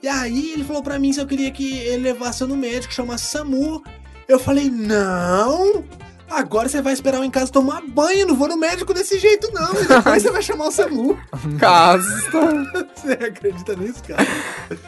E 0.02 0.08
aí 0.08 0.52
ele 0.54 0.64
falou 0.64 0.82
pra 0.82 0.98
mim 0.98 1.14
se 1.14 1.20
eu 1.20 1.28
queria 1.28 1.52
que 1.52 1.78
ele 1.80 2.04
levasse 2.04 2.42
eu 2.42 2.48
no 2.48 2.58
médico, 2.58 2.94
chamasse 2.94 3.26
SAMU. 3.26 3.84
Eu 4.28 4.40
falei, 4.40 4.70
não! 4.70 5.84
Agora 6.30 6.70
você 6.70 6.82
vai 6.82 6.94
esperar 6.94 7.18
eu 7.18 7.26
em 7.26 7.30
casa 7.30 7.52
tomar 7.52 7.82
banho, 7.86 8.26
não 8.26 8.36
vou 8.36 8.48
no 8.48 8.56
médico 8.56 8.94
desse 8.94 9.20
jeito, 9.20 9.52
não. 9.54 9.74
E 9.74 9.86
depois 9.86 10.24
você 10.24 10.32
vai 10.32 10.42
chamar 10.42 10.68
o 10.68 10.72
SAMU. 10.72 11.20
Casta. 11.60 12.32
Você 12.96 13.12
acredita 13.14 13.76
nisso, 13.76 14.02
cara? 14.08 14.26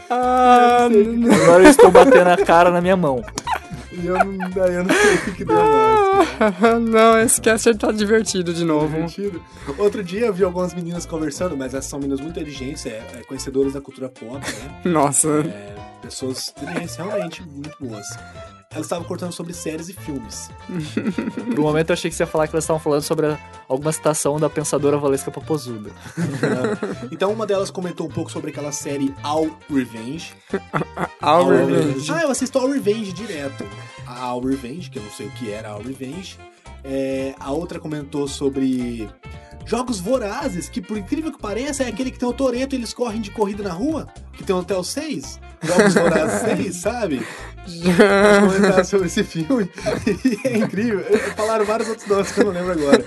Ah, 0.09 0.87
não. 0.89 1.33
Agora 1.33 1.63
eu 1.63 1.69
estou 1.69 1.91
batendo 1.91 2.29
a 2.29 2.37
cara 2.37 2.71
na 2.71 2.79
minha 2.79 2.95
mão. 2.95 3.23
E 3.93 4.07
eu 4.07 4.17
não, 4.17 4.49
daí 4.49 4.73
eu 4.73 4.83
não 4.83 4.95
sei 4.95 5.15
o 5.15 5.23
que, 5.23 5.31
que 5.33 5.45
deu 5.45 5.55
mais. 5.55 6.79
não, 6.89 7.19
esse 7.19 7.39
cast 7.39 7.73
tá 7.75 7.91
divertido 7.91 8.53
de 8.53 8.65
novo. 8.65 8.87
Divertido. 9.05 9.43
Outro 9.77 10.03
dia 10.03 10.25
eu 10.25 10.33
vi 10.33 10.43
algumas 10.43 10.73
meninas 10.73 11.05
conversando, 11.05 11.55
mas 11.55 11.73
essas 11.73 11.89
são 11.89 11.99
meninas 11.99 12.19
muito 12.19 12.39
inteligentes, 12.39 12.85
é, 12.85 13.03
é, 13.13 13.23
conhecedoras 13.27 13.73
da 13.73 13.81
cultura 13.81 14.09
pop, 14.09 14.39
né? 14.39 14.81
Nossa. 14.85 15.27
É, 15.27 15.75
pessoas 16.01 16.53
inteligentes 16.57 16.95
realmente 16.95 17.43
muito 17.43 17.75
boas. 17.79 18.07
Elas 18.73 18.85
estavam 18.87 19.05
cortando 19.05 19.31
sobre 19.31 19.53
séries 19.53 19.87
e 19.89 19.93
filmes. 19.93 20.49
Por 21.53 21.59
um 21.59 21.63
momento 21.63 21.91
eu 21.91 21.93
achei 21.93 22.09
que 22.09 22.15
você 22.17 22.23
ia 22.23 22.27
falar 22.27 22.47
que 22.47 22.55
elas 22.55 22.63
estavam 22.63 22.79
falando 22.81 23.01
sobre 23.03 23.27
a- 23.27 23.39
alguma 23.69 23.91
citação 23.91 24.39
da 24.39 24.49
pensadora 24.49 24.97
Valesca 24.97 25.29
Popozuda. 25.29 25.91
então 27.11 27.31
uma 27.31 27.45
delas 27.45 27.69
comentou 27.69 28.07
um 28.07 28.11
pouco 28.11 28.31
sobre 28.31 28.49
aquela 28.51 28.71
série 28.71 29.13
All 29.23 29.47
Revenge. 29.71 30.33
All 31.21 31.47
Revenge. 31.47 32.11
Ah, 32.11 32.21
eu 32.23 32.31
assisto 32.31 32.57
All 32.57 32.69
Revenge 32.69 33.13
direto. 33.13 33.65
A 34.07 34.19
All 34.21 34.41
Revenge, 34.41 34.89
que 34.89 34.97
eu 34.99 35.03
não 35.03 35.11
sei 35.11 35.27
o 35.27 35.31
que 35.31 35.51
era 35.51 35.69
All 35.69 35.81
Revenge. 35.81 36.37
É, 36.83 37.33
a 37.39 37.51
outra 37.51 37.79
comentou 37.79 38.27
sobre 38.27 39.09
Jogos 39.65 39.99
Vorazes, 40.01 40.67
que 40.67 40.81
por 40.81 40.97
incrível 40.97 41.31
que 41.31 41.39
pareça 41.39 41.83
é 41.83 41.87
aquele 41.87 42.11
que 42.11 42.19
tem 42.19 42.27
o 42.27 42.33
Toreto 42.33 42.75
e 42.75 42.77
eles 42.77 42.93
correm 42.93 43.21
de 43.21 43.31
corrida 43.31 43.63
na 43.63 43.71
rua, 43.71 44.07
que 44.33 44.43
tem 44.43 44.53
o 44.53 44.59
Hotel 44.59 44.83
6. 44.83 45.39
Jogos 45.61 45.93
Vorazes 45.93 46.41
6, 46.41 46.75
sabe? 46.75 47.25
Comentar 48.57 48.85
sobre 48.85 49.07
esse 49.07 49.23
filme. 49.23 49.69
E 50.07 50.47
é 50.47 50.57
incrível. 50.57 51.03
Falaram 51.35 51.65
vários 51.65 51.87
outros 51.89 52.07
nomes 52.07 52.31
que 52.31 52.39
eu 52.41 52.45
não 52.45 52.51
lembro 52.51 52.71
agora. 52.73 53.03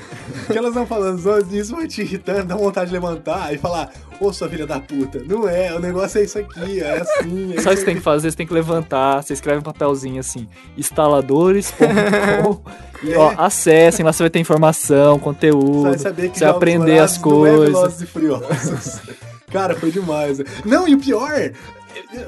que 0.46 0.56
elas 0.56 0.72
vão 0.74 0.86
falando, 0.86 1.20
"Zô, 1.20 1.38
isso 1.50 1.74
vai 1.76 1.86
te 1.86 2.02
irritando, 2.02 2.44
dá 2.46 2.56
vontade 2.56 2.86
de 2.88 2.92
levantar 2.94 3.52
e 3.54 3.58
falar, 3.58 3.90
ô 4.20 4.32
sua 4.32 4.48
filha 4.48 4.66
da 4.66 4.80
puta, 4.80 5.22
não 5.26 5.48
é, 5.48 5.74
o 5.74 5.78
negócio 5.80 6.20
é 6.20 6.24
isso 6.24 6.38
aqui, 6.38 6.80
é 6.80 7.00
assim, 7.00 7.50
é 7.50 7.54
que 7.54 7.58
isso 7.60 7.68
você 7.68 7.84
tem 7.84 7.94
que 7.96 8.00
fazer? 8.00 8.30
Você 8.30 8.36
tem 8.36 8.46
que 8.46 8.54
levantar, 8.54 9.22
você 9.22 9.32
escreve 9.34 9.58
um 9.58 9.62
papelzinho 9.62 10.20
assim, 10.20 10.48
instaladores.com 10.76 12.60
e 13.02 13.14
ó, 13.14 13.34
acessem, 13.36 14.04
lá 14.04 14.12
você 14.12 14.22
vai 14.22 14.30
ter 14.30 14.38
informação, 14.38 15.14
Você 15.16 15.24
conteúdo, 15.24 15.82
vai 15.82 15.98
saber 15.98 16.30
que 16.30 16.38
você 16.38 16.44
vai 16.44 16.54
aprender 16.54 16.98
as 16.98 17.16
Vorazes 17.18 17.22
não 17.22 17.46
é 17.46 17.50
coisas. 17.50 17.74
Velozes 17.74 18.00
e 18.00 18.06
Furiosos. 18.06 19.00
Cara, 19.52 19.76
foi 19.76 19.92
demais. 19.92 20.38
Não, 20.64 20.88
e 20.88 20.94
o 20.94 20.98
pior, 20.98 21.30
é- 21.30 21.46
é- 21.46 21.52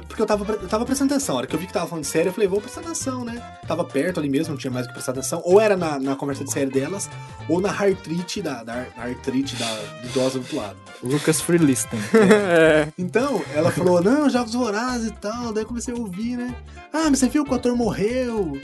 porque 0.06 0.22
eu 0.22 0.26
tava, 0.26 0.52
eu 0.52 0.68
tava 0.68 0.84
prestando 0.84 1.12
atenção. 1.14 1.34
A 1.34 1.38
hora 1.38 1.46
que 1.46 1.54
eu 1.54 1.58
vi 1.58 1.66
que 1.66 1.72
tava 1.72 1.86
falando 1.86 2.04
sério, 2.04 2.30
eu 2.30 2.32
falei, 2.32 2.48
vou 2.48 2.60
prestar 2.60 2.80
atenção, 2.80 3.24
né? 3.24 3.42
Tava 3.66 3.84
perto 3.84 4.20
ali 4.20 4.28
mesmo, 4.28 4.52
não 4.52 4.58
tinha 4.58 4.70
mais 4.70 4.86
o 4.86 4.88
que 4.88 4.94
prestar 4.94 5.12
atenção. 5.12 5.42
Ou 5.44 5.60
era 5.60 5.76
na, 5.76 5.98
na 5.98 6.16
conversa 6.16 6.44
de 6.44 6.52
série 6.52 6.70
delas, 6.70 7.08
ou 7.48 7.60
na 7.60 7.70
artrite 7.70 8.40
da, 8.42 8.62
da, 8.62 8.86
na 8.96 9.04
artrite 9.04 9.56
da 9.56 9.66
do 10.02 10.08
idosa 10.08 10.38
do 10.38 10.40
outro 10.40 10.56
lado. 10.56 10.76
Lucas 11.02 11.40
Freelisten. 11.40 11.98
É. 12.50 12.88
Então, 12.98 13.42
ela 13.54 13.70
falou, 13.70 14.02
não, 14.02 14.28
Jogos 14.28 14.54
Vorazes 14.54 15.08
e 15.08 15.12
tal. 15.12 15.52
Daí 15.52 15.62
eu 15.62 15.66
comecei 15.66 15.94
a 15.94 15.96
ouvir, 15.96 16.36
né? 16.36 16.54
Ah, 16.92 17.08
mas 17.10 17.18
você 17.18 17.28
viu 17.28 17.44
que 17.44 17.50
o 17.50 17.54
ator 17.54 17.76
morreu? 17.76 18.58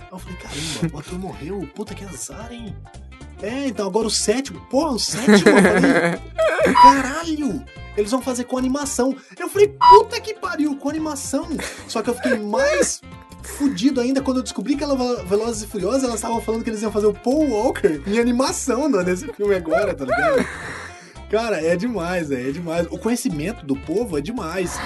Aí 0.00 0.08
eu 0.10 0.18
falei, 0.18 0.36
caramba, 0.38 0.96
o 0.96 1.00
ator 1.00 1.18
morreu? 1.18 1.68
Puta 1.74 1.94
que 1.94 2.04
azar, 2.04 2.52
hein? 2.52 2.74
É, 3.42 3.68
então 3.68 3.86
agora 3.86 4.06
o 4.06 4.10
sétimo. 4.10 4.60
Porra, 4.70 4.92
o 4.92 4.98
sétimo? 4.98 5.34
Eu 5.34 5.40
falei, 5.40 6.20
caralho! 6.72 7.64
Eles 7.96 8.10
vão 8.10 8.20
fazer 8.20 8.44
com 8.44 8.58
animação. 8.58 9.16
Eu 9.38 9.48
falei, 9.48 9.68
puta 9.68 10.20
que 10.20 10.34
pariu, 10.34 10.76
com 10.76 10.88
animação. 10.88 11.48
Só 11.86 12.02
que 12.02 12.10
eu 12.10 12.14
fiquei 12.14 12.38
mais 12.38 13.00
fudido 13.42 14.00
ainda 14.00 14.22
quando 14.22 14.38
eu 14.38 14.42
descobri 14.42 14.74
que 14.74 14.82
ela 14.82 14.96
Velozes 15.24 15.62
e 15.62 15.66
Furiosas, 15.66 16.02
elas 16.04 16.16
estavam 16.16 16.40
falando 16.40 16.64
que 16.64 16.70
eles 16.70 16.82
iam 16.82 16.90
fazer 16.90 17.06
o 17.06 17.12
Paul 17.12 17.50
Walker 17.50 18.02
em 18.06 18.18
animação 18.18 18.88
nesse 18.88 19.30
filme 19.34 19.54
agora, 19.54 19.94
tá 19.94 20.04
ligado? 20.04 20.46
Cara, 21.30 21.60
é 21.60 21.76
demais, 21.76 22.30
é, 22.30 22.48
é 22.48 22.52
demais. 22.52 22.86
O 22.90 22.98
conhecimento 22.98 23.64
do 23.66 23.76
povo 23.76 24.18
é 24.18 24.20
demais. 24.20 24.78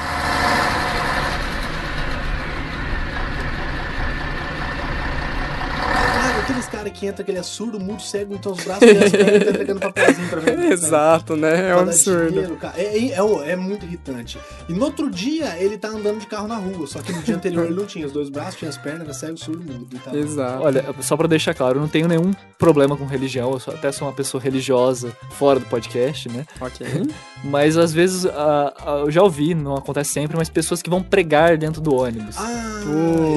Cara, 6.79 6.91
que 6.91 7.07
entra 7.07 7.25
que 7.25 7.31
ele 7.33 7.39
é 7.39 7.43
surdo, 7.43 7.81
mudo, 7.81 8.01
cego, 8.01 8.35
então 8.35 8.53
os 8.53 8.63
braços 8.63 8.87
e 8.87 8.91
as 8.91 9.11
pernas 9.11 9.43
tá 9.45 9.51
entregando 9.51 9.81
papelzinho 9.81 10.29
pra 10.29 10.41
ver. 10.41 10.59
Exato, 10.71 11.37
né? 11.37 11.71
É 11.71 11.75
um 11.75 11.81
absurdo. 11.81 12.29
dinheiro. 12.31 12.59
É, 12.77 12.83
é, 12.83 13.09
é, 13.11 13.51
é 13.53 13.57
muito 13.57 13.85
irritante. 13.85 14.39
E 14.69 14.73
no 14.73 14.85
outro 14.85 15.11
dia, 15.11 15.57
ele 15.59 15.77
tá 15.77 15.89
andando 15.89 16.21
de 16.21 16.27
carro 16.29 16.47
na 16.47 16.55
rua. 16.57 16.87
Só 16.87 17.01
que 17.03 17.13
no 17.13 17.21
dia 17.23 17.35
anterior 17.35 17.67
ele 17.67 17.75
não 17.75 17.85
tinha 17.85 18.07
os 18.07 18.13
dois 18.13 18.29
braços, 18.29 18.55
tinha 18.61 18.69
as 18.69 18.79
pernas, 18.79 19.03
era 19.03 19.13
cego, 19.13 19.37
surdo, 19.37 19.65
mudo 19.73 19.89
e 19.93 19.99
tal. 19.99 20.15
Exato. 20.15 20.63
Olha, 20.63 20.85
só 21.01 21.17
pra 21.17 21.27
deixar 21.27 21.53
claro, 21.53 21.79
eu 21.79 21.81
não 21.81 21.89
tenho 21.89 22.07
nenhum 22.07 22.31
problema 22.57 22.97
com 22.97 23.05
religião, 23.07 23.51
eu 23.53 23.59
sou- 23.59 23.75
até 23.75 23.91
sou 23.91 24.07
uma 24.07 24.15
pessoa 24.15 24.41
religiosa 24.41 25.13
fora 25.33 25.59
do 25.59 25.67
podcast, 25.67 26.29
né? 26.29 26.47
Ok. 26.61 26.87
Mas 27.45 27.77
às 27.77 27.93
vezes, 27.93 28.27
ah, 28.27 28.75
ah, 28.85 28.99
eu 29.05 29.11
já 29.11 29.23
ouvi, 29.23 29.55
não 29.55 29.77
acontece 29.77 30.11
sempre, 30.11 30.37
mas 30.37 30.49
pessoas 30.49 30.83
que 30.83 30.91
vão 30.91 31.01
pregar 31.01 31.57
dentro 31.57 31.81
do 31.81 31.95
ônibus. 31.95 32.35
Ah, 32.37 32.83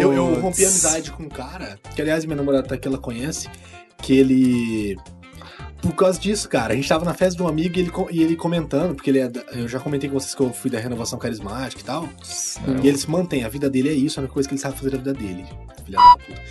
eu, 0.02 0.12
eu 0.12 0.42
rompi 0.42 0.66
amizade 0.66 1.12
com 1.12 1.22
um 1.22 1.30
cara, 1.30 1.78
que 1.96 2.02
aliás 2.02 2.26
minha 2.26 2.36
namorada 2.36 2.68
tá 2.68 2.74
aqui, 2.74 2.88
ela 2.88 2.98
conhece, 2.98 3.31
que 4.02 4.14
ele. 4.14 4.98
Por 5.82 5.94
causa 5.96 6.20
disso, 6.20 6.48
cara, 6.48 6.74
a 6.74 6.76
gente 6.76 6.88
tava 6.88 7.04
na 7.04 7.14
festa 7.16 7.36
de 7.38 7.42
um 7.42 7.48
amigo 7.48 7.76
e 7.76 7.82
ele, 7.82 7.92
e 8.12 8.22
ele 8.22 8.36
comentando, 8.36 8.94
porque 8.94 9.10
ele 9.10 9.18
é. 9.20 9.28
da- 9.28 9.42
Eu 9.52 9.68
já 9.68 9.80
comentei 9.80 10.08
com 10.08 10.20
vocês 10.20 10.36
que 10.36 10.42
eu 10.42 10.54
fui 10.54 10.70
da 10.70 10.80
renovação 10.80 11.18
carismática 11.18 11.82
e 11.82 11.84
tal. 11.84 12.08
E 12.84 12.88
ele 12.88 12.98
se 13.00 13.10
mantém, 13.10 13.44
a 13.44 13.50
vida 13.50 13.68
dele 13.68 13.90
é 13.90 13.94
isso, 13.94 14.20
a 14.20 14.22
única 14.22 14.34
coisa 14.34 14.48
que 14.48 14.54
ele 14.54 14.62
sabe 14.62 14.78
fazer 14.78 14.92
da 14.92 14.98
vida 14.98 15.14
dele. 15.14 15.44
Filha 15.84 15.98
da 15.98 16.18
puta. 16.18 16.42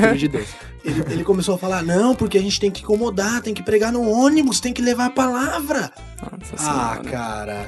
Então, 0.00 0.16
de 0.18 0.26
Deus. 0.26 0.48
ele, 0.84 1.00
ele 1.12 1.22
começou 1.24 1.54
a 1.54 1.58
falar: 1.58 1.84
não, 1.84 2.12
porque 2.16 2.38
a 2.38 2.42
gente 2.42 2.58
tem 2.58 2.72
que 2.72 2.82
incomodar, 2.82 3.40
tem 3.40 3.54
que 3.54 3.62
pregar 3.62 3.92
no 3.92 4.02
ônibus, 4.10 4.58
tem 4.58 4.72
que 4.72 4.82
levar 4.82 5.06
a 5.06 5.10
palavra. 5.10 5.92
Nossa 6.20 6.54
Ah, 6.56 6.94
senhora. 6.96 7.08
cara. 7.10 7.66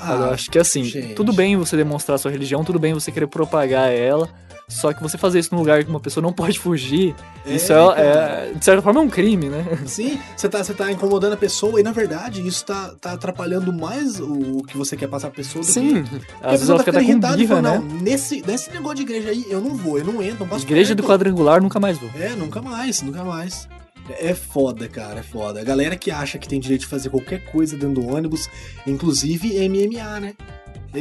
Olha, 0.00 0.18
eu 0.18 0.24
Ah, 0.24 0.30
acho 0.30 0.50
que 0.50 0.58
assim, 0.58 0.82
gente. 0.82 1.14
tudo 1.14 1.32
bem 1.32 1.56
você 1.56 1.76
demonstrar 1.76 2.18
sua 2.18 2.32
religião, 2.32 2.64
tudo 2.64 2.80
bem 2.80 2.92
você 2.92 3.12
querer 3.12 3.28
propagar 3.28 3.92
ela, 3.92 4.28
só 4.68 4.92
que 4.92 5.02
você 5.02 5.18
fazer 5.18 5.38
isso 5.38 5.54
num 5.54 5.60
lugar 5.60 5.84
que 5.84 5.90
uma 5.90 6.00
pessoa 6.00 6.22
não 6.22 6.32
pode 6.32 6.58
fugir, 6.58 7.14
isso 7.46 7.72
é, 7.72 7.76
cara. 7.76 8.00
é, 8.00 8.52
de 8.54 8.64
certa 8.64 8.82
forma 8.82 9.00
é 9.00 9.02
um 9.02 9.10
crime, 9.10 9.48
né? 9.48 9.64
Sim, 9.86 10.18
você 10.36 10.48
tá, 10.48 10.64
você 10.64 10.72
tá 10.72 10.90
incomodando 10.90 11.34
a 11.34 11.36
pessoa 11.36 11.78
e 11.78 11.82
na 11.82 11.92
verdade 11.92 12.46
isso 12.46 12.64
tá, 12.64 12.94
tá 13.00 13.12
atrapalhando 13.12 13.72
mais 13.72 14.18
o, 14.20 14.62
que 14.66 14.76
você 14.76 14.96
quer 14.96 15.08
passar 15.08 15.28
pra 15.28 15.36
pessoa 15.36 15.62
do 15.62 15.66
que. 15.66 15.72
Sim, 15.72 16.04
a 16.42 16.46
Às 16.48 16.52
vezes 16.52 16.70
ela 16.70 16.78
fica 16.78 16.90
até 16.92 17.04
com 17.04 17.10
e 17.12 17.36
birra, 17.36 17.62
né? 17.62 17.78
não, 17.78 17.82
nesse, 18.00 18.42
nesse 18.46 18.70
negócio 18.70 18.96
de 18.96 19.02
igreja 19.02 19.30
aí 19.30 19.44
eu 19.48 19.60
não 19.60 19.74
vou, 19.74 19.98
eu 19.98 20.04
não 20.04 20.22
entro, 20.22 20.40
não 20.40 20.48
passo 20.48 20.64
Igreja 20.64 20.94
do 20.94 21.02
perto. 21.02 21.12
quadrangular 21.12 21.62
nunca 21.62 21.78
mais 21.78 21.98
vou. 21.98 22.10
É, 22.18 22.30
nunca 22.30 22.62
mais, 22.62 23.02
nunca 23.02 23.22
mais. 23.22 23.68
É 24.08 24.30
é 24.30 24.34
foda, 24.34 24.88
cara, 24.88 25.20
é 25.20 25.22
foda. 25.22 25.60
A 25.60 25.64
galera 25.64 25.96
que 25.96 26.10
acha 26.10 26.38
que 26.38 26.48
tem 26.48 26.60
direito 26.60 26.82
de 26.82 26.86
fazer 26.86 27.08
qualquer 27.10 27.44
coisa 27.46 27.76
dentro 27.76 28.02
do 28.02 28.14
ônibus, 28.14 28.48
inclusive 28.86 29.48
MMA, 29.68 30.20
né? 30.20 30.34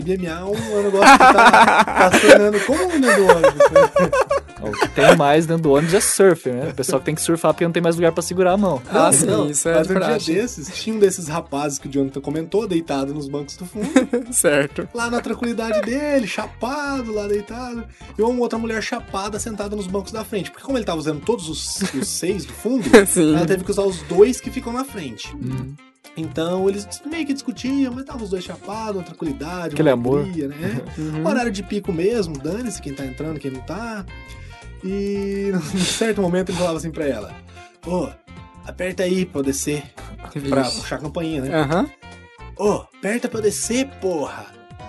MMA 0.01 0.29
é 0.29 0.43
um, 0.43 0.79
um 0.79 0.83
negócio 0.83 1.11
que 1.11 1.17
tá, 1.17 1.83
tá 1.85 2.11
tornando 2.19 2.59
comum 2.61 2.99
dentro 2.99 3.15
do 3.25 3.31
ônibus. 3.31 3.71
né? 3.71 4.09
O 4.63 4.71
que 4.71 4.87
tem 4.89 5.17
mais 5.17 5.45
dentro 5.45 5.63
do 5.63 5.71
ônibus 5.73 5.93
é 5.93 5.99
surfer, 5.99 6.53
né? 6.53 6.69
O 6.69 6.73
pessoal 6.73 6.99
que 6.99 7.05
tem 7.05 7.13
que 7.15 7.21
surfar 7.21 7.53
porque 7.53 7.65
não 7.65 7.71
tem 7.73 7.83
mais 7.83 7.97
lugar 7.97 8.13
pra 8.13 8.21
segurar 8.23 8.53
a 8.53 8.57
mão. 8.57 8.81
Ah, 8.89 9.11
sim, 9.11 9.49
isso 9.49 9.67
é 9.67 9.73
mas 9.75 9.89
um 9.89 9.99
dia 9.99 10.41
desses, 10.41 10.73
tinha 10.73 10.95
um 10.95 10.99
desses 10.99 11.27
rapazes 11.27 11.77
que 11.77 11.87
o 11.87 11.91
Jonathan 11.91 12.21
comentou, 12.21 12.65
deitado 12.65 13.13
nos 13.13 13.27
bancos 13.27 13.57
do 13.57 13.65
fundo, 13.65 13.87
certo. 14.31 14.87
lá 14.93 15.09
na 15.11 15.19
tranquilidade 15.19 15.81
dele, 15.81 16.25
chapado, 16.25 17.13
lá 17.13 17.27
deitado, 17.27 17.83
e 18.17 18.21
uma 18.21 18.39
outra 18.39 18.57
mulher 18.57 18.81
chapada 18.81 19.37
sentada 19.37 19.75
nos 19.75 19.85
bancos 19.87 20.13
da 20.13 20.23
frente. 20.23 20.49
Porque 20.49 20.65
como 20.65 20.77
ele 20.77 20.85
tava 20.85 20.99
usando 20.99 21.19
todos 21.19 21.49
os, 21.49 21.81
os 21.93 22.07
seis 22.07 22.45
do 22.45 22.53
fundo, 22.53 22.83
Sim. 23.05 23.35
ela 23.35 23.45
teve 23.45 23.65
que 23.65 23.71
usar 23.71 23.83
os 23.83 24.01
dois 24.03 24.39
que 24.39 24.49
ficam 24.49 24.71
na 24.71 24.85
frente. 24.85 25.35
Uhum. 25.35 25.73
Então 26.15 26.69
eles 26.69 26.87
meio 27.05 27.25
que 27.25 27.33
discutiam, 27.33 27.91
mas 27.93 28.01
estavam 28.01 28.23
os 28.23 28.29
dois 28.29 28.43
chapados, 28.43 28.97
uma 28.97 29.03
tranquilidade, 29.03 29.73
Aquele 29.73 29.89
uma 29.89 29.93
amor. 29.93 30.19
alegria, 30.21 30.47
né? 30.47 30.81
Uhum. 30.97 31.25
Horário 31.25 31.51
de 31.51 31.63
pico 31.63 31.91
mesmo, 31.91 32.37
dane-se 32.37 32.81
quem 32.81 32.93
tá 32.93 33.05
entrando, 33.05 33.39
quem 33.39 33.51
não 33.51 33.61
tá. 33.61 34.05
E 34.83 35.49
num 35.73 35.79
certo 35.79 36.21
momento 36.21 36.49
ele 36.49 36.57
falava 36.57 36.77
assim 36.77 36.91
pra 36.91 37.05
ela: 37.07 37.33
Ô, 37.85 38.09
aperta 38.65 39.03
aí 39.03 39.25
pra 39.25 39.39
eu 39.39 39.43
descer, 39.45 39.83
pra 40.49 40.63
puxar 40.65 40.97
a 40.97 40.99
campainha, 40.99 41.41
né? 41.41 41.55
Aham. 41.55 41.89
Ô, 42.57 42.71
aperta 42.97 43.27
pra 43.27 43.39
eu 43.39 43.43
descer, 43.43 43.87
porra! 43.99 44.45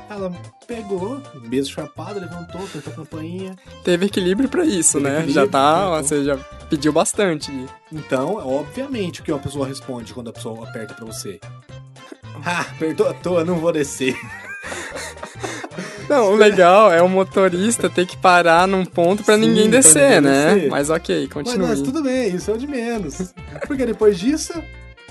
Ela 0.08 0.30
pegou, 0.66 1.20
beijo 1.48 1.70
chapado, 1.72 2.20
levantou, 2.20 2.62
apertou 2.64 2.92
a 2.92 2.96
campainha. 2.96 3.56
Teve 3.82 4.06
equilíbrio 4.06 4.48
pra 4.48 4.64
isso, 4.64 5.00
Teve 5.00 5.10
né? 5.10 5.28
Já 5.28 5.46
tá, 5.46 5.90
né? 5.96 6.02
você 6.02 6.22
já 6.24 6.36
pediu 6.68 6.92
bastante. 6.92 7.50
Então, 7.90 8.34
obviamente, 8.36 9.20
o 9.20 9.24
que 9.24 9.32
uma 9.32 9.40
pessoa 9.40 9.66
responde 9.66 10.12
quando 10.12 10.28
a 10.28 10.32
pessoa 10.32 10.68
aperta 10.68 10.94
pra 10.94 11.04
você? 11.06 11.40
Ah, 12.46 12.62
apertou 12.62 13.08
à 13.08 13.14
toa, 13.14 13.44
não 13.44 13.56
vou 13.58 13.72
descer. 13.72 14.14
Não, 16.10 16.32
o 16.32 16.36
legal 16.36 16.92
é 16.92 17.00
o 17.00 17.08
motorista 17.08 17.88
ter 17.88 18.06
que 18.06 18.16
parar 18.16 18.68
num 18.68 18.84
ponto 18.84 19.22
pra 19.24 19.36
Sim, 19.36 19.42
ninguém 19.42 19.70
descer, 19.70 20.20
né? 20.20 20.54
descer. 20.54 20.70
Mas 20.70 20.90
ok, 20.90 21.20
Mas, 21.22 21.32
continue. 21.32 21.68
mas 21.68 21.80
tudo 21.80 22.02
bem, 22.02 22.34
isso 22.34 22.50
é 22.50 22.54
o 22.54 22.58
de 22.58 22.66
menos. 22.66 23.32
Porque 23.66 23.86
depois 23.86 24.18
disso, 24.18 24.52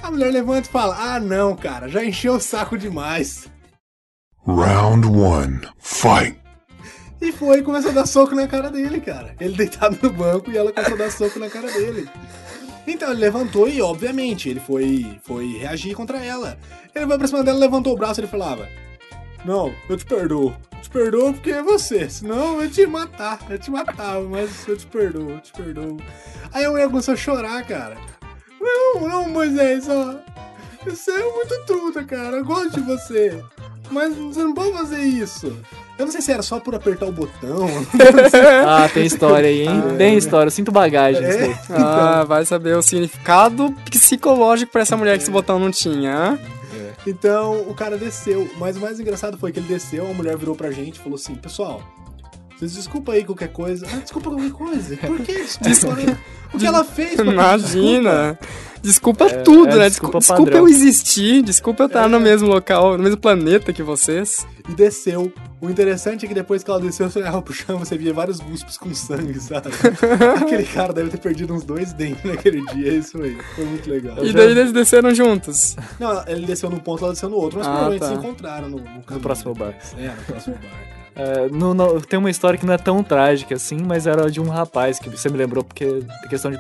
a 0.04 0.12
mulher 0.12 0.32
levanta 0.32 0.68
e 0.68 0.72
fala: 0.72 0.96
Ah, 1.16 1.20
não, 1.20 1.56
cara, 1.56 1.88
já 1.88 2.04
encheu 2.06 2.36
o 2.36 2.40
saco 2.40 2.78
demais. 2.78 3.48
Round 4.46 5.08
one, 5.08 5.62
fight. 5.80 6.38
E 7.22 7.32
foi 7.32 7.60
e 7.60 7.64
começou 7.64 7.92
a 7.92 7.94
dar 7.94 8.06
soco 8.06 8.36
na 8.36 8.46
cara 8.46 8.70
dele, 8.70 9.00
cara. 9.00 9.34
Ele 9.40 9.56
deitado 9.56 9.98
no 10.04 10.10
banco 10.10 10.52
e 10.52 10.58
ela 10.58 10.74
começou 10.74 10.96
a 10.96 10.98
dar 10.98 11.12
soco 11.12 11.40
na 11.40 11.50
cara 11.50 11.72
dele. 11.72 12.10
Então 12.86 13.12
ele 13.12 13.22
levantou 13.22 13.70
e, 13.70 13.82
obviamente, 13.82 14.50
ele 14.50 14.60
foi, 14.60 15.18
foi 15.24 15.60
reagir 15.60 15.96
contra 15.96 16.22
ela. 16.22 16.58
Ele 16.94 17.08
foi 17.08 17.18
pra 17.18 17.28
cima 17.28 17.42
dela, 17.42 17.58
levantou 17.58 17.94
o 17.94 17.98
braço 17.98 18.20
e 18.20 18.22
ele 18.24 18.28
falava: 18.28 18.68
Não, 19.46 19.74
eu 19.88 19.96
te 19.96 20.06
perdoo. 20.06 20.54
Eu 20.74 20.82
te 20.82 20.90
perdoo 20.90 21.34
porque 21.34 21.52
é 21.52 21.64
você. 21.64 22.10
Senão 22.10 22.62
eu 22.62 22.70
te 22.70 22.86
matar. 22.86 23.40
Eu 23.50 23.58
te 23.58 23.72
matava, 23.72 24.28
mas 24.28 24.68
eu 24.68 24.76
te 24.76 24.86
perdoo, 24.88 25.30
eu 25.30 25.40
te 25.40 25.54
perdoo. 25.54 26.02
Aí 26.52 26.66
a 26.66 26.70
mulher 26.70 26.90
começou 26.90 27.14
a 27.14 27.18
chorar, 27.18 27.66
cara. 27.66 27.96
Não, 28.60 29.08
não, 29.08 29.30
Moisés, 29.30 29.88
ó. 29.88 30.20
Você 30.84 31.12
é 31.12 31.32
muito 31.32 31.66
truta, 31.66 32.04
cara. 32.04 32.38
Eu 32.38 32.44
gosto 32.44 32.72
de 32.72 32.82
você. 32.82 33.42
Mas 33.92 34.16
você 34.16 34.44
não 34.44 34.54
pode 34.54 34.74
fazer 34.74 35.02
isso. 35.02 35.56
Eu 36.00 36.06
não 36.06 36.12
sei 36.12 36.22
se 36.22 36.32
era 36.32 36.42
só 36.42 36.60
por 36.60 36.74
apertar 36.74 37.06
o 37.06 37.12
botão. 37.12 37.68
Ah, 38.68 38.90
tem 38.92 39.06
história 39.06 39.48
aí, 39.48 39.68
hein? 39.68 39.84
tem 39.98 40.18
história, 40.18 40.48
eu 40.48 40.52
sinto 40.52 40.72
bagagem 40.72 41.24
É. 41.24 41.38
daí. 41.38 41.56
Ah, 41.70 42.24
vai 42.24 42.46
saber 42.46 42.76
o 42.76 42.82
significado 42.82 43.72
psicológico 43.90 44.72
pra 44.72 44.82
essa 44.82 44.98
mulher 44.98 45.18
que 45.18 45.24
esse 45.24 45.32
botão 45.32 45.60
não 45.60 45.70
tinha. 45.72 46.40
Então 47.06 47.62
o 47.68 47.74
cara 47.76 47.98
desceu. 47.98 48.50
Mas 48.58 48.78
o 48.78 48.80
mais 48.80 49.00
engraçado 49.00 49.38
foi 49.38 49.52
que 49.52 49.60
ele 49.60 49.68
desceu, 49.68 50.10
a 50.10 50.14
mulher 50.14 50.38
virou 50.38 50.56
pra 50.56 50.72
gente 50.72 50.96
e 50.96 51.00
falou 51.00 51.16
assim: 51.16 51.36
Pessoal, 51.36 51.82
desculpa 52.72 53.12
aí 53.14 53.24
qualquer 53.24 53.50
coisa. 53.52 53.86
Ah, 53.92 53.98
desculpa 53.98 54.30
qualquer 54.30 54.52
coisa. 54.52 54.98
Por 54.98 55.20
que 55.22 55.34
desculpa? 55.62 55.96
né? 56.02 56.18
O 56.54 56.58
que 56.58 56.66
ela 56.66 56.84
fez? 56.84 57.20
Imagina. 57.20 58.38
Desculpa 58.82 59.26
É, 59.26 59.30
tudo, 59.44 59.70
é 59.72 59.78
né? 59.78 59.90
desculpa 59.90 60.20
Desculpa, 60.20 60.42
desculpa 60.44 60.58
eu 60.58 60.68
existir, 60.68 61.42
desculpa 61.42 61.84
eu 61.84 61.88
estar 61.88 62.04
É. 62.04 62.08
no 62.08 62.20
mesmo 62.20 62.50
local, 62.50 62.98
no 62.98 63.04
mesmo 63.04 63.18
planeta 63.18 63.72
que 63.72 63.82
vocês. 63.82 64.30
desculpa? 64.46 64.54
e 64.70 64.74
desceu. 64.76 65.34
O 65.62 65.70
interessante 65.70 66.26
é 66.26 66.28
que 66.28 66.34
depois 66.34 66.64
que 66.64 66.70
ela 66.70 66.80
desceu, 66.82 67.10
você 67.10 67.20
olhava 67.20 67.42
pro 67.42 67.54
chão, 67.54 67.80
você 67.80 67.98
via 67.98 68.14
vários 68.14 68.40
guspos 68.42 68.78
com 68.78 68.94
sangue, 68.94 69.40
sabe? 69.40 69.70
Aquele 70.42 70.64
cara 70.64 70.92
deve 70.94 71.10
ter 71.10 71.18
perdido 71.18 71.54
uns 71.54 71.64
dois 71.64 71.94
dentes 71.94 72.24
naquele 72.26 72.62
dia, 72.74 72.92
é 72.92 72.96
isso 72.96 73.22
aí. 73.22 73.38
Foi 73.56 73.66
muito 73.66 73.90
legal. 73.90 74.24
E 74.24 74.34
daí 74.34 74.52
eles 74.52 74.72
desceram 74.74 75.14
juntos. 75.16 75.76
Não, 76.00 76.24
ele 76.28 76.46
desceu 76.46 76.70
num 76.70 76.80
ponto, 76.80 77.04
ela 77.06 77.14
desceu 77.14 77.30
no 77.30 77.38
outro, 77.38 77.60
mas 77.60 77.68
Ah, 77.68 77.72
provavelmente 77.72 78.02
tá. 78.02 78.08
se 78.10 78.14
encontraram 78.16 78.70
no, 78.70 78.78
no, 78.78 78.84
caminho 79.04 79.22
próximo 79.22 79.54
bar. 79.56 79.74
É, 79.98 80.08
no 80.10 80.24
próximo 80.28 80.56
bar. 80.56 81.03
É, 81.16 81.48
tem 82.08 82.18
uma 82.20 82.30
história 82.30 82.58
que 82.58 82.66
não 82.66 82.74
é 82.74 82.78
tão 82.78 83.04
trágica 83.04 83.56
assim, 83.56 83.78
mas 83.86 84.08
era 84.08 84.30
de 84.32 84.42
um 84.42 84.50
rapaz 84.50 84.98
que 85.00 85.10
você 85.10 85.30
me 85.30 85.38
lembrou 85.38 85.64
porque 85.64 86.02
é 86.24 86.28
questão 86.28 86.52
de 86.52 86.60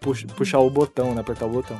pux- 0.00 0.24
puxar 0.36 0.58
o 0.60 0.70
botão, 0.70 1.14
né? 1.14 1.20
Apertar 1.20 1.46
o 1.46 1.50
botão. 1.50 1.76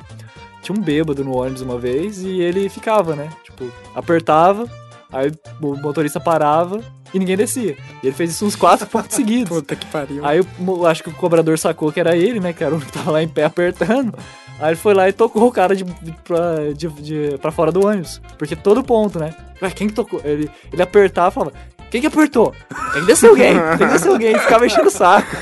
Tinha 0.62 0.76
um 0.78 0.82
bêbado 0.82 1.24
no 1.24 1.36
ônibus 1.36 1.62
uma 1.62 1.78
vez 1.78 2.22
e 2.22 2.40
ele 2.40 2.68
ficava, 2.68 3.16
né? 3.16 3.30
Tipo, 3.44 3.70
apertava, 3.94 4.68
aí 5.10 5.32
o 5.62 5.74
motorista 5.76 6.20
parava 6.20 6.80
e 7.14 7.18
ninguém 7.18 7.36
descia. 7.36 7.76
E 8.02 8.06
ele 8.06 8.14
fez 8.14 8.30
isso 8.32 8.44
uns 8.44 8.54
quatro 8.56 8.86
pontos 8.88 9.16
seguidos. 9.16 9.48
Puta 9.48 9.74
que 9.74 9.86
pariu. 9.86 10.24
Aí 10.24 10.38
eu 10.38 10.86
acho 10.86 11.02
que 11.02 11.08
o 11.08 11.14
cobrador 11.14 11.58
sacou 11.58 11.90
que 11.90 11.98
era 12.00 12.14
ele, 12.16 12.38
né? 12.40 12.52
Que 12.52 12.62
era 12.62 12.74
o 12.74 12.80
que 12.80 12.92
tava 12.92 13.10
lá 13.12 13.22
em 13.22 13.28
pé 13.28 13.44
apertando. 13.44 14.14
Aí 14.60 14.68
ele 14.68 14.76
foi 14.76 14.92
lá 14.92 15.08
e 15.08 15.12
tocou 15.14 15.48
o 15.48 15.50
cara 15.52 15.74
de, 15.74 15.84
de, 15.84 16.12
pra, 16.22 16.70
de, 16.76 16.86
de- 16.88 17.38
pra 17.38 17.50
fora 17.50 17.72
do 17.72 17.86
ônibus. 17.86 18.20
Porque 18.36 18.54
todo 18.54 18.84
ponto, 18.84 19.18
né? 19.18 19.34
Ué, 19.62 19.70
quem 19.70 19.88
que 19.88 19.94
tocou? 19.94 20.20
Ele, 20.22 20.50
ele 20.70 20.82
apertava 20.82 21.28
e 21.28 21.32
falava, 21.32 21.52
quem 21.90 22.00
que 22.00 22.06
apertou? 22.06 22.54
Tem 22.92 23.02
que 23.02 23.06
descer 23.06 23.28
alguém, 23.28 23.54
tem 23.54 23.86
que 23.86 23.92
descer 23.92 24.08
alguém. 24.08 24.38
Ficava 24.38 24.66
enchendo 24.66 24.88
o 24.88 24.90
saco. 24.90 25.36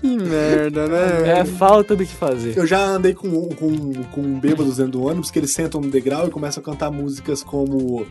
Que 0.00 0.16
merda, 0.16 0.86
né? 0.86 1.40
É 1.40 1.44
falta 1.44 1.96
do 1.96 2.06
que 2.06 2.14
fazer. 2.14 2.56
Eu 2.56 2.66
já 2.66 2.80
andei 2.80 3.14
com, 3.14 3.48
com, 3.48 4.04
com 4.04 4.38
bêbados 4.38 4.76
dentro 4.76 4.92
do 4.92 5.02
ônibus 5.04 5.30
que 5.30 5.38
eles 5.38 5.52
sentam 5.52 5.80
no 5.80 5.90
degrau 5.90 6.28
e 6.28 6.30
começam 6.30 6.60
a 6.60 6.64
cantar 6.64 6.90
músicas 6.90 7.42
como. 7.42 8.06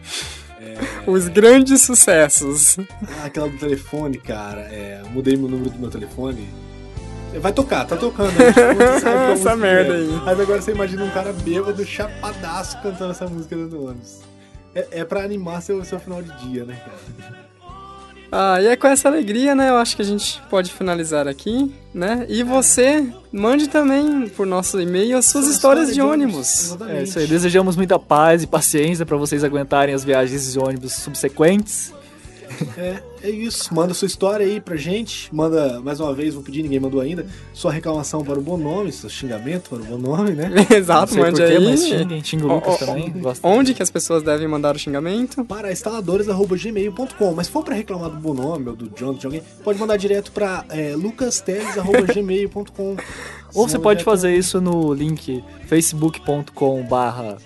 Os 1.06 1.30
grandes 1.30 1.82
sucessos. 1.82 2.78
Ah, 3.22 3.26
aquela 3.26 3.48
do 3.48 3.58
telefone, 3.58 4.18
cara. 4.18 4.62
É, 4.62 5.02
mudei 5.12 5.38
meu 5.38 5.48
número 5.48 5.70
do 5.70 5.80
meu 5.80 5.90
telefone. 5.90 6.50
Vai 7.40 7.54
tocar, 7.54 7.86
tá 7.86 7.96
tocando. 7.96 8.32
aí, 8.32 8.54
tipo, 8.54 9.04
Essa 9.32 9.56
merda 9.56 9.94
é. 9.94 9.98
aí. 9.98 10.22
Mas 10.26 10.40
agora 10.40 10.62
você 10.62 10.72
imagina 10.72 11.04
um 11.04 11.12
cara 11.12 11.32
bêbado, 11.32 11.86
chapadaço, 11.86 12.82
cantando 12.82 13.12
essa 13.12 13.28
música 13.28 13.56
dentro 13.56 13.78
do 13.78 13.86
ônibus. 13.86 14.27
É, 14.78 15.00
é 15.00 15.04
pra 15.04 15.24
animar 15.24 15.60
seu, 15.64 15.84
seu 15.84 16.00
final 16.00 16.22
de 16.22 16.32
dia, 16.38 16.64
né, 16.64 16.80
cara? 16.86 17.48
Ah, 18.32 18.62
e 18.62 18.68
é 18.68 18.76
com 18.76 18.88
essa 18.88 19.08
alegria, 19.08 19.56
né? 19.56 19.70
Eu 19.70 19.78
acho 19.78 19.96
que 19.96 20.02
a 20.02 20.06
gente 20.06 20.40
pode 20.50 20.72
finalizar 20.72 21.28
aqui, 21.28 21.74
né? 21.94 22.26
E 22.30 22.44
você 22.44 23.08
mande 23.32 23.68
também 23.70 24.28
por 24.28 24.46
nosso 24.46 24.80
e-mail 24.80 25.18
as 25.18 25.26
suas 25.26 25.46
Sua 25.46 25.54
histórias 25.54 25.90
história 25.90 26.10
de 26.10 26.20
de 26.20 26.26
ônibus. 26.26 26.66
Exatamente. 26.66 26.98
É 26.98 27.04
isso 27.04 27.20
aí. 27.20 27.26
Desejamos 27.28 27.76
muita 27.76 27.98
paz 27.98 28.44
e 28.44 28.48
paciência 28.48 29.06
pra 29.06 29.18
vocês 29.18 29.44
aguentarem 29.44 29.96
as 29.96 30.04
viagens 30.04 30.52
de 30.52 30.60
ônibus 30.60 30.94
subsequentes. 30.94 31.94
É, 32.78 33.02
é 33.24 33.30
isso. 33.30 33.74
Manda 33.74 33.94
sua 33.94 34.06
história 34.06 34.46
aí 34.46 34.60
pra 34.62 34.76
gente. 34.76 35.34
Manda, 35.34 35.80
mais 35.82 36.00
uma 36.00 36.14
vez, 36.14 36.34
vou 36.34 36.44
pedir, 36.44 36.64
ninguém 36.64 36.80
mandou 36.80 37.02
ainda, 37.02 37.26
sua 37.54 37.72
reclamação 37.72 38.24
para 38.24 38.38
o 38.40 38.42
Bonome, 38.42 38.92
seu 38.92 39.10
xingamento 39.10 39.70
para 39.70 39.80
o 39.80 39.86
Bonome, 39.86 40.32
né? 40.32 40.52
Exato, 40.76 41.16
mande 41.18 41.42
aí. 41.42 41.64
mas 41.64 41.84
xinguem, 41.86 42.24
xinga 42.24 42.46
o 42.46 42.54
Lucas 42.56 42.74
O- 42.74 42.76
o- 42.76 42.80
também. 42.88 43.14
Onde 43.44 43.74
que 43.74 43.84
as 43.84 43.92
pessoas 43.92 44.24
devem 44.24 44.48
mandar 44.48 44.76
o 44.76 44.80
xingamento? 44.80 45.44
Para 45.46 45.72
instaladores.gmail.com. 45.72 47.34
Mas 47.36 47.48
se 47.48 47.54
for 47.54 47.64
pra 47.64 47.76
reclamar 47.76 48.10
do 48.10 48.18
Bonome 48.18 48.70
ou 48.70 48.76
do 48.76 48.90
John, 48.90 49.14
de 49.14 49.26
alguém, 49.26 49.42
pode 49.64 49.80
mandar 49.80 49.98
direto 49.98 50.32
pra 50.32 50.66
é, 50.70 50.96
lucasteles.gmail.com. 50.96 52.96
Ou 53.54 53.68
você 53.68 53.80
pode 53.80 54.04
fazer 54.04 54.36
isso 54.36 54.60
no 54.62 54.94
link 54.94 55.44
facebook.com 55.68 56.84
barra 56.84 57.38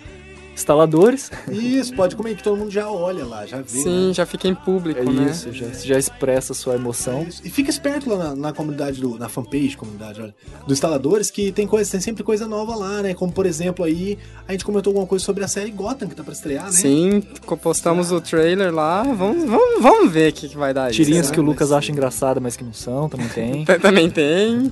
instaladores. 0.61 1.31
Isso, 1.49 1.93
pode 1.95 2.15
comer 2.15 2.35
que 2.35 2.43
todo 2.43 2.57
mundo 2.57 2.71
já 2.71 2.89
olha 2.89 3.25
lá, 3.25 3.45
já 3.45 3.57
vê. 3.57 3.67
Sim, 3.81 4.07
né? 4.09 4.13
já 4.13 4.25
fica 4.25 4.47
em 4.47 4.55
público, 4.55 4.99
É 4.99 5.03
né? 5.03 5.29
isso, 5.31 5.51
já, 5.51 5.67
já 5.67 5.97
expressa 5.97 6.53
a 6.53 6.55
sua 6.55 6.75
emoção. 6.75 7.23
Isso. 7.23 7.41
E 7.43 7.49
fica 7.49 7.69
esperto 7.69 8.09
lá 8.09 8.17
na, 8.29 8.35
na 8.35 8.53
comunidade, 8.53 9.01
do, 9.01 9.17
na 9.17 9.27
fanpage, 9.27 9.75
comunidade, 9.75 10.21
olha, 10.21 10.35
do 10.65 10.73
instaladores, 10.73 11.29
que 11.31 11.51
tem, 11.51 11.67
coisa, 11.67 11.89
tem 11.91 11.99
sempre 11.99 12.23
coisa 12.23 12.47
nova 12.47 12.75
lá, 12.75 13.01
né? 13.01 13.13
Como, 13.13 13.31
por 13.31 13.45
exemplo, 13.45 13.83
aí, 13.83 14.17
a 14.47 14.51
gente 14.51 14.63
comentou 14.63 14.91
alguma 14.91 15.07
coisa 15.07 15.23
sobre 15.25 15.43
a 15.43 15.47
série 15.47 15.71
Gotham, 15.71 16.07
que 16.07 16.15
tá 16.15 16.23
pra 16.23 16.33
estrear, 16.33 16.65
né? 16.65 16.71
Sim, 16.71 17.21
postamos 17.61 18.11
o 18.11 18.21
trailer 18.21 18.73
lá. 18.73 19.03
Vamos, 19.03 19.49
vamos, 19.49 19.81
vamos 19.81 20.11
ver 20.11 20.31
o 20.31 20.33
que, 20.33 20.49
que 20.49 20.57
vai 20.57 20.73
dar 20.73 20.89
isso. 20.91 20.97
Tirinhas 20.97 21.25
será 21.27 21.35
que 21.35 21.39
o 21.39 21.43
que 21.43 21.47
vai 21.47 21.53
Lucas 21.53 21.69
ser? 21.69 21.75
acha 21.75 21.91
engraçada, 21.91 22.39
mas 22.39 22.55
que 22.55 22.63
não 22.63 22.73
são, 22.73 23.09
também 23.09 23.27
tem. 23.29 23.65
Também 23.81 24.09
tem. 24.09 24.71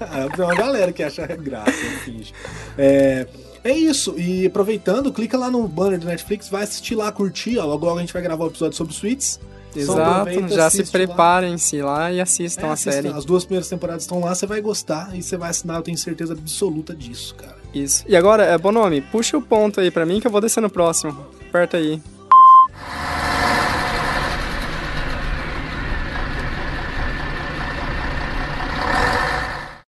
Ah, 0.00 0.28
Tem 0.36 0.44
uma 0.44 0.54
galera 0.54 0.92
que 0.92 1.02
acha 1.02 1.26
graça, 1.26 1.72
finge. 2.04 2.32
É, 2.76 3.26
é 3.70 3.76
isso. 3.76 4.14
E 4.18 4.46
aproveitando, 4.46 5.12
clica 5.12 5.36
lá 5.36 5.50
no 5.50 5.66
banner 5.66 5.98
do 5.98 6.06
Netflix, 6.06 6.48
vai 6.48 6.62
assistir 6.64 6.94
lá, 6.94 7.10
curtir. 7.12 7.58
Ó, 7.58 7.64
logo 7.64 7.84
logo 7.86 7.98
a 7.98 8.00
gente 8.00 8.12
vai 8.12 8.22
gravar 8.22 8.44
o 8.44 8.48
episódio 8.48 8.76
sobre 8.76 8.94
suítes. 8.94 9.40
Só 9.84 9.92
Exato. 9.92 10.48
Já 10.48 10.70
se 10.70 10.80
assiste 10.80 10.86
lá. 10.86 11.06
preparem-se 11.06 11.82
lá 11.82 12.10
e 12.10 12.20
assistam 12.20 12.68
É, 12.68 12.70
a 12.70 12.76
série. 12.76 13.08
As 13.08 13.24
duas 13.24 13.44
primeiras 13.44 13.68
temporadas 13.68 14.04
estão 14.04 14.20
lá, 14.20 14.34
você 14.34 14.46
vai 14.46 14.60
gostar 14.60 15.14
e 15.14 15.22
você 15.22 15.36
vai 15.36 15.50
assinar, 15.50 15.76
eu 15.76 15.82
tenho 15.82 15.98
certeza 15.98 16.32
absoluta 16.32 16.94
disso, 16.94 17.34
cara. 17.34 17.56
Isso. 17.74 18.02
E 18.08 18.16
agora, 18.16 18.44
é, 18.44 18.56
Bonomi, 18.56 19.02
puxa 19.02 19.36
o 19.36 19.42
ponto 19.42 19.80
aí 19.80 19.90
pra 19.90 20.06
mim 20.06 20.18
que 20.18 20.26
eu 20.26 20.30
vou 20.30 20.40
descer 20.40 20.62
no 20.62 20.70
próximo. 20.70 21.14
Aperta 21.48 21.76
aí. 21.76 22.00